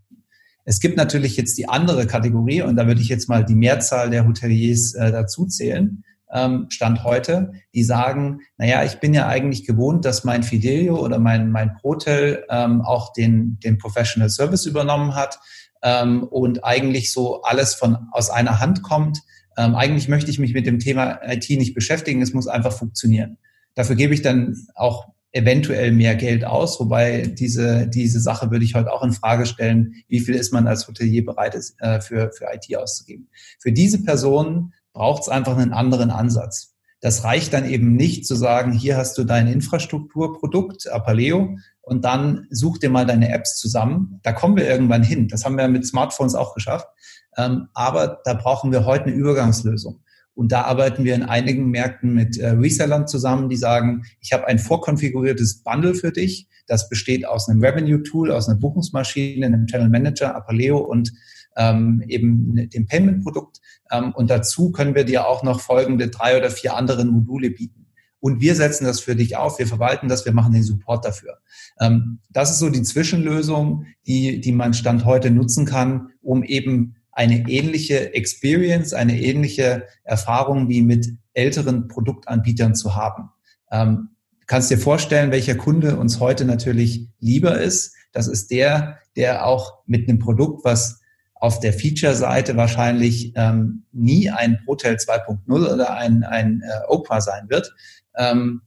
Es 0.66 0.80
gibt 0.80 0.96
natürlich 0.96 1.36
jetzt 1.36 1.58
die 1.58 1.68
andere 1.68 2.08
Kategorie 2.08 2.62
und 2.62 2.76
da 2.76 2.88
würde 2.88 3.02
ich 3.02 3.10
jetzt 3.10 3.28
mal 3.28 3.44
die 3.44 3.56
Mehrzahl 3.56 4.10
der 4.10 4.26
Hoteliers 4.28 4.94
äh, 4.94 5.12
dazu 5.12 5.46
zählen. 5.48 6.04
Ähm, 6.34 6.66
Stand 6.70 7.04
heute, 7.04 7.54
die 7.74 7.84
sagen, 7.84 8.40
naja, 8.58 8.84
ich 8.84 9.00
bin 9.00 9.14
ja 9.14 9.28
eigentlich 9.28 9.66
gewohnt, 9.66 10.04
dass 10.06 10.24
mein 10.24 10.44
Fidelio 10.44 11.00
oder 11.00 11.20
mein, 11.20 11.52
mein 11.52 11.76
Protel 11.76 12.44
ähm, 12.50 12.82
auch 12.82 13.14
den, 13.14 13.60
den 13.64 13.78
Professional 13.78 14.30
Service 14.30 14.66
übernommen 14.66 15.16
hat 15.16 15.40
ähm, 15.84 16.24
und 16.24 16.64
eigentlich 16.64 17.12
so 17.12 17.44
alles 17.44 17.76
von 17.76 17.98
aus 18.12 18.30
einer 18.30 18.60
Hand 18.60 18.82
kommt. 18.82 19.20
Ähm, 19.58 19.76
eigentlich 19.76 20.08
möchte 20.08 20.32
ich 20.32 20.40
mich 20.40 20.54
mit 20.54 20.66
dem 20.66 20.80
Thema 20.80 21.20
IT 21.24 21.50
nicht 21.52 21.76
beschäftigen, 21.76 22.22
es 22.22 22.34
muss 22.34 22.48
einfach 22.48 22.74
funktionieren. 22.74 23.38
Dafür 23.76 23.96
gebe 23.96 24.14
ich 24.14 24.22
dann 24.22 24.56
auch 24.76 25.08
eventuell 25.34 25.92
mehr 25.92 26.16
Geld 26.16 26.46
aus, 26.46 26.80
wobei 26.80 27.24
diese, 27.28 27.88
diese 27.88 28.20
Sache 28.20 28.52
würde 28.52 28.64
ich 28.64 28.76
heute 28.76 28.92
auch 28.92 29.04
in 29.04 29.12
Frage 29.12 29.46
stellen, 29.48 29.96
wie 30.08 30.20
viel 30.20 30.36
ist 30.36 30.54
man 30.54 30.68
als 30.68 30.88
Hotelier 30.88 31.26
bereit 31.26 31.56
ist, 31.56 31.76
äh, 31.82 32.00
für, 32.00 32.32
für 32.32 32.46
IT 32.54 32.76
auszugeben. 32.78 33.28
Für 33.60 33.72
diese 33.72 34.04
Personen 34.04 34.74
braucht 34.94 35.24
es 35.24 35.30
einfach 35.30 35.58
einen 35.58 35.74
anderen 35.74 36.12
Ansatz. 36.12 36.74
Das 37.02 37.26
reicht 37.26 37.52
dann 37.52 37.66
eben 37.66 37.98
nicht 37.98 38.26
zu 38.26 38.36
sagen, 38.36 38.72
hier 38.72 38.96
hast 38.96 39.18
du 39.18 39.26
dein 39.26 39.48
Infrastrukturprodukt, 39.48 40.88
Apaleo, 40.90 41.58
und 41.82 42.06
dann 42.06 42.48
such 42.50 42.78
dir 42.78 42.90
mal 42.90 43.06
deine 43.06 43.30
Apps 43.30 43.58
zusammen. 43.58 44.22
Da 44.24 44.32
kommen 44.32 44.56
wir 44.56 44.70
irgendwann 44.70 45.04
hin. 45.04 45.28
Das 45.28 45.44
haben 45.44 45.58
wir 45.58 45.68
mit 45.68 45.86
Smartphones 45.86 46.34
auch 46.34 46.56
geschafft. 46.56 46.88
Ähm, 47.36 47.68
aber 47.74 48.22
da 48.24 48.34
brauchen 48.36 48.72
wir 48.72 48.86
heute 48.86 49.08
eine 49.08 49.16
Übergangslösung. 49.16 50.00
Und 50.34 50.52
da 50.52 50.62
arbeiten 50.62 51.04
wir 51.04 51.14
in 51.14 51.24
einigen 51.24 51.70
Märkten 51.70 52.14
mit 52.14 52.38
äh, 52.38 52.52
Resellern 52.52 53.08
zusammen, 53.08 53.50
die 53.50 53.58
sagen, 53.58 54.04
ich 54.22 54.32
habe 54.32 54.48
ein 54.48 54.58
vorkonfiguriertes 54.58 55.62
Bundle 55.62 55.96
für 55.96 56.12
dich. 56.12 56.48
Das 56.68 56.90
besteht 56.90 57.28
aus 57.28 57.50
einem 57.50 57.62
Revenue-Tool, 57.62 58.32
aus 58.32 58.48
einer 58.48 58.58
Buchungsmaschine, 58.58 59.46
einem 59.46 59.68
Channel 59.68 59.90
Manager, 59.90 60.36
Apaleo 60.36 60.78
und 60.78 61.12
ähm, 61.56 62.04
eben 62.08 62.70
dem 62.70 62.86
Payment-Produkt. 62.86 63.60
Ähm, 63.92 64.14
und 64.14 64.30
dazu 64.30 64.72
können 64.72 64.96
wir 64.96 65.04
dir 65.04 65.28
auch 65.28 65.44
noch 65.44 65.62
folgende 65.62 66.10
drei 66.10 66.38
oder 66.38 66.50
vier 66.50 66.76
andere 66.76 67.06
Module 67.06 67.52
bieten. 67.52 67.88
Und 68.20 68.40
wir 68.40 68.56
setzen 68.56 68.86
das 68.86 69.02
für 69.02 69.18
dich 69.18 69.36
auf, 69.36 69.60
wir 69.60 69.68
verwalten 69.68 70.08
das, 70.08 70.24
wir 70.24 70.32
machen 70.32 70.54
den 70.54 70.64
Support 70.64 71.04
dafür. 71.04 71.40
Ähm, 71.82 72.20
das 72.30 72.52
ist 72.52 72.60
so 72.60 72.70
die 72.70 72.84
Zwischenlösung, 72.84 73.86
die, 74.08 74.40
die 74.40 74.54
man 74.54 74.74
Stand 74.74 75.04
heute 75.04 75.30
nutzen 75.30 75.66
kann, 75.66 76.10
um 76.22 76.44
eben 76.44 76.96
eine 77.12 77.50
ähnliche 77.50 78.14
Experience, 78.14 78.94
eine 78.94 79.22
ähnliche 79.22 79.88
Erfahrung 80.04 80.70
wie 80.70 80.82
mit 80.82 81.18
älteren 81.34 81.88
Produktanbietern 81.88 82.76
zu 82.76 82.96
haben. 82.96 83.30
Ähm, 83.72 84.10
kannst 84.48 84.72
dir 84.72 84.78
vorstellen, 84.78 85.32
welcher 85.32 85.56
Kunde 85.56 85.98
uns 85.98 86.20
heute 86.20 86.46
natürlich 86.46 87.10
lieber 87.20 87.60
ist. 87.60 87.94
Das 88.14 88.28
ist 88.28 88.52
der, 88.52 89.00
der 89.16 89.46
auch 89.46 89.80
mit 89.86 90.08
einem 90.08 90.20
Produkt, 90.20 90.64
was 90.64 91.02
auf 91.44 91.60
der 91.60 91.74
Feature-Seite 91.74 92.56
wahrscheinlich 92.56 93.34
ähm, 93.36 93.84
nie 93.92 94.30
ein 94.30 94.62
Protel 94.64 94.96
2.0 94.96 95.74
oder 95.74 95.94
ein, 95.94 96.24
ein 96.24 96.62
äh, 96.62 96.88
Opa 96.88 97.20
sein 97.20 97.50
wird, 97.50 97.76
ähm, 98.16 98.62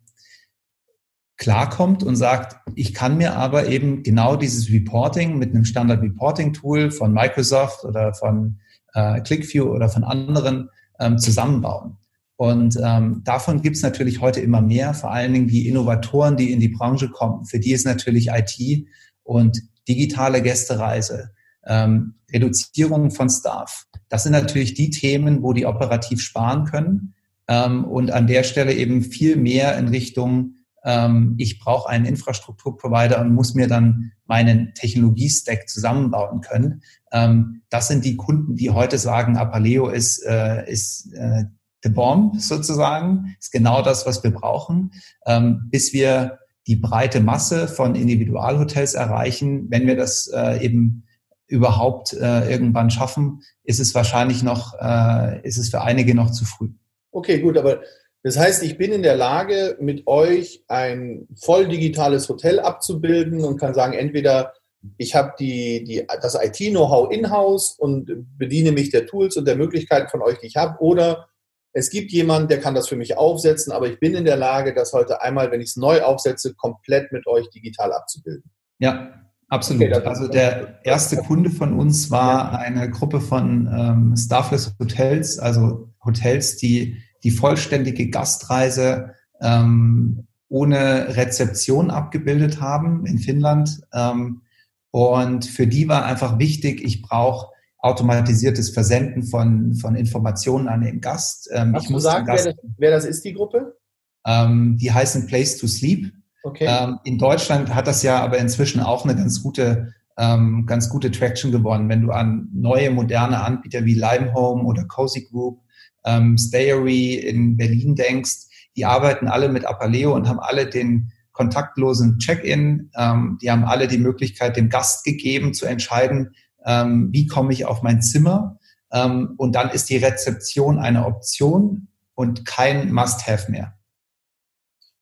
klarkommt 1.39 2.03
und 2.03 2.17
sagt, 2.17 2.59
ich 2.75 2.93
kann 2.93 3.17
mir 3.17 3.35
aber 3.35 3.69
eben 3.69 4.03
genau 4.03 4.37
dieses 4.37 4.71
Reporting 4.71 5.39
mit 5.39 5.55
einem 5.55 5.65
Standard 5.65 6.03
Reporting 6.03 6.53
Tool 6.53 6.91
von 6.91 7.15
Microsoft 7.15 7.83
oder 7.87 8.13
von 8.13 8.61
äh, 8.93 9.23
ClickView 9.23 9.65
oder 9.65 9.89
von 9.89 10.05
anderen 10.05 10.69
ähm, 11.01 11.17
zusammenbauen. 11.17 11.97
Und 12.37 12.79
ähm, 12.85 13.23
davon 13.25 13.63
gibt 13.63 13.77
es 13.77 13.83
natürlich 13.83 14.21
heute 14.21 14.41
immer 14.41 14.61
mehr, 14.61 14.93
vor 14.93 15.13
allen 15.13 15.33
Dingen 15.33 15.49
die 15.49 15.67
Innovatoren, 15.67 16.37
die 16.37 16.53
in 16.53 16.61
die 16.61 16.69
Branche 16.69 17.09
kommen. 17.09 17.47
Für 17.47 17.59
die 17.59 17.73
ist 17.73 17.87
natürlich 17.87 18.29
IT 18.29 18.87
und 19.23 19.63
digitale 19.89 20.43
Gästereise, 20.43 21.31
ähm, 21.67 22.15
Reduzierung 22.33 23.11
von 23.11 23.29
Staff. 23.29 23.87
Das 24.09 24.23
sind 24.23 24.33
natürlich 24.33 24.75
die 24.75 24.91
Themen, 24.91 25.43
wo 25.43 25.53
die 25.53 25.67
operativ 25.67 26.21
sparen 26.21 26.65
können 26.65 27.15
ähm, 27.49 27.85
und 27.85 28.11
an 28.11 28.27
der 28.27 28.43
Stelle 28.43 28.75
eben 28.75 29.03
viel 29.03 29.37
mehr 29.37 29.77
in 29.79 29.89
Richtung, 29.89 30.55
ähm, 30.85 31.35
ich 31.39 31.59
brauche 31.59 31.89
einen 31.89 32.05
Infrastrukturprovider 32.05 33.21
und 33.21 33.35
muss 33.35 33.55
mir 33.55 33.69
dann 33.69 34.13
meinen 34.27 34.73
Technologiestack 34.75 35.69
zusammenbauen 35.69 36.41
können. 36.41 36.83
Ähm, 37.13 37.63
das 37.69 37.89
sind 37.89 38.05
die 38.05 38.17
Kunden, 38.17 38.57
die 38.57 38.71
heute 38.71 38.99
sagen, 38.99 39.37
Apaleo 39.37 39.89
ist, 39.89 40.25
äh, 40.25 40.71
ist 40.71 41.13
äh, 41.15 41.45
the 41.83 41.91
bomb 41.91 42.41
sozusagen, 42.41 43.37
ist 43.41 43.53
genau 43.53 43.83
das, 43.83 44.07
was 44.07 44.23
wir 44.23 44.31
brauchen, 44.31 44.93
ähm, 45.27 45.69
bis 45.71 45.93
wir 45.93 46.39
die 46.67 46.77
breite 46.77 47.21
Masse 47.21 47.69
von 47.69 47.95
Individualhotels 47.95 48.95
erreichen. 48.95 49.67
Wenn 49.71 49.87
wir 49.87 49.97
das 49.97 50.29
äh, 50.35 50.65
eben 50.65 51.05
überhaupt 51.47 52.13
äh, 52.13 52.51
irgendwann 52.51 52.91
schaffen, 52.91 53.43
ist 53.65 53.81
es 53.81 53.95
wahrscheinlich 53.95 54.43
noch, 54.43 54.75
äh, 54.81 55.41
ist 55.47 55.59
es 55.59 55.71
für 55.71 55.83
einige 55.83 56.15
noch 56.15 56.31
zu 56.31 56.45
früh. 56.45 56.71
Okay, 57.13 57.41
gut, 57.41 57.57
aber 57.57 57.83
das 58.23 58.37
heißt, 58.37 58.65
ich 58.65 58.77
bin 58.77 58.93
in 58.93 59.03
der 59.03 59.17
Lage, 59.17 59.77
mit 59.81 60.07
euch 60.07 60.65
ein 60.67 61.29
voll 61.41 61.69
digitales 61.69 62.29
Hotel 62.29 62.59
abzubilden 62.59 63.45
und 63.45 63.59
kann 63.59 63.75
sagen, 63.75 63.93
entweder 63.93 64.53
ich 64.99 65.15
habe 65.15 65.33
die, 65.39 65.85
die, 65.85 66.07
das 66.21 66.35
IT-Know-how 66.35 67.13
in-house 67.13 67.77
und 67.79 68.11
bediene 68.37 68.73
mich 68.73 68.91
der 68.91 69.07
Tools 69.07 69.37
und 69.37 69.47
der 69.47 69.57
Möglichkeiten 69.57 70.09
von 70.09 70.23
euch, 70.23 70.39
die 70.39 70.47
ich 70.47 70.57
habe, 70.57 70.81
oder 70.81 71.29
es 71.73 71.91
gibt 71.91 72.11
jemanden, 72.11 72.49
der 72.49 72.61
kann 72.61 72.75
das 72.75 72.89
für 72.89 72.97
mich 72.97 73.17
aufsetzen, 73.17 73.73
aber 73.73 73.87
ich 73.87 74.01
bin 74.01 74.15
in 74.15 74.25
der 74.25 74.37
Lage, 74.37 74.75
das 74.75 74.93
heute 74.93 75.21
einmal, 75.21 75.51
wenn 75.51 75.61
ich 75.61 75.69
es 75.69 75.77
neu 75.77 76.03
aufsetze, 76.03 76.55
komplett 76.55 77.13
mit 77.13 77.27
euch 77.27 77.51
digital 77.51 77.93
abzubilden. 77.93 78.51
Ja, 78.79 79.13
absolut. 79.49 79.83
Okay, 79.83 80.07
also 80.07 80.29
der 80.29 80.85
erste 80.85 81.17
Kunde 81.17 81.51
von 81.51 81.79
uns 81.79 82.11
war 82.11 82.59
eine 82.59 82.91
Gruppe 82.91 83.21
von 83.21 83.69
ähm, 83.73 84.17
Starfless 84.17 84.75
Hotels, 84.79 85.39
also 85.39 85.91
Hotels, 86.05 86.57
die 86.57 86.97
die 87.23 87.31
vollständige 87.31 88.09
Gastreise 88.11 89.15
ähm, 89.41 90.27
ohne 90.49 91.17
Rezeption 91.17 91.91
abgebildet 91.91 92.61
haben 92.61 93.05
in 93.07 93.19
Finnland. 93.19 93.81
Ähm, 93.93 94.43
und 94.91 95.45
für 95.45 95.67
die 95.67 95.89
war 95.89 96.05
einfach 96.05 96.39
wichtig, 96.39 96.83
ich 96.83 97.03
brauche 97.03 97.49
automatisiertes 97.79 98.71
Versenden 98.71 99.25
von, 99.25 99.75
von 99.75 99.95
Informationen 99.95 100.69
an 100.69 100.81
den 100.81 101.01
Gast. 101.01 101.49
Ähm, 101.53 101.75
Hast 101.75 101.85
ich 101.85 101.91
muss 101.91 102.05
sagen, 102.05 102.27
wer, 102.27 102.37
das, 102.37 102.55
wer 102.79 102.91
das 102.91 103.05
ist, 103.05 103.25
die 103.25 103.35
Gruppe? 103.35 103.77
Ähm, 104.25 104.77
die 104.81 104.93
heißen 104.93 105.27
Place 105.27 105.59
to 105.59 105.67
Sleep. 105.67 106.13
Okay. 106.47 106.67
Ähm, 106.69 107.01
in 107.03 107.19
Deutschland 107.19 107.75
hat 107.75 107.89
das 107.89 108.05
ja 108.05 108.21
aber 108.21 108.39
inzwischen 108.39 108.81
auch 108.81 109.05
eine 109.05 109.17
ganz 109.17 109.43
gute, 109.43 109.93
ähm, 110.17 110.65
ganz 110.65 110.89
gute 110.89 111.11
Traction 111.11 111.51
gewonnen. 111.51 111.89
Wenn 111.89 112.03
du 112.03 112.13
an 112.13 112.49
neue, 112.53 112.93
moderne 112.93 113.43
Anbieter 113.43 113.85
wie 113.85 113.95
Limehome 113.95 114.63
oder 114.63 114.85
Cozy 114.85 115.27
Group, 115.29 115.61
ähm, 116.05 116.39
Stayery 116.39 117.15
in 117.15 117.57
Berlin 117.57 117.97
denkst, 117.97 118.71
die 118.77 118.85
arbeiten 118.85 119.27
alle 119.27 119.49
mit 119.49 119.65
Apaleo 119.65 120.15
und 120.15 120.29
haben 120.29 120.39
alle 120.39 120.71
den 120.71 121.11
kontaktlosen 121.33 122.19
Check-in. 122.19 122.93
Ähm, 122.97 123.39
die 123.43 123.51
haben 123.51 123.65
alle 123.65 123.89
die 123.89 123.99
Möglichkeit, 123.99 124.57
dem 124.57 124.69
Gast 124.69 125.05
gegeben 125.05 125.53
zu 125.53 125.67
entscheiden, 125.67 126.31
ähm, 126.65 127.09
wie 127.11 127.27
komme 127.27 127.53
ich 127.53 127.65
auf 127.65 127.83
mein 127.83 128.03
Zimmer. 128.03 128.61
Ähm, 128.93 129.35
und 129.37 129.57
dann 129.57 129.71
ist 129.71 129.91
die 129.91 129.97
Rezeption 129.97 130.79
eine 130.79 131.07
Option 131.07 131.89
und 132.15 132.45
kein 132.45 132.93
Must-Have 132.93 133.51
mehr. 133.51 133.77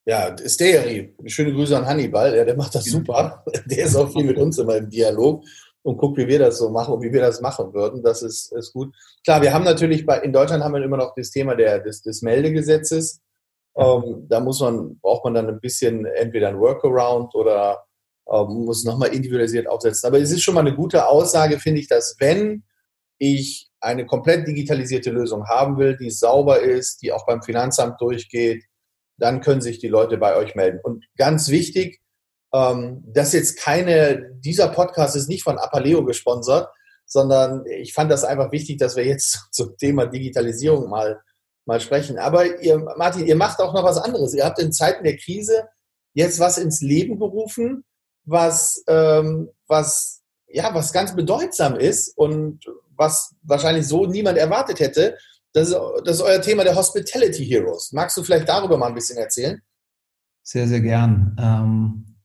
Ja, 0.07 0.37
Steyeri, 0.37 1.15
schöne 1.27 1.53
Grüße 1.53 1.77
an 1.77 1.87
Hannibal, 1.87 2.37
ja, 2.37 2.45
der 2.45 2.57
macht 2.57 2.75
das 2.75 2.85
super. 2.85 3.43
Der 3.67 3.87
ist 3.87 3.97
auch 3.97 4.13
viel 4.13 4.25
mit 4.25 4.37
uns 4.37 4.59
immer 4.59 4.77
im 4.77 4.91
Dialog 4.91 5.43
und 5.83 5.97
guckt, 5.97 6.19
wie 6.19 6.29
wir 6.29 6.39
das 6.39 6.59
so 6.59 6.69
machen 6.69 6.95
und 6.95 7.03
wie 7.03 7.13
wir 7.13 7.23
das 7.23 7.41
machen 7.41 7.73
würden. 7.73 8.03
Das 8.03 8.23
ist, 8.23 8.53
ist 8.53 8.73
gut. 8.75 8.95
Klar, 9.25 9.41
wir 9.41 9.53
haben 9.53 9.65
natürlich 9.65 10.05
bei, 10.05 10.19
in 10.21 10.33
Deutschland 10.33 10.63
haben 10.63 10.75
wir 10.75 10.83
immer 10.83 10.99
noch 10.99 11.15
das 11.15 11.31
Thema 11.31 11.55
der, 11.55 11.79
des, 11.79 12.03
des 12.03 12.21
Meldegesetzes. 12.21 13.23
Ähm, 13.77 14.27
da 14.29 14.41
muss 14.41 14.61
man, 14.61 14.99
braucht 14.99 15.25
man 15.25 15.35
dann 15.35 15.49
ein 15.49 15.61
bisschen 15.61 16.05
entweder 16.05 16.49
ein 16.49 16.61
Workaround 16.61 17.35
oder 17.35 17.85
ähm, 18.31 18.65
muss 18.65 18.85
nochmal 18.85 19.15
individualisiert 19.15 19.69
aufsetzen. 19.69 20.07
Aber 20.07 20.19
es 20.19 20.31
ist 20.31 20.43
schon 20.43 20.55
mal 20.55 20.61
eine 20.61 20.75
gute 20.75 21.07
Aussage, 21.07 21.59
finde 21.59 21.81
ich, 21.81 21.89
dass 21.89 22.17
wenn 22.19 22.63
ich 23.19 23.71
eine 23.81 24.07
komplett 24.07 24.47
digitalisierte 24.47 25.11
Lösung 25.11 25.47
haben 25.47 25.79
will, 25.79 25.97
die 25.97 26.11
sauber 26.11 26.61
ist, 26.61 27.03
die 27.03 27.13
auch 27.13 27.27
beim 27.27 27.43
Finanzamt 27.43 28.01
durchgeht, 28.01 28.65
dann 29.17 29.41
können 29.41 29.61
sich 29.61 29.79
die 29.79 29.89
Leute 29.89 30.19
bei 30.19 30.37
euch 30.37 30.55
melden. 30.55 30.81
Und 30.83 31.05
ganz 31.17 31.49
wichtig, 31.49 32.01
ähm, 32.53 33.03
dass 33.07 33.33
jetzt 33.33 33.59
keine, 33.59 34.31
dieser 34.39 34.69
Podcast 34.69 35.17
ist 35.17 35.29
nicht 35.29 35.43
von 35.43 35.59
Apaleo 35.59 36.05
gesponsert, 36.05 36.69
sondern 37.07 37.65
ich 37.67 37.93
fand 37.93 38.11
das 38.11 38.25
einfach 38.25 38.53
wichtig, 38.53 38.79
dass 38.79 38.97
wir 38.97 39.05
jetzt 39.05 39.47
zum 39.53 39.77
Thema 39.77 40.07
Digitalisierung 40.07 40.89
mal, 40.89 41.21
mal 41.67 41.81
sprechen. 41.81 42.19
Aber 42.19 42.61
ihr, 42.61 42.79
Martin, 42.97 43.27
ihr 43.27 43.37
macht 43.37 43.61
auch 43.61 43.75
noch 43.75 43.85
was 43.85 43.99
anderes. 43.99 44.35
Ihr 44.35 44.45
habt 44.45 44.59
in 44.59 44.73
Zeiten 44.73 45.05
der 45.05 45.17
Krise 45.17 45.69
jetzt 46.13 46.39
was 46.39 46.59
ins 46.59 46.81
Leben 46.81 47.19
gerufen, 47.19 47.85
was, 48.25 48.85
ähm, 48.87 49.51
was, 49.67 50.23
ja, 50.47 50.73
was 50.75 50.93
ganz 50.93 51.15
bedeutsam 51.15 51.77
ist 51.77 52.17
und 52.17 52.65
was 52.97 53.35
wahrscheinlich 53.43 53.87
so 53.87 54.07
niemand 54.07 54.39
erwartet 54.39 54.79
hätte. 54.79 55.19
Das 55.55 55.69
ist, 55.69 55.77
das 56.05 56.17
ist 56.17 56.23
euer 56.23 56.43
Thema 56.43 56.65
der 56.65 56.75
Hospitality 56.75 57.47
Heroes. 57.47 57.93
Magst 57.93 58.17
du 58.17 58.25
vielleicht 58.25 58.49
darüber 58.49 58.77
mal 58.77 58.89
ein 58.89 58.95
bisschen 58.95 59.17
erzählen? 59.17 59.63
Sehr, 60.43 60.67
sehr 60.67 60.81
gern. 60.81 61.37
Ähm, 61.41 62.17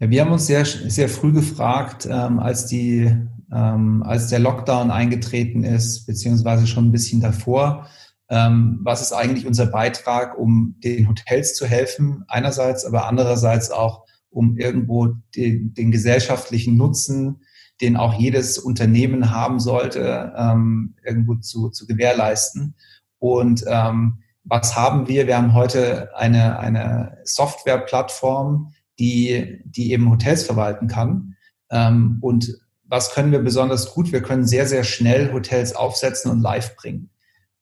ja, 0.00 0.10
wir 0.10 0.20
haben 0.20 0.32
uns 0.32 0.48
sehr, 0.48 0.64
sehr 0.64 1.08
früh 1.08 1.32
gefragt, 1.32 2.08
ähm, 2.10 2.40
als, 2.40 2.66
die, 2.66 3.10
ähm, 3.52 4.02
als 4.02 4.28
der 4.28 4.40
Lockdown 4.40 4.90
eingetreten 4.90 5.62
ist, 5.62 6.06
beziehungsweise 6.06 6.66
schon 6.66 6.88
ein 6.88 6.92
bisschen 6.92 7.20
davor, 7.20 7.88
ähm, 8.28 8.80
was 8.82 9.00
ist 9.00 9.12
eigentlich 9.12 9.46
unser 9.46 9.66
Beitrag, 9.66 10.36
um 10.36 10.74
den 10.82 11.08
Hotels 11.08 11.54
zu 11.54 11.66
helfen, 11.66 12.24
einerseits, 12.26 12.84
aber 12.84 13.06
andererseits 13.06 13.70
auch 13.70 14.06
um 14.28 14.56
irgendwo 14.56 15.08
den, 15.36 15.72
den 15.74 15.92
gesellschaftlichen 15.92 16.76
Nutzen, 16.76 17.42
den 17.82 17.96
auch 17.96 18.14
jedes 18.14 18.58
Unternehmen 18.58 19.30
haben 19.30 19.60
sollte, 19.60 20.32
ähm, 20.36 20.94
irgendwo 21.04 21.34
zu, 21.34 21.68
zu 21.68 21.86
gewährleisten. 21.86 22.74
Und 23.18 23.64
ähm, 23.66 24.22
was 24.44 24.76
haben 24.76 25.08
wir? 25.08 25.26
Wir 25.26 25.36
haben 25.36 25.54
heute 25.54 26.16
eine, 26.16 26.58
eine 26.58 27.18
Softwareplattform, 27.24 28.72
die, 28.98 29.60
die 29.64 29.92
eben 29.92 30.10
Hotels 30.10 30.44
verwalten 30.44 30.86
kann. 30.86 31.36
Ähm, 31.70 32.18
und 32.20 32.56
was 32.84 33.14
können 33.14 33.32
wir 33.32 33.38
besonders 33.40 33.94
gut? 33.94 34.12
Wir 34.12 34.22
können 34.22 34.46
sehr, 34.46 34.66
sehr 34.66 34.84
schnell 34.84 35.32
Hotels 35.32 35.74
aufsetzen 35.74 36.30
und 36.30 36.40
live 36.40 36.76
bringen. 36.76 37.10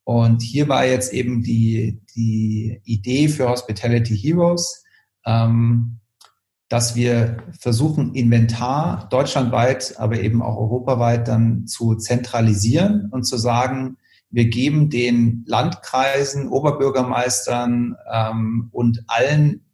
Und 0.04 0.42
hier 0.42 0.68
war 0.68 0.84
jetzt 0.84 1.12
eben 1.12 1.42
die, 1.42 2.02
die 2.16 2.80
Idee 2.84 3.28
für 3.28 3.48
Hospitality 3.48 4.16
Heroes, 4.16 4.84
ähm, 5.24 5.99
dass 6.70 6.94
wir 6.94 7.38
versuchen, 7.58 8.14
Inventar 8.14 9.08
deutschlandweit, 9.10 9.96
aber 9.98 10.20
eben 10.20 10.40
auch 10.40 10.56
europaweit 10.56 11.26
dann 11.26 11.66
zu 11.66 11.96
zentralisieren 11.96 13.08
und 13.10 13.24
zu 13.24 13.36
sagen, 13.36 13.96
wir 14.30 14.46
geben 14.46 14.88
den 14.88 15.44
Landkreisen, 15.48 16.48
Oberbürgermeistern 16.48 17.96
ähm, 18.10 18.68
und 18.70 19.02
allen, 19.08 19.64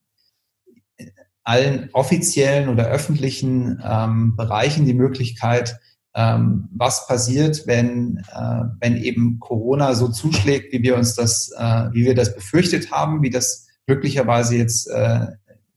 allen 1.45 1.91
offiziellen 1.93 2.71
oder 2.71 2.87
öffentlichen 2.87 3.79
ähm, 3.85 4.35
Bereichen 4.35 4.87
die 4.87 4.95
Möglichkeit, 4.95 5.79
ähm, 6.15 6.71
was 6.73 7.07
passiert, 7.07 7.67
wenn, 7.67 8.25
äh, 8.35 8.63
wenn 8.81 8.97
eben 8.97 9.39
Corona 9.39 9.93
so 9.93 10.09
zuschlägt, 10.09 10.73
wie 10.73 10.83
wir 10.83 10.97
uns 10.97 11.15
das, 11.15 11.53
äh, 11.59 11.91
wie 11.93 12.07
wir 12.07 12.15
das 12.15 12.35
befürchtet 12.35 12.91
haben, 12.91 13.21
wie 13.21 13.29
das 13.29 13.67
glücklicherweise 13.85 14.57
jetzt 14.57 14.89
äh, 14.89 15.27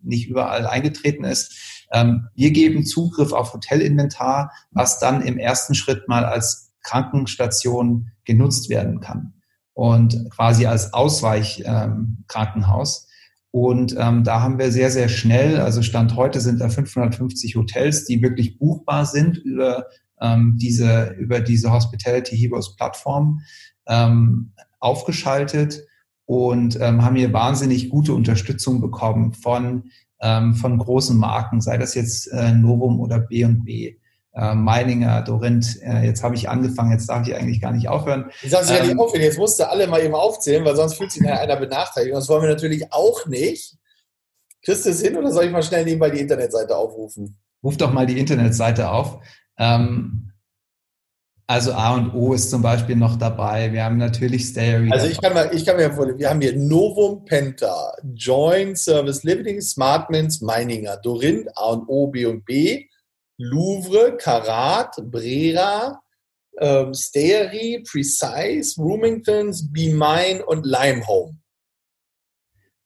nicht 0.01 0.29
überall 0.29 0.67
eingetreten 0.67 1.23
ist. 1.23 1.85
Ähm, 1.91 2.27
wir 2.35 2.51
geben 2.51 2.85
Zugriff 2.85 3.33
auf 3.33 3.53
Hotelinventar, 3.53 4.51
was 4.71 4.99
dann 4.99 5.21
im 5.21 5.37
ersten 5.37 5.75
Schritt 5.75 6.07
mal 6.07 6.25
als 6.25 6.71
Krankenstation 6.83 8.11
genutzt 8.25 8.69
werden 8.69 8.99
kann 8.99 9.33
und 9.73 10.29
quasi 10.29 10.65
als 10.65 10.93
Ausweichkrankenhaus. 10.93 13.03
Ähm, 13.03 13.09
Und 13.51 13.95
ähm, 13.97 14.23
da 14.23 14.41
haben 14.41 14.59
wir 14.59 14.71
sehr, 14.71 14.91
sehr 14.91 15.09
schnell, 15.09 15.59
also 15.59 15.81
Stand 15.81 16.15
heute 16.15 16.39
sind 16.39 16.61
da 16.61 16.69
550 16.69 17.55
Hotels, 17.55 18.05
die 18.05 18.21
wirklich 18.21 18.59
buchbar 18.59 19.05
sind 19.05 19.37
über 19.37 19.87
diese, 20.55 21.15
über 21.17 21.39
diese 21.39 21.71
Hospitality 21.71 22.37
Heroes 22.37 22.75
Plattform 22.75 23.39
aufgeschaltet 24.81 25.79
und 26.29 26.79
ähm, 26.79 27.03
haben 27.03 27.15
hier 27.15 27.33
wahnsinnig 27.33 27.89
gute 27.89 28.13
Unterstützung 28.13 28.81
bekommen 28.81 29.33
von, 29.33 29.89
ähm, 30.21 30.53
von 30.53 30.77
großen 30.77 31.17
Marken, 31.17 31.59
sei 31.59 31.79
das 31.79 31.95
jetzt 31.95 32.27
äh, 32.27 32.51
Novum 32.51 32.99
oder 32.99 33.17
B&B 33.17 33.95
äh, 34.35 34.53
Meininger, 34.53 35.23
Dorinth, 35.23 35.81
äh, 35.81 36.05
jetzt 36.05 36.21
habe 36.21 36.35
ich 36.35 36.47
angefangen, 36.47 36.91
jetzt 36.91 37.09
darf 37.09 37.27
ich 37.27 37.35
eigentlich 37.35 37.59
gar 37.59 37.71
nicht 37.71 37.89
aufhören. 37.89 38.29
Ich 38.43 38.51
darf 38.51 38.69
ja 38.69 38.79
nicht 38.83 38.91
ähm, 38.91 38.99
aufhören, 38.99 39.23
jetzt 39.23 39.39
musst 39.39 39.59
du 39.59 39.67
alle 39.67 39.87
mal 39.87 40.03
eben 40.03 40.13
aufzählen, 40.13 40.63
weil 40.63 40.75
sonst 40.75 40.97
fühlt 40.97 41.11
sich 41.11 41.23
nachher 41.23 41.41
einer 41.41 41.55
benachteiligt. 41.55 42.13
Und 42.13 42.19
das 42.19 42.29
wollen 42.29 42.43
wir 42.43 42.49
natürlich 42.49 42.93
auch 42.93 43.25
nicht. 43.25 43.75
Kriegst 44.63 44.85
du 44.85 44.91
es 44.91 45.01
hin 45.01 45.17
oder 45.17 45.31
soll 45.31 45.45
ich 45.45 45.51
mal 45.51 45.63
schnell 45.63 45.83
nebenbei 45.83 46.11
die 46.11 46.19
Internetseite 46.19 46.77
aufrufen? 46.77 47.39
Ruf 47.63 47.75
doch 47.77 47.91
mal 47.91 48.05
die 48.05 48.19
Internetseite 48.19 48.91
auf. 48.91 49.19
Ähm, 49.57 50.28
also 51.49 51.73
A 51.73 51.95
und 51.95 52.13
O 52.13 52.33
ist 52.33 52.51
zum 52.51 52.61
Beispiel 52.61 52.95
noch 52.95 53.15
dabei. 53.15 53.73
Wir 53.73 53.83
haben 53.83 53.97
natürlich 53.97 54.45
Stereo. 54.45 54.91
Also 54.91 55.07
ich 55.07 55.19
kann, 55.19 55.33
mal, 55.33 55.49
ich 55.51 55.65
kann 55.65 55.77
mir 55.77 55.91
vorstellen, 55.91 56.19
wir 56.19 56.29
haben 56.29 56.41
hier 56.41 56.55
Novum 56.55 57.25
Penta, 57.25 57.91
Joint 58.13 58.77
Service 58.77 59.23
Living, 59.23 59.59
Smartmans, 59.59 60.41
Meininger, 60.41 60.97
Dorinth, 60.97 61.47
A 61.55 61.71
und 61.71 61.87
O, 61.87 62.05
B 62.05 62.27
und 62.27 62.45
B, 62.45 62.85
Louvre, 63.37 64.15
Karat, 64.17 64.95
Brera, 65.09 65.99
ähm, 66.59 66.93
Stery, 66.93 67.83
Precise, 67.89 68.79
Roomingtons, 68.79 69.73
Be 69.73 69.89
Mine 69.91 70.45
und 70.45 70.67
Limehome. 70.67 71.38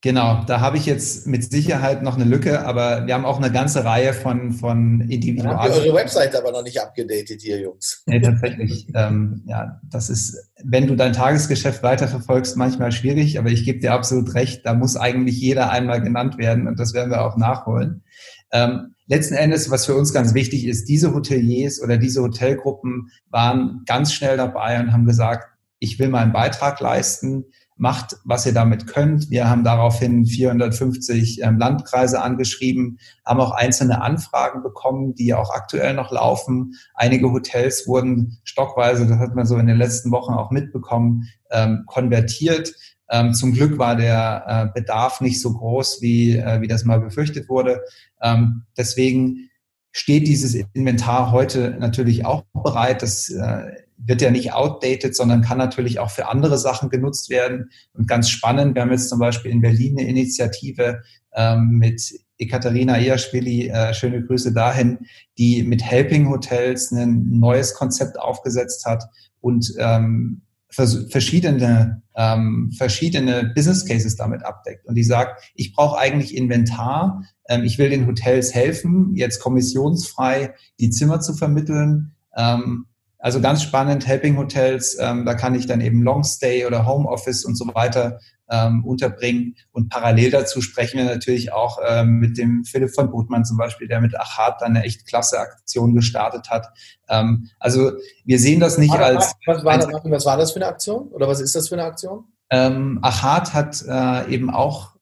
Genau, 0.03 0.43
da 0.45 0.59
habe 0.59 0.75
ich 0.75 0.85
jetzt 0.85 1.27
mit 1.27 1.49
Sicherheit 1.49 2.03
noch 2.03 2.15
eine 2.15 2.25
Lücke, 2.25 2.65
aber 2.65 3.07
wir 3.07 3.13
haben 3.13 3.23
auch 3.23 3.37
eine 3.37 3.49
ganze 3.53 3.85
Reihe 3.85 4.11
von, 4.11 4.51
von 4.51 4.99
Individual. 4.99 5.55
Dann 5.55 5.63
habt 5.63 5.77
ihr 5.77 5.81
eure 5.81 5.95
Webseite 5.95 6.37
aber 6.39 6.51
noch 6.51 6.61
nicht 6.61 6.81
abgedatet 6.81 7.41
hier, 7.41 7.61
Jungs. 7.61 8.03
Nee, 8.07 8.19
tatsächlich. 8.19 8.85
ähm, 8.95 9.43
ja, 9.45 9.79
das 9.89 10.09
ist, 10.09 10.51
wenn 10.61 10.87
du 10.87 10.97
dein 10.97 11.13
Tagesgeschäft 11.13 11.83
weiterverfolgst, 11.83 12.57
manchmal 12.57 12.91
schwierig, 12.91 13.39
aber 13.39 13.47
ich 13.47 13.63
gebe 13.63 13.79
dir 13.79 13.93
absolut 13.93 14.33
recht, 14.35 14.65
da 14.65 14.73
muss 14.73 14.97
eigentlich 14.97 15.39
jeder 15.39 15.69
einmal 15.71 16.01
genannt 16.01 16.37
werden 16.37 16.67
und 16.67 16.81
das 16.81 16.93
werden 16.93 17.09
wir 17.09 17.25
auch 17.25 17.37
nachholen. 17.37 18.03
Ähm, 18.51 18.95
letzten 19.07 19.35
Endes, 19.35 19.71
was 19.71 19.85
für 19.85 19.95
uns 19.95 20.11
ganz 20.13 20.33
wichtig 20.33 20.67
ist, 20.67 20.89
diese 20.89 21.13
Hoteliers 21.13 21.81
oder 21.81 21.95
diese 21.95 22.21
Hotelgruppen 22.21 23.09
waren 23.29 23.83
ganz 23.85 24.11
schnell 24.11 24.35
dabei 24.35 24.81
und 24.81 24.91
haben 24.91 25.05
gesagt, 25.05 25.47
ich 25.79 25.97
will 25.97 26.09
meinen 26.09 26.33
Beitrag 26.33 26.81
leisten, 26.81 27.45
macht, 27.83 28.15
was 28.23 28.45
ihr 28.45 28.53
damit 28.53 28.87
könnt. 28.87 29.29
Wir 29.29 29.49
haben 29.49 29.65
daraufhin 29.65 30.25
450 30.25 31.41
ähm, 31.43 31.59
Landkreise 31.59 32.21
angeschrieben, 32.21 32.97
haben 33.25 33.41
auch 33.41 33.51
einzelne 33.51 34.01
Anfragen 34.01 34.63
bekommen, 34.63 35.15
die 35.15 35.33
auch 35.33 35.51
aktuell 35.53 35.93
noch 35.93 36.09
laufen. 36.09 36.75
Einige 36.95 37.29
Hotels 37.29 37.85
wurden 37.85 38.39
stockweise, 38.45 39.05
das 39.05 39.19
hat 39.19 39.35
man 39.35 39.45
so 39.45 39.57
in 39.57 39.67
den 39.67 39.77
letzten 39.77 40.11
Wochen 40.11 40.31
auch 40.31 40.49
mitbekommen, 40.49 41.27
ähm, 41.51 41.83
konvertiert. 41.85 42.73
Ähm, 43.09 43.33
zum 43.33 43.51
Glück 43.51 43.77
war 43.77 43.97
der 43.97 44.45
äh, 44.47 44.79
Bedarf 44.79 45.19
nicht 45.19 45.41
so 45.41 45.51
groß, 45.51 46.01
wie, 46.01 46.37
äh, 46.37 46.61
wie 46.61 46.69
das 46.69 46.85
mal 46.85 47.01
befürchtet 47.01 47.49
wurde. 47.49 47.81
Ähm, 48.21 48.63
deswegen 48.77 49.49
steht 49.91 50.25
dieses 50.25 50.55
Inventar 50.55 51.33
heute 51.33 51.75
natürlich 51.79 52.25
auch 52.25 52.45
bereit. 52.53 53.01
Das 53.01 53.27
äh, 53.29 53.82
wird 54.05 54.21
ja 54.21 54.31
nicht 54.31 54.53
outdated, 54.53 55.15
sondern 55.15 55.41
kann 55.41 55.57
natürlich 55.57 55.99
auch 55.99 56.11
für 56.11 56.27
andere 56.27 56.57
Sachen 56.57 56.89
genutzt 56.89 57.29
werden. 57.29 57.69
Und 57.93 58.07
ganz 58.07 58.29
spannend, 58.29 58.75
wir 58.75 58.81
haben 58.81 58.91
jetzt 58.91 59.09
zum 59.09 59.19
Beispiel 59.19 59.51
in 59.51 59.61
Berlin 59.61 59.97
eine 59.97 60.07
Initiative 60.07 61.01
ähm, 61.33 61.77
mit 61.79 62.13
Ekaterina 62.37 62.99
Easchwili, 62.99 63.69
äh, 63.69 63.93
schöne 63.93 64.23
Grüße 64.23 64.53
dahin, 64.53 64.99
die 65.37 65.63
mit 65.63 65.83
Helping 65.83 66.29
Hotels 66.29 66.91
ein 66.91 67.39
neues 67.39 67.73
Konzept 67.73 68.19
aufgesetzt 68.19 68.85
hat 68.85 69.03
und 69.39 69.73
ähm, 69.77 70.41
verschiedene, 70.69 72.01
ähm, 72.15 72.71
verschiedene 72.75 73.51
Business 73.55 73.85
Cases 73.85 74.15
damit 74.15 74.43
abdeckt. 74.43 74.85
Und 74.87 74.95
die 74.95 75.03
sagt, 75.03 75.51
ich 75.53 75.73
brauche 75.73 75.99
eigentlich 75.99 76.35
Inventar, 76.35 77.23
ähm, 77.47 77.63
ich 77.63 77.77
will 77.77 77.89
den 77.89 78.07
Hotels 78.07 78.55
helfen, 78.55 79.13
jetzt 79.13 79.39
kommissionsfrei 79.39 80.55
die 80.79 80.89
Zimmer 80.89 81.19
zu 81.19 81.33
vermitteln. 81.33 82.15
Ähm, 82.35 82.87
also 83.23 83.39
ganz 83.39 83.63
spannend, 83.63 84.05
Helping 84.05 84.37
Hotels, 84.37 84.97
ähm, 84.99 85.25
da 85.25 85.33
kann 85.33 85.55
ich 85.55 85.65
dann 85.65 85.79
eben 85.79 86.03
Longstay 86.03 86.65
oder 86.65 86.85
Homeoffice 86.85 87.45
und 87.45 87.55
so 87.55 87.65
weiter 87.73 88.19
ähm, 88.51 88.83
unterbringen. 88.83 89.55
Und 89.71 89.87
parallel 89.87 90.29
dazu 90.29 90.61
sprechen 90.61 90.97
wir 90.97 91.05
natürlich 91.05 91.53
auch 91.53 91.79
ähm, 91.87 92.19
mit 92.19 92.37
dem 92.37 92.65
Philipp 92.65 92.93
von 92.93 93.09
Botmann 93.09 93.45
zum 93.45 93.55
Beispiel, 93.55 93.87
der 93.87 94.01
mit 94.01 94.13
Achat 94.13 94.59
dann 94.59 94.75
eine 94.75 94.83
echt 94.83 95.07
klasse 95.07 95.39
Aktion 95.39 95.95
gestartet 95.95 96.49
hat. 96.49 96.67
Ähm, 97.07 97.47
also 97.59 97.93
wir 98.25 98.39
sehen 98.39 98.59
das 98.59 98.77
nicht 98.77 98.93
was, 98.93 98.99
als... 98.99 99.33
Was 99.45 99.63
war, 99.63 99.77
das, 99.77 99.87
was 100.03 100.25
war 100.25 100.35
das 100.35 100.51
für 100.51 100.57
eine 100.57 100.67
Aktion? 100.67 101.07
Oder 101.07 101.29
was 101.29 101.39
ist 101.39 101.55
das 101.55 101.69
für 101.69 101.75
eine 101.75 101.85
Aktion? 101.85 102.25
Ähm, 102.49 102.99
Achat 103.03 103.53
hat 103.53 103.85
äh, 103.87 104.33
eben 104.33 104.49
auch 104.49 104.97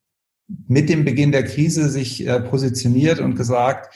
mit 0.67 0.89
dem 0.89 1.05
Beginn 1.05 1.31
der 1.31 1.43
Krise 1.43 1.89
sich 1.89 2.27
äh, 2.27 2.39
positioniert 2.39 3.19
und 3.19 3.33
gesagt, 3.35 3.95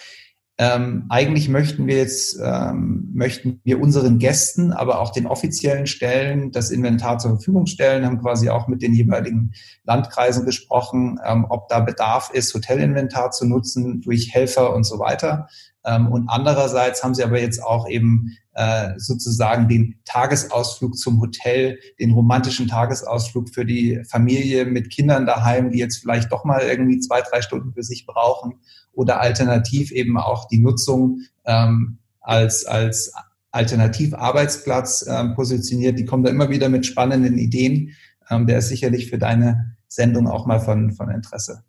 ähm, 0.58 1.06
eigentlich 1.10 1.50
möchten 1.50 1.86
wir 1.86 1.98
jetzt, 1.98 2.40
ähm, 2.42 3.10
möchten 3.14 3.60
wir 3.66 3.82
unseren 3.82 4.20
Gästen, 4.20 4.72
aber 4.72 5.02
auch 5.02 5.12
den 5.12 5.28
offiziellen 5.28 5.86
Stellen 5.86 6.52
das 6.52 6.72
Inventar 6.72 7.18
zur 7.18 7.32
Verfügung 7.32 7.66
stellen, 7.66 8.06
haben 8.06 8.22
quasi 8.22 8.50
auch 8.50 8.70
mit 8.70 8.82
den 8.82 8.94
jeweiligen 8.94 9.52
Landkreisen 9.84 10.46
gesprochen, 10.46 11.20
ähm, 11.26 11.46
ob 11.50 11.68
da 11.68 11.82
Bedarf 11.82 12.30
ist, 12.32 12.54
Hotelinventar 12.54 13.32
zu 13.32 13.46
nutzen 13.46 14.00
durch 14.00 14.34
Helfer 14.34 14.74
und 14.74 14.86
so 14.86 14.98
weiter. 14.98 15.50
Ähm, 15.84 16.08
und 16.08 16.30
andererseits 16.30 17.04
haben 17.04 17.16
sie 17.16 17.26
aber 17.26 17.42
jetzt 17.42 17.62
auch 17.62 17.90
eben 17.90 18.38
äh, 18.54 18.94
sozusagen 18.96 19.68
den 19.68 20.00
Tagesausflug 20.06 20.98
zum 20.98 21.20
Hotel, 21.20 21.80
den 22.00 22.12
romantischen 22.12 22.70
Tagesausflug 22.70 23.50
für 23.54 23.66
die 23.66 24.02
Familie 24.10 24.64
mit 24.64 24.90
Kindern 24.90 25.26
daheim, 25.26 25.72
die 25.72 25.80
jetzt 25.80 25.98
vielleicht 25.98 26.32
doch 26.32 26.46
mal 26.46 26.62
irgendwie 26.62 27.00
zwei, 27.00 27.22
drei 27.22 27.42
Stunden 27.42 27.74
für 27.74 27.84
sich 27.84 28.06
brauchen 28.06 28.54
oder 28.96 29.22
alternativ 29.22 29.92
eben 29.92 30.18
auch 30.18 30.48
die 30.48 30.60
Nutzung 30.60 31.22
ähm, 31.46 32.00
als, 32.22 32.66
als 32.66 33.14
Alternativarbeitsplatz 33.52 35.06
ähm, 35.08 35.36
positioniert. 35.36 36.00
Die 36.00 36.06
kommen 36.06 36.24
da 36.24 36.30
immer 36.30 36.50
wieder 36.50 36.70
mit 36.70 36.86
spannenden 36.86 37.38
Ideen. 37.38 37.92
Ähm, 38.30 38.48
der 38.48 38.60
ist 38.60 38.70
sicherlich 38.70 39.10
für 39.10 39.18
deine 39.18 39.76
Sendung 39.88 40.28
auch 40.28 40.46
mal 40.46 40.60
von, 40.60 40.92
von 40.92 41.10
Interesse. 41.10 41.64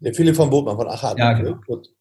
Der 0.00 0.14
Philipp 0.14 0.36
von 0.36 0.50
Botmann 0.50 0.76
von 0.76 0.88
Achat. 0.88 1.18
Ja, 1.18 1.32
genau. 1.32 1.58
Gut. 1.66 1.92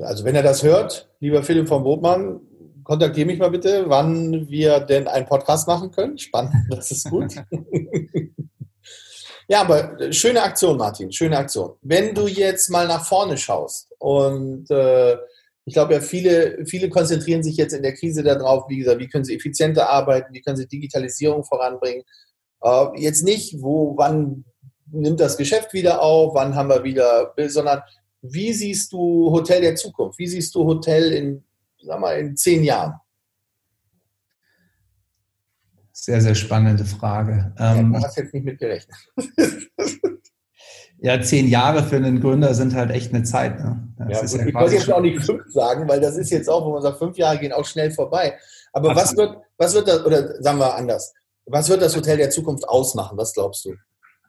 Also 0.00 0.24
wenn 0.24 0.34
er 0.34 0.42
das 0.42 0.62
hört, 0.62 1.10
lieber 1.20 1.42
Philipp 1.42 1.68
von 1.68 1.82
Botmann, 1.82 2.40
kontaktiere 2.84 3.26
mich 3.26 3.38
mal 3.38 3.50
bitte, 3.50 3.84
wann 3.88 4.48
wir 4.48 4.80
denn 4.80 5.06
einen 5.08 5.26
Podcast 5.26 5.68
machen 5.68 5.90
können. 5.90 6.16
Spannend, 6.18 6.54
das 6.70 6.90
ist 6.90 7.10
gut. 7.10 7.34
ja, 9.48 9.62
aber 9.62 10.12
schöne 10.12 10.42
Aktion, 10.42 10.76
Martin, 10.76 11.10
schöne 11.10 11.38
Aktion. 11.38 11.72
Wenn 11.80 12.14
du 12.14 12.26
jetzt 12.26 12.68
mal 12.68 12.86
nach 12.86 13.06
vorne 13.06 13.38
schaust 13.38 13.90
und 13.98 14.70
äh, 14.70 15.16
ich 15.64 15.74
glaube 15.74 15.94
ja, 15.94 16.00
viele, 16.00 16.64
viele 16.66 16.90
konzentrieren 16.90 17.42
sich 17.42 17.56
jetzt 17.56 17.72
in 17.72 17.82
der 17.82 17.94
Krise 17.94 18.22
darauf, 18.22 18.68
wie 18.68 18.78
gesagt, 18.78 19.00
wie 19.00 19.08
können 19.08 19.24
sie 19.24 19.36
effizienter 19.36 19.88
arbeiten, 19.88 20.32
wie 20.34 20.42
können 20.42 20.56
sie 20.56 20.66
Digitalisierung 20.66 21.44
voranbringen. 21.44 22.04
Äh, 22.62 22.86
jetzt 22.96 23.24
nicht, 23.24 23.62
wo, 23.62 23.96
wann 23.96 24.44
nimmt 24.90 25.20
das 25.20 25.36
Geschäft 25.36 25.72
wieder 25.72 26.02
auf, 26.02 26.34
wann 26.34 26.54
haben 26.54 26.68
wir 26.68 26.84
wieder, 26.84 27.32
sondern 27.48 27.82
wie 28.20 28.52
siehst 28.52 28.92
du 28.92 29.30
Hotel 29.30 29.62
der 29.62 29.76
Zukunft? 29.76 30.18
Wie 30.18 30.26
siehst 30.26 30.54
du 30.54 30.64
Hotel 30.64 31.12
in, 31.12 31.44
sag 31.82 32.00
mal, 32.00 32.18
in 32.18 32.36
zehn 32.36 32.64
Jahren? 32.64 32.94
Sehr, 36.00 36.20
sehr 36.20 36.36
spannende 36.36 36.84
Frage. 36.84 37.52
Ja, 37.58 37.74
ähm, 37.74 37.92
du 37.92 38.00
hast 38.00 38.16
jetzt 38.16 38.32
nicht 38.32 38.44
mit 38.44 38.60
gerechnet. 38.60 38.96
ja, 41.00 41.20
zehn 41.20 41.48
Jahre 41.48 41.82
für 41.82 41.96
einen 41.96 42.20
Gründer 42.20 42.54
sind 42.54 42.74
halt 42.74 42.92
echt 42.92 43.12
eine 43.12 43.24
Zeit. 43.24 43.58
Ne? 43.58 43.88
Ja, 43.98 44.08
ja 44.08 44.24
ich 44.24 44.54
wollte 44.54 44.76
jetzt 44.76 44.92
auch 44.92 45.00
nicht 45.00 45.20
fünf 45.20 45.42
sagen, 45.48 45.88
weil 45.88 46.00
das 46.00 46.16
ist 46.16 46.30
jetzt 46.30 46.48
auch, 46.48 46.64
wo 46.64 46.72
man 46.72 46.82
sagt, 46.82 46.98
fünf 46.98 47.18
Jahre 47.18 47.38
gehen 47.38 47.52
auch 47.52 47.64
schnell 47.64 47.90
vorbei. 47.90 48.38
Aber 48.72 48.94
was 48.94 49.16
wird, 49.16 49.38
was 49.56 49.74
wird 49.74 49.88
das, 49.88 50.06
oder 50.06 50.40
sagen 50.40 50.58
wir 50.58 50.76
anders, 50.76 51.12
was 51.46 51.68
wird 51.68 51.82
das 51.82 51.96
Hotel 51.96 52.16
der 52.16 52.30
Zukunft 52.30 52.68
ausmachen? 52.68 53.18
Was 53.18 53.34
glaubst 53.34 53.64
du? 53.64 53.74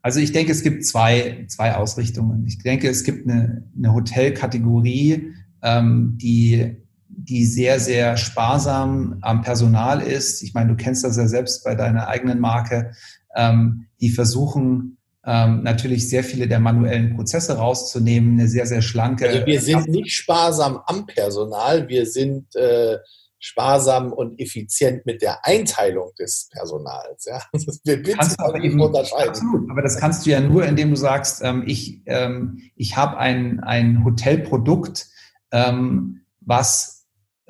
Also 0.02 0.20
ich 0.20 0.32
denke, 0.32 0.52
es 0.52 0.64
gibt 0.64 0.86
zwei, 0.86 1.46
zwei 1.50 1.76
Ausrichtungen. 1.76 2.46
Ich 2.48 2.58
denke, 2.64 2.90
es 2.90 3.04
gibt 3.04 3.30
eine, 3.30 3.70
eine 3.78 3.94
Hotelkategorie, 3.94 5.34
ähm, 5.62 6.18
die, 6.20 6.84
die 7.26 7.46
sehr, 7.46 7.80
sehr 7.80 8.18
sparsam 8.18 9.18
am 9.22 9.42
Personal 9.42 10.02
ist. 10.02 10.42
Ich 10.42 10.54
meine, 10.54 10.70
du 10.70 10.76
kennst 10.76 11.04
das 11.04 11.18
ja 11.18 11.28
selbst 11.28 11.64
bei 11.64 11.76
deiner 11.76 12.08
eigenen 12.08 12.40
Marke. 12.40 12.92
Ähm, 13.36 13.88
die 14.00 14.10
versuchen 14.10 14.98
ähm, 15.26 15.64
natürlich 15.64 16.10
sehr 16.10 16.24
viele 16.24 16.48
der 16.48 16.60
manuellen 16.60 17.16
Prozesse 17.16 17.58
rauszunehmen, 17.58 18.40
eine 18.40 18.48
sehr, 18.48 18.66
sehr 18.66 18.82
schlanke. 18.82 19.28
Also 19.28 19.46
wir 19.46 19.62
sind 19.62 19.88
nicht 19.90 20.12
sparsam 20.12 20.80
am 20.86 21.06
Personal, 21.06 21.88
wir 21.90 22.06
sind 22.06 22.56
äh, 22.56 22.98
sparsam 23.38 24.14
und 24.14 24.40
effizient 24.40 25.06
mit 25.06 25.22
der 25.22 25.46
Einteilung 25.46 26.12
des 26.18 26.50
Personals. 26.52 27.26
Ja? 27.26 27.42
Das 27.52 27.80
wir 27.84 28.02
kannst 28.02 28.40
du 28.40 28.46
aber 28.46 28.60
eben, 28.60 28.80
unterscheiden. 28.80 29.30
Absolut, 29.30 29.70
aber 29.70 29.82
das 29.82 29.98
kannst 29.98 30.26
du 30.26 30.30
ja 30.30 30.40
nur, 30.40 30.66
indem 30.66 30.92
du 30.92 30.96
sagst, 30.96 31.42
ähm, 31.44 31.64
ich, 31.66 32.02
ähm, 32.06 32.62
ich 32.76 32.98
habe 32.98 33.18
ein, 33.18 33.60
ein 33.60 34.04
Hotelprodukt, 34.04 35.08
ähm, 35.52 36.22
was 36.42 36.99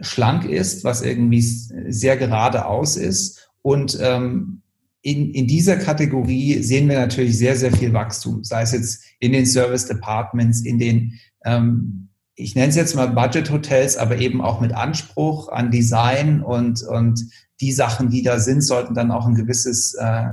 schlank 0.02 0.46
ist, 0.46 0.84
was 0.84 1.02
irgendwie 1.02 1.42
sehr 1.42 2.18
geradeaus 2.18 2.98
ist 2.98 3.50
und 3.62 3.98
ähm, 4.02 4.62
in, 5.02 5.32
in 5.32 5.48
dieser 5.48 5.78
Kategorie 5.78 6.62
sehen 6.62 6.90
wir 6.90 7.00
natürlich 7.00 7.38
sehr, 7.38 7.56
sehr 7.56 7.72
viel 7.72 7.94
Wachstum, 7.94 8.44
sei 8.44 8.64
es 8.64 8.74
jetzt 8.74 9.04
in 9.20 9.32
den 9.32 9.46
Service 9.46 9.86
Departments, 9.86 10.62
in 10.62 10.78
den 10.78 11.20
ähm, 11.46 12.10
ich 12.40 12.56
nenne 12.56 12.70
es 12.70 12.76
jetzt 12.76 12.96
mal 12.96 13.08
Budget-Hotels, 13.08 13.98
aber 13.98 14.18
eben 14.18 14.42
auch 14.42 14.62
mit 14.62 14.74
Anspruch 14.74 15.50
an 15.50 15.72
Design 15.72 16.42
und, 16.42 16.82
und 16.84 17.26
die 17.60 17.74
Sachen, 17.74 18.10
die 18.10 18.24
da 18.24 18.40
sind, 18.40 18.62
sollten 18.62 18.94
dann 18.94 19.12
auch 19.12 19.28
ein 19.28 19.36
gewisses, 19.36 19.94
äh, 19.96 20.30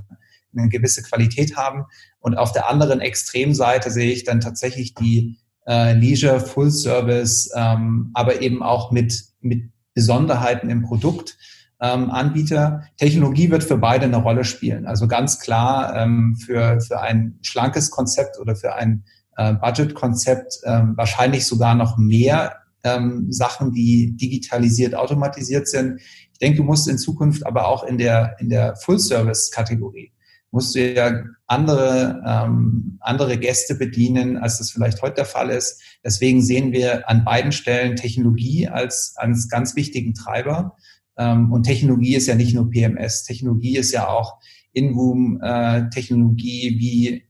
eine 0.56 0.68
gewisse 0.68 1.02
Qualität 1.02 1.56
haben. 1.56 1.84
Und 2.20 2.36
auf 2.36 2.52
der 2.52 2.70
anderen 2.70 3.00
Extremseite 3.00 3.90
sehe 3.90 4.12
ich 4.12 4.22
dann 4.22 4.40
tatsächlich 4.40 4.94
die 4.94 5.38
äh, 5.66 5.94
Leisure 5.94 6.38
Full 6.38 6.70
Service, 6.70 7.50
ähm, 7.56 8.10
aber 8.14 8.40
eben 8.40 8.62
auch 8.62 8.92
mit, 8.92 9.24
mit 9.40 9.70
Besonderheiten 9.94 10.70
im 10.70 10.82
Produkt. 10.82 11.36
Ähm, 11.80 12.10
Anbieter. 12.10 12.84
Technologie 12.96 13.50
wird 13.50 13.64
für 13.64 13.76
beide 13.76 14.06
eine 14.06 14.16
Rolle 14.16 14.44
spielen. 14.44 14.86
Also 14.86 15.08
ganz 15.08 15.40
klar 15.40 15.94
ähm, 15.94 16.36
für, 16.36 16.80
für 16.80 17.00
ein 17.00 17.38
schlankes 17.42 17.90
Konzept 17.90 18.38
oder 18.38 18.56
für 18.56 18.74
ein 18.74 19.04
äh, 19.36 19.52
Budget-Konzept 19.54 20.60
ähm, 20.64 20.94
wahrscheinlich 20.96 21.46
sogar 21.46 21.74
noch 21.74 21.98
mehr 21.98 22.56
ähm, 22.82 23.26
Sachen, 23.30 23.72
die 23.72 24.16
digitalisiert, 24.16 24.94
automatisiert 24.94 25.68
sind. 25.68 26.00
Ich 26.32 26.38
denke, 26.38 26.58
du 26.58 26.64
musst 26.64 26.88
in 26.88 26.98
Zukunft 26.98 27.46
aber 27.46 27.68
auch 27.68 27.84
in 27.84 27.98
der, 27.98 28.36
in 28.38 28.48
der 28.48 28.76
Full-Service-Kategorie 28.76 30.12
musst 30.50 30.74
du 30.74 30.94
ja 30.94 31.22
andere, 31.46 32.22
ähm, 32.26 32.98
andere 33.00 33.38
Gäste 33.38 33.74
bedienen, 33.74 34.36
als 34.36 34.58
das 34.58 34.70
vielleicht 34.70 35.02
heute 35.02 35.16
der 35.16 35.24
Fall 35.24 35.50
ist. 35.50 35.80
Deswegen 36.04 36.42
sehen 36.42 36.72
wir 36.72 37.08
an 37.08 37.24
beiden 37.24 37.52
Stellen 37.52 37.96
Technologie 37.96 38.68
als, 38.68 39.14
als 39.16 39.48
ganz 39.48 39.76
wichtigen 39.76 40.14
Treiber. 40.14 40.76
Ähm, 41.16 41.52
und 41.52 41.64
Technologie 41.64 42.16
ist 42.16 42.26
ja 42.26 42.34
nicht 42.34 42.54
nur 42.54 42.70
PMS. 42.70 43.24
Technologie 43.24 43.76
ist 43.76 43.92
ja 43.92 44.08
auch 44.08 44.38
In-Room-Technologie, 44.72 46.68
äh, 46.68 46.78
wie 46.78 47.22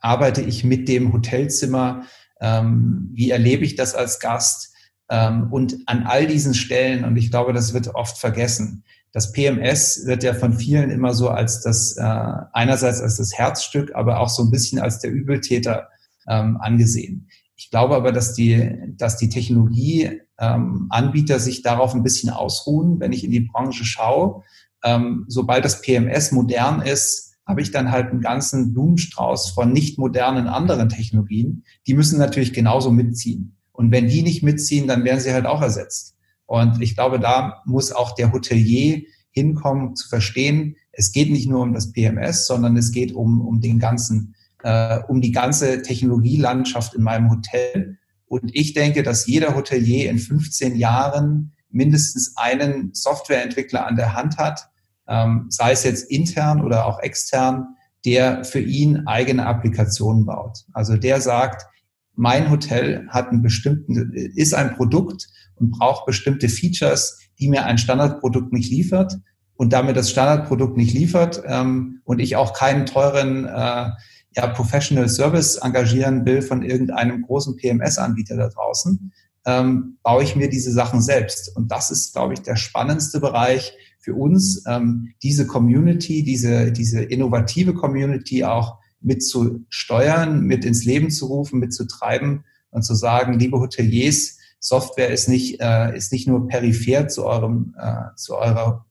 arbeite 0.00 0.42
ich 0.42 0.64
mit 0.64 0.88
dem 0.88 1.12
Hotelzimmer, 1.12 2.04
ähm, 2.40 3.10
wie 3.12 3.30
erlebe 3.30 3.64
ich 3.64 3.74
das 3.74 3.94
als 3.94 4.20
Gast 4.20 4.74
ähm, 5.08 5.48
und 5.52 5.78
an 5.86 6.04
all 6.04 6.26
diesen 6.26 6.54
Stellen, 6.54 7.04
und 7.04 7.16
ich 7.16 7.30
glaube, 7.30 7.52
das 7.52 7.74
wird 7.74 7.94
oft 7.94 8.18
vergessen, 8.18 8.84
das 9.14 9.30
PMS 9.30 10.06
wird 10.06 10.24
ja 10.24 10.34
von 10.34 10.54
vielen 10.54 10.90
immer 10.90 11.14
so 11.14 11.28
als 11.28 11.62
das, 11.62 11.96
äh, 11.96 12.32
einerseits 12.52 13.00
als 13.00 13.16
das 13.16 13.32
Herzstück, 13.32 13.94
aber 13.94 14.18
auch 14.18 14.28
so 14.28 14.42
ein 14.42 14.50
bisschen 14.50 14.80
als 14.80 14.98
der 14.98 15.12
Übeltäter 15.12 15.88
ähm, 16.28 16.58
angesehen. 16.60 17.28
Ich 17.54 17.70
glaube 17.70 17.94
aber, 17.94 18.10
dass 18.10 18.34
die, 18.34 18.76
dass 18.96 19.16
die 19.16 19.28
Technologieanbieter 19.28 21.34
ähm, 21.34 21.40
sich 21.40 21.62
darauf 21.62 21.94
ein 21.94 22.02
bisschen 22.02 22.30
ausruhen, 22.30 22.98
wenn 22.98 23.12
ich 23.12 23.22
in 23.22 23.30
die 23.30 23.48
Branche 23.52 23.84
schaue. 23.84 24.42
Ähm, 24.82 25.26
sobald 25.28 25.64
das 25.64 25.80
PMS 25.80 26.32
modern 26.32 26.82
ist, 26.82 27.36
habe 27.46 27.62
ich 27.62 27.70
dann 27.70 27.92
halt 27.92 28.10
einen 28.10 28.20
ganzen 28.20 28.72
Blumenstrauß 28.72 29.50
von 29.50 29.72
nicht 29.72 29.96
modernen 29.96 30.48
anderen 30.48 30.88
Technologien. 30.88 31.62
Die 31.86 31.94
müssen 31.94 32.18
natürlich 32.18 32.52
genauso 32.52 32.90
mitziehen. 32.90 33.58
Und 33.70 33.92
wenn 33.92 34.08
die 34.08 34.22
nicht 34.22 34.42
mitziehen, 34.42 34.88
dann 34.88 35.04
werden 35.04 35.20
sie 35.20 35.32
halt 35.32 35.46
auch 35.46 35.62
ersetzt. 35.62 36.13
Und 36.46 36.82
ich 36.82 36.94
glaube, 36.94 37.18
da 37.18 37.62
muss 37.64 37.92
auch 37.92 38.14
der 38.14 38.32
Hotelier 38.32 39.02
hinkommen 39.30 39.96
zu 39.96 40.08
verstehen, 40.08 40.76
es 40.92 41.12
geht 41.12 41.30
nicht 41.30 41.48
nur 41.48 41.62
um 41.62 41.74
das 41.74 41.92
PMS, 41.92 42.46
sondern 42.46 42.76
es 42.76 42.92
geht 42.92 43.12
um, 43.12 43.40
um 43.40 43.60
den 43.60 43.78
ganzen, 43.78 44.34
äh, 44.62 45.00
um 45.08 45.20
die 45.20 45.32
ganze 45.32 45.82
Technologielandschaft 45.82 46.94
in 46.94 47.02
meinem 47.02 47.30
Hotel. 47.30 47.98
Und 48.26 48.54
ich 48.54 48.74
denke, 48.74 49.02
dass 49.02 49.26
jeder 49.26 49.56
Hotelier 49.56 50.08
in 50.08 50.18
15 50.18 50.76
Jahren 50.76 51.52
mindestens 51.70 52.36
einen 52.36 52.94
Softwareentwickler 52.94 53.86
an 53.86 53.96
der 53.96 54.14
Hand 54.14 54.38
hat, 54.38 54.68
ähm, 55.08 55.46
sei 55.48 55.72
es 55.72 55.82
jetzt 55.82 56.10
intern 56.10 56.62
oder 56.62 56.86
auch 56.86 57.00
extern, 57.00 57.76
der 58.04 58.44
für 58.44 58.60
ihn 58.60 59.06
eigene 59.06 59.46
Applikationen 59.46 60.26
baut. 60.26 60.64
Also 60.72 60.96
der 60.96 61.20
sagt, 61.20 61.66
mein 62.14 62.50
Hotel 62.50 63.08
hat 63.08 63.28
einen 63.28 63.42
bestimmten, 63.42 64.12
ist 64.12 64.54
ein 64.54 64.76
Produkt 64.76 65.28
und 65.56 65.70
braucht 65.70 66.06
bestimmte 66.06 66.48
Features, 66.48 67.18
die 67.38 67.48
mir 67.48 67.64
ein 67.64 67.78
Standardprodukt 67.78 68.52
nicht 68.52 68.70
liefert. 68.70 69.18
Und 69.56 69.72
damit 69.72 69.96
das 69.96 70.10
Standardprodukt 70.10 70.76
nicht 70.76 70.94
liefert 70.94 71.42
ähm, 71.46 72.00
und 72.04 72.18
ich 72.18 72.34
auch 72.34 72.54
keinen 72.54 72.86
teuren 72.86 73.44
äh, 73.44 73.90
ja, 74.36 74.46
Professional 74.52 75.08
Service 75.08 75.56
engagieren 75.56 76.26
will 76.26 76.42
von 76.42 76.62
irgendeinem 76.62 77.22
großen 77.22 77.56
PMS-Anbieter 77.56 78.36
da 78.36 78.48
draußen, 78.48 79.12
ähm, 79.46 79.98
baue 80.02 80.24
ich 80.24 80.34
mir 80.34 80.48
diese 80.48 80.72
Sachen 80.72 81.00
selbst. 81.00 81.54
Und 81.56 81.70
das 81.70 81.92
ist, 81.92 82.14
glaube 82.14 82.34
ich, 82.34 82.42
der 82.42 82.56
spannendste 82.56 83.20
Bereich, 83.20 83.76
für 84.04 84.14
uns, 84.14 84.62
ähm, 84.68 85.14
diese 85.22 85.46
Community, 85.46 86.22
diese, 86.22 86.70
diese 86.72 87.02
innovative 87.02 87.72
Community 87.72 88.44
auch 88.44 88.78
mit 89.00 89.24
zu 89.24 89.64
steuern, 89.70 90.42
mit 90.42 90.66
ins 90.66 90.84
Leben 90.84 91.10
zu 91.10 91.26
rufen, 91.26 91.58
mit 91.58 91.72
zu 91.72 91.86
treiben 91.86 92.44
und 92.70 92.82
zu 92.82 92.94
sagen, 92.94 93.38
liebe 93.38 93.58
Hoteliers, 93.58 94.36
Software 94.64 95.10
ist 95.10 95.28
nicht, 95.28 95.60
äh, 95.60 95.94
ist 95.94 96.10
nicht 96.10 96.26
nur 96.26 96.48
peripher 96.48 97.06
zu 97.06 97.26
eurem, 97.26 97.74
äh, 97.78 98.16
zu 98.16 98.34
eurer, 98.34 98.86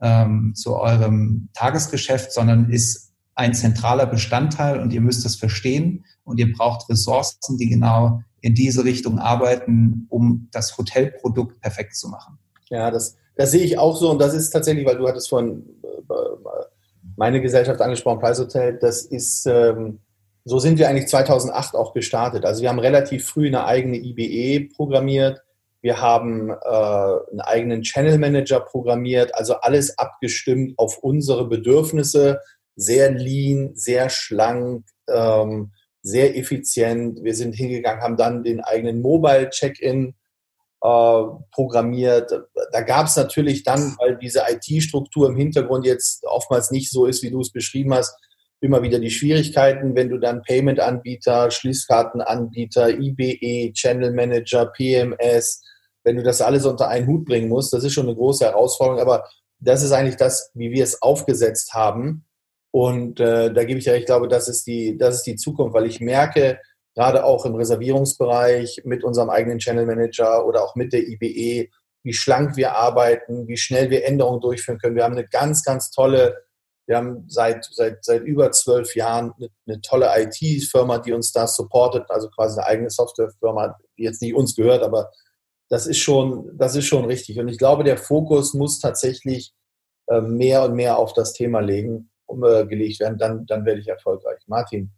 ähm, 0.00 0.52
zu 0.56 0.74
eurem 0.74 1.48
Tagesgeschäft, 1.54 2.32
sondern 2.32 2.70
ist 2.70 3.12
ein 3.36 3.54
zentraler 3.54 4.06
Bestandteil 4.06 4.80
und 4.80 4.92
ihr 4.92 5.00
müsst 5.00 5.24
es 5.24 5.36
verstehen 5.36 6.04
und 6.24 6.40
ihr 6.40 6.52
braucht 6.52 6.90
Ressourcen, 6.90 7.56
die 7.56 7.68
genau 7.68 8.20
in 8.40 8.56
diese 8.56 8.84
Richtung 8.84 9.20
arbeiten, 9.20 10.06
um 10.10 10.48
das 10.50 10.76
Hotelprodukt 10.76 11.60
perfekt 11.60 11.94
zu 11.94 12.08
machen. 12.08 12.40
Ja, 12.68 12.90
das, 12.90 13.16
das 13.36 13.52
sehe 13.52 13.62
ich 13.62 13.78
auch 13.78 13.96
so 13.96 14.10
und 14.10 14.20
das 14.20 14.34
ist 14.34 14.50
tatsächlich, 14.50 14.84
weil 14.84 14.98
du 14.98 15.06
hattest 15.06 15.28
von 15.28 15.64
äh, 15.84 16.14
meine 17.14 17.40
Gesellschaft 17.40 17.80
angesprochen, 17.80 18.18
Price 18.18 18.40
Hotel, 18.40 18.76
das 18.80 19.02
ist, 19.02 19.46
ähm, 19.46 20.00
so 20.44 20.58
sind 20.58 20.78
wir 20.78 20.88
eigentlich 20.88 21.08
2008 21.08 21.74
auch 21.74 21.92
gestartet. 21.92 22.44
Also 22.44 22.62
wir 22.62 22.68
haben 22.68 22.78
relativ 22.78 23.26
früh 23.26 23.46
eine 23.46 23.64
eigene 23.64 23.96
IBE 23.96 24.74
programmiert, 24.74 25.40
wir 25.82 26.00
haben 26.00 26.50
äh, 26.50 26.54
einen 26.64 27.40
eigenen 27.40 27.82
Channel 27.82 28.18
Manager 28.18 28.60
programmiert, 28.60 29.34
also 29.34 29.54
alles 29.54 29.98
abgestimmt 29.98 30.78
auf 30.78 30.98
unsere 30.98 31.48
Bedürfnisse, 31.48 32.40
sehr 32.76 33.10
lean, 33.10 33.72
sehr 33.74 34.08
schlank, 34.08 34.86
ähm, 35.08 35.72
sehr 36.00 36.36
effizient. 36.36 37.22
Wir 37.22 37.34
sind 37.34 37.54
hingegangen, 37.54 38.02
haben 38.02 38.16
dann 38.16 38.44
den 38.44 38.60
eigenen 38.60 39.02
Mobile 39.02 39.50
Check-in 39.50 40.14
äh, 40.82 41.22
programmiert. 41.52 42.32
Da 42.72 42.80
gab 42.82 43.06
es 43.06 43.16
natürlich 43.16 43.64
dann, 43.64 43.96
weil 43.98 44.18
diese 44.18 44.42
IT-Struktur 44.48 45.28
im 45.28 45.36
Hintergrund 45.36 45.84
jetzt 45.84 46.24
oftmals 46.24 46.70
nicht 46.70 46.90
so 46.90 47.06
ist, 47.06 47.22
wie 47.24 47.30
du 47.30 47.40
es 47.40 47.50
beschrieben 47.50 47.92
hast, 47.92 48.16
immer 48.62 48.82
wieder 48.82 49.00
die 49.00 49.10
Schwierigkeiten, 49.10 49.96
wenn 49.96 50.08
du 50.08 50.18
dann 50.18 50.42
Payment-Anbieter, 50.42 51.50
Schließkartenanbieter, 51.50 52.90
IBE, 52.98 53.72
Channel 53.72 54.12
Manager, 54.12 54.66
PMS, 54.66 55.62
wenn 56.04 56.16
du 56.16 56.22
das 56.22 56.40
alles 56.40 56.64
unter 56.64 56.88
einen 56.88 57.08
Hut 57.08 57.24
bringen 57.24 57.48
musst, 57.48 57.72
das 57.72 57.84
ist 57.84 57.92
schon 57.92 58.06
eine 58.06 58.16
große 58.16 58.44
Herausforderung, 58.44 59.00
aber 59.00 59.28
das 59.58 59.82
ist 59.82 59.92
eigentlich 59.92 60.16
das, 60.16 60.50
wie 60.54 60.70
wir 60.70 60.84
es 60.84 61.02
aufgesetzt 61.02 61.74
haben. 61.74 62.24
Und 62.70 63.20
äh, 63.20 63.52
da 63.52 63.64
gebe 63.64 63.78
ich 63.78 63.84
ja, 63.84 63.94
ich 63.94 64.06
glaube, 64.06 64.28
das 64.28 64.48
ist 64.48 64.66
die, 64.66 64.96
das 64.96 65.16
ist 65.16 65.26
die 65.26 65.36
Zukunft, 65.36 65.74
weil 65.74 65.86
ich 65.86 66.00
merke, 66.00 66.58
gerade 66.94 67.24
auch 67.24 67.44
im 67.44 67.54
Reservierungsbereich 67.54 68.82
mit 68.84 69.02
unserem 69.02 69.28
eigenen 69.28 69.58
Channel 69.58 69.86
Manager 69.86 70.46
oder 70.46 70.62
auch 70.62 70.76
mit 70.76 70.92
der 70.92 71.06
IBE, 71.06 71.68
wie 72.04 72.12
schlank 72.12 72.56
wir 72.56 72.76
arbeiten, 72.76 73.46
wie 73.48 73.56
schnell 73.56 73.90
wir 73.90 74.06
Änderungen 74.06 74.40
durchführen 74.40 74.78
können. 74.78 74.96
Wir 74.96 75.04
haben 75.04 75.16
eine 75.16 75.26
ganz, 75.26 75.64
ganz 75.64 75.90
tolle, 75.90 76.36
wir 76.86 76.96
haben 76.96 77.24
seit, 77.28 77.64
seit, 77.70 78.04
seit 78.04 78.22
über 78.22 78.50
zwölf 78.52 78.94
Jahren 78.96 79.32
eine, 79.38 79.48
eine 79.66 79.80
tolle 79.80 80.10
IT-Firma, 80.16 80.98
die 80.98 81.12
uns 81.12 81.32
da 81.32 81.46
supportet, 81.46 82.04
also 82.08 82.28
quasi 82.28 82.58
eine 82.58 82.66
eigene 82.66 82.90
Softwarefirma, 82.90 83.76
die 83.96 84.02
jetzt 84.02 84.22
nicht 84.22 84.34
uns 84.34 84.54
gehört, 84.56 84.82
aber 84.82 85.10
das 85.68 85.86
ist 85.86 85.98
schon, 85.98 86.50
das 86.58 86.76
ist 86.76 86.86
schon 86.86 87.04
richtig. 87.06 87.38
Und 87.38 87.48
ich 87.48 87.56
glaube, 87.56 87.84
der 87.84 87.96
Fokus 87.96 88.52
muss 88.52 88.78
tatsächlich 88.78 89.54
äh, 90.08 90.20
mehr 90.20 90.64
und 90.64 90.74
mehr 90.74 90.98
auf 90.98 91.14
das 91.14 91.32
Thema 91.32 91.60
legen, 91.60 92.10
um, 92.26 92.44
äh, 92.44 92.68
werden. 92.68 93.18
Dann, 93.18 93.46
dann 93.46 93.64
werde 93.64 93.80
ich 93.80 93.88
erfolgreich. 93.88 94.40
Martin. 94.46 94.90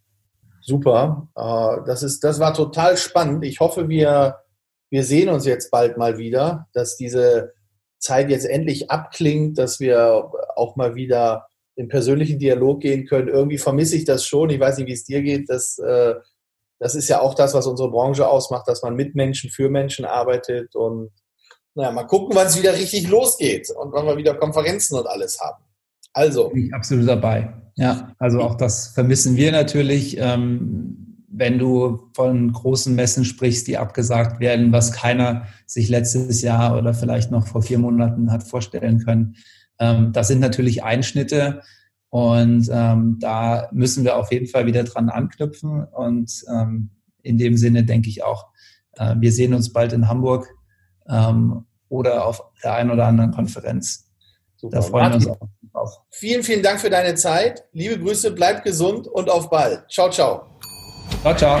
Super. 0.61 1.29
Äh, 1.35 1.85
das, 1.85 2.03
ist, 2.03 2.23
das 2.23 2.39
war 2.39 2.53
total 2.53 2.97
spannend. 2.97 3.45
Ich 3.45 3.59
hoffe, 3.59 3.87
wir, 3.87 4.39
wir 4.89 5.03
sehen 5.03 5.29
uns 5.29 5.45
jetzt 5.45 5.71
bald 5.71 5.97
mal 5.97 6.17
wieder, 6.17 6.67
dass 6.73 6.97
diese 6.97 7.53
Zeit 7.99 8.29
jetzt 8.29 8.45
endlich 8.45 8.91
abklingt, 8.91 9.57
dass 9.57 9.79
wir 9.79 10.31
auch 10.55 10.75
mal 10.75 10.95
wieder 10.95 11.47
in 11.75 11.87
persönlichen 11.87 12.39
Dialog 12.39 12.81
gehen 12.81 13.05
können. 13.05 13.27
Irgendwie 13.27 13.57
vermisse 13.57 13.95
ich 13.95 14.05
das 14.05 14.25
schon. 14.25 14.49
Ich 14.49 14.59
weiß 14.59 14.77
nicht, 14.77 14.87
wie 14.87 14.93
es 14.93 15.03
dir 15.03 15.21
geht. 15.21 15.49
Das, 15.49 15.77
äh, 15.79 16.15
das 16.79 16.95
ist 16.95 17.09
ja 17.09 17.21
auch 17.21 17.33
das, 17.33 17.53
was 17.53 17.67
unsere 17.67 17.91
Branche 17.91 18.27
ausmacht, 18.27 18.67
dass 18.67 18.81
man 18.81 18.95
mit 18.95 19.15
Menschen, 19.15 19.49
für 19.49 19.69
Menschen 19.69 20.05
arbeitet. 20.05 20.75
Und 20.75 21.11
naja, 21.73 21.91
mal 21.91 22.03
gucken, 22.03 22.35
wann 22.35 22.47
es 22.47 22.57
wieder 22.57 22.73
richtig 22.73 23.09
losgeht 23.09 23.69
und 23.69 23.91
wann 23.91 24.05
wir 24.05 24.17
wieder 24.17 24.35
Konferenzen 24.35 24.97
und 24.97 25.07
alles 25.07 25.39
haben. 25.39 25.63
Also. 26.13 26.49
Bin 26.49 26.67
ich 26.67 26.73
absolut 26.73 27.07
dabei. 27.07 27.53
Ja, 27.75 28.13
also 28.19 28.39
auch 28.39 28.55
das 28.55 28.89
vermissen 28.89 29.35
wir 29.35 29.51
natürlich. 29.51 30.17
Ähm, 30.17 31.05
wenn 31.37 31.59
du 31.59 32.09
von 32.13 32.53
großen 32.53 32.95
Messen 32.95 33.25
sprichst, 33.25 33.67
die 33.67 33.77
abgesagt 33.77 34.39
werden, 34.39 34.71
was 34.71 34.93
keiner 34.93 35.47
sich 35.65 35.89
letztes 35.89 36.41
Jahr 36.41 36.77
oder 36.77 36.93
vielleicht 36.93 37.29
noch 37.29 37.47
vor 37.47 37.61
vier 37.61 37.77
Monaten 37.77 38.31
hat 38.31 38.43
vorstellen 38.43 39.03
können. 39.03 39.35
Ähm, 39.79 40.11
das 40.13 40.27
sind 40.27 40.39
natürlich 40.39 40.83
Einschnitte 40.83 41.61
und 42.09 42.69
ähm, 42.71 43.17
da 43.19 43.67
müssen 43.71 44.03
wir 44.03 44.15
auf 44.15 44.31
jeden 44.31 44.47
Fall 44.47 44.65
wieder 44.65 44.83
dran 44.83 45.09
anknüpfen. 45.09 45.83
Und 45.83 46.31
ähm, 46.49 46.91
in 47.23 47.37
dem 47.37 47.57
Sinne 47.57 47.83
denke 47.83 48.09
ich 48.09 48.23
auch, 48.23 48.47
äh, 48.93 49.15
wir 49.17 49.31
sehen 49.31 49.53
uns 49.53 49.73
bald 49.73 49.93
in 49.93 50.07
Hamburg 50.07 50.47
ähm, 51.09 51.65
oder 51.89 52.25
auf 52.25 52.41
der 52.63 52.75
einen 52.75 52.91
oder 52.91 53.07
anderen 53.07 53.31
Konferenz. 53.31 54.09
Super. 54.55 54.77
Da 54.77 54.81
freuen 54.81 55.11
Martin, 55.11 55.25
wir 55.25 55.41
uns 55.41 55.51
auch. 55.73 56.03
Vielen, 56.09 56.43
vielen 56.43 56.63
Dank 56.63 56.79
für 56.79 56.89
deine 56.89 57.15
Zeit. 57.15 57.65
Liebe 57.73 57.99
Grüße, 57.99 58.31
bleib 58.31 58.63
gesund 58.63 59.07
und 59.07 59.29
auf 59.29 59.49
bald. 59.49 59.83
Ciao, 59.91 60.09
ciao. 60.09 60.47
Ciao, 61.21 61.35
ciao. 61.35 61.59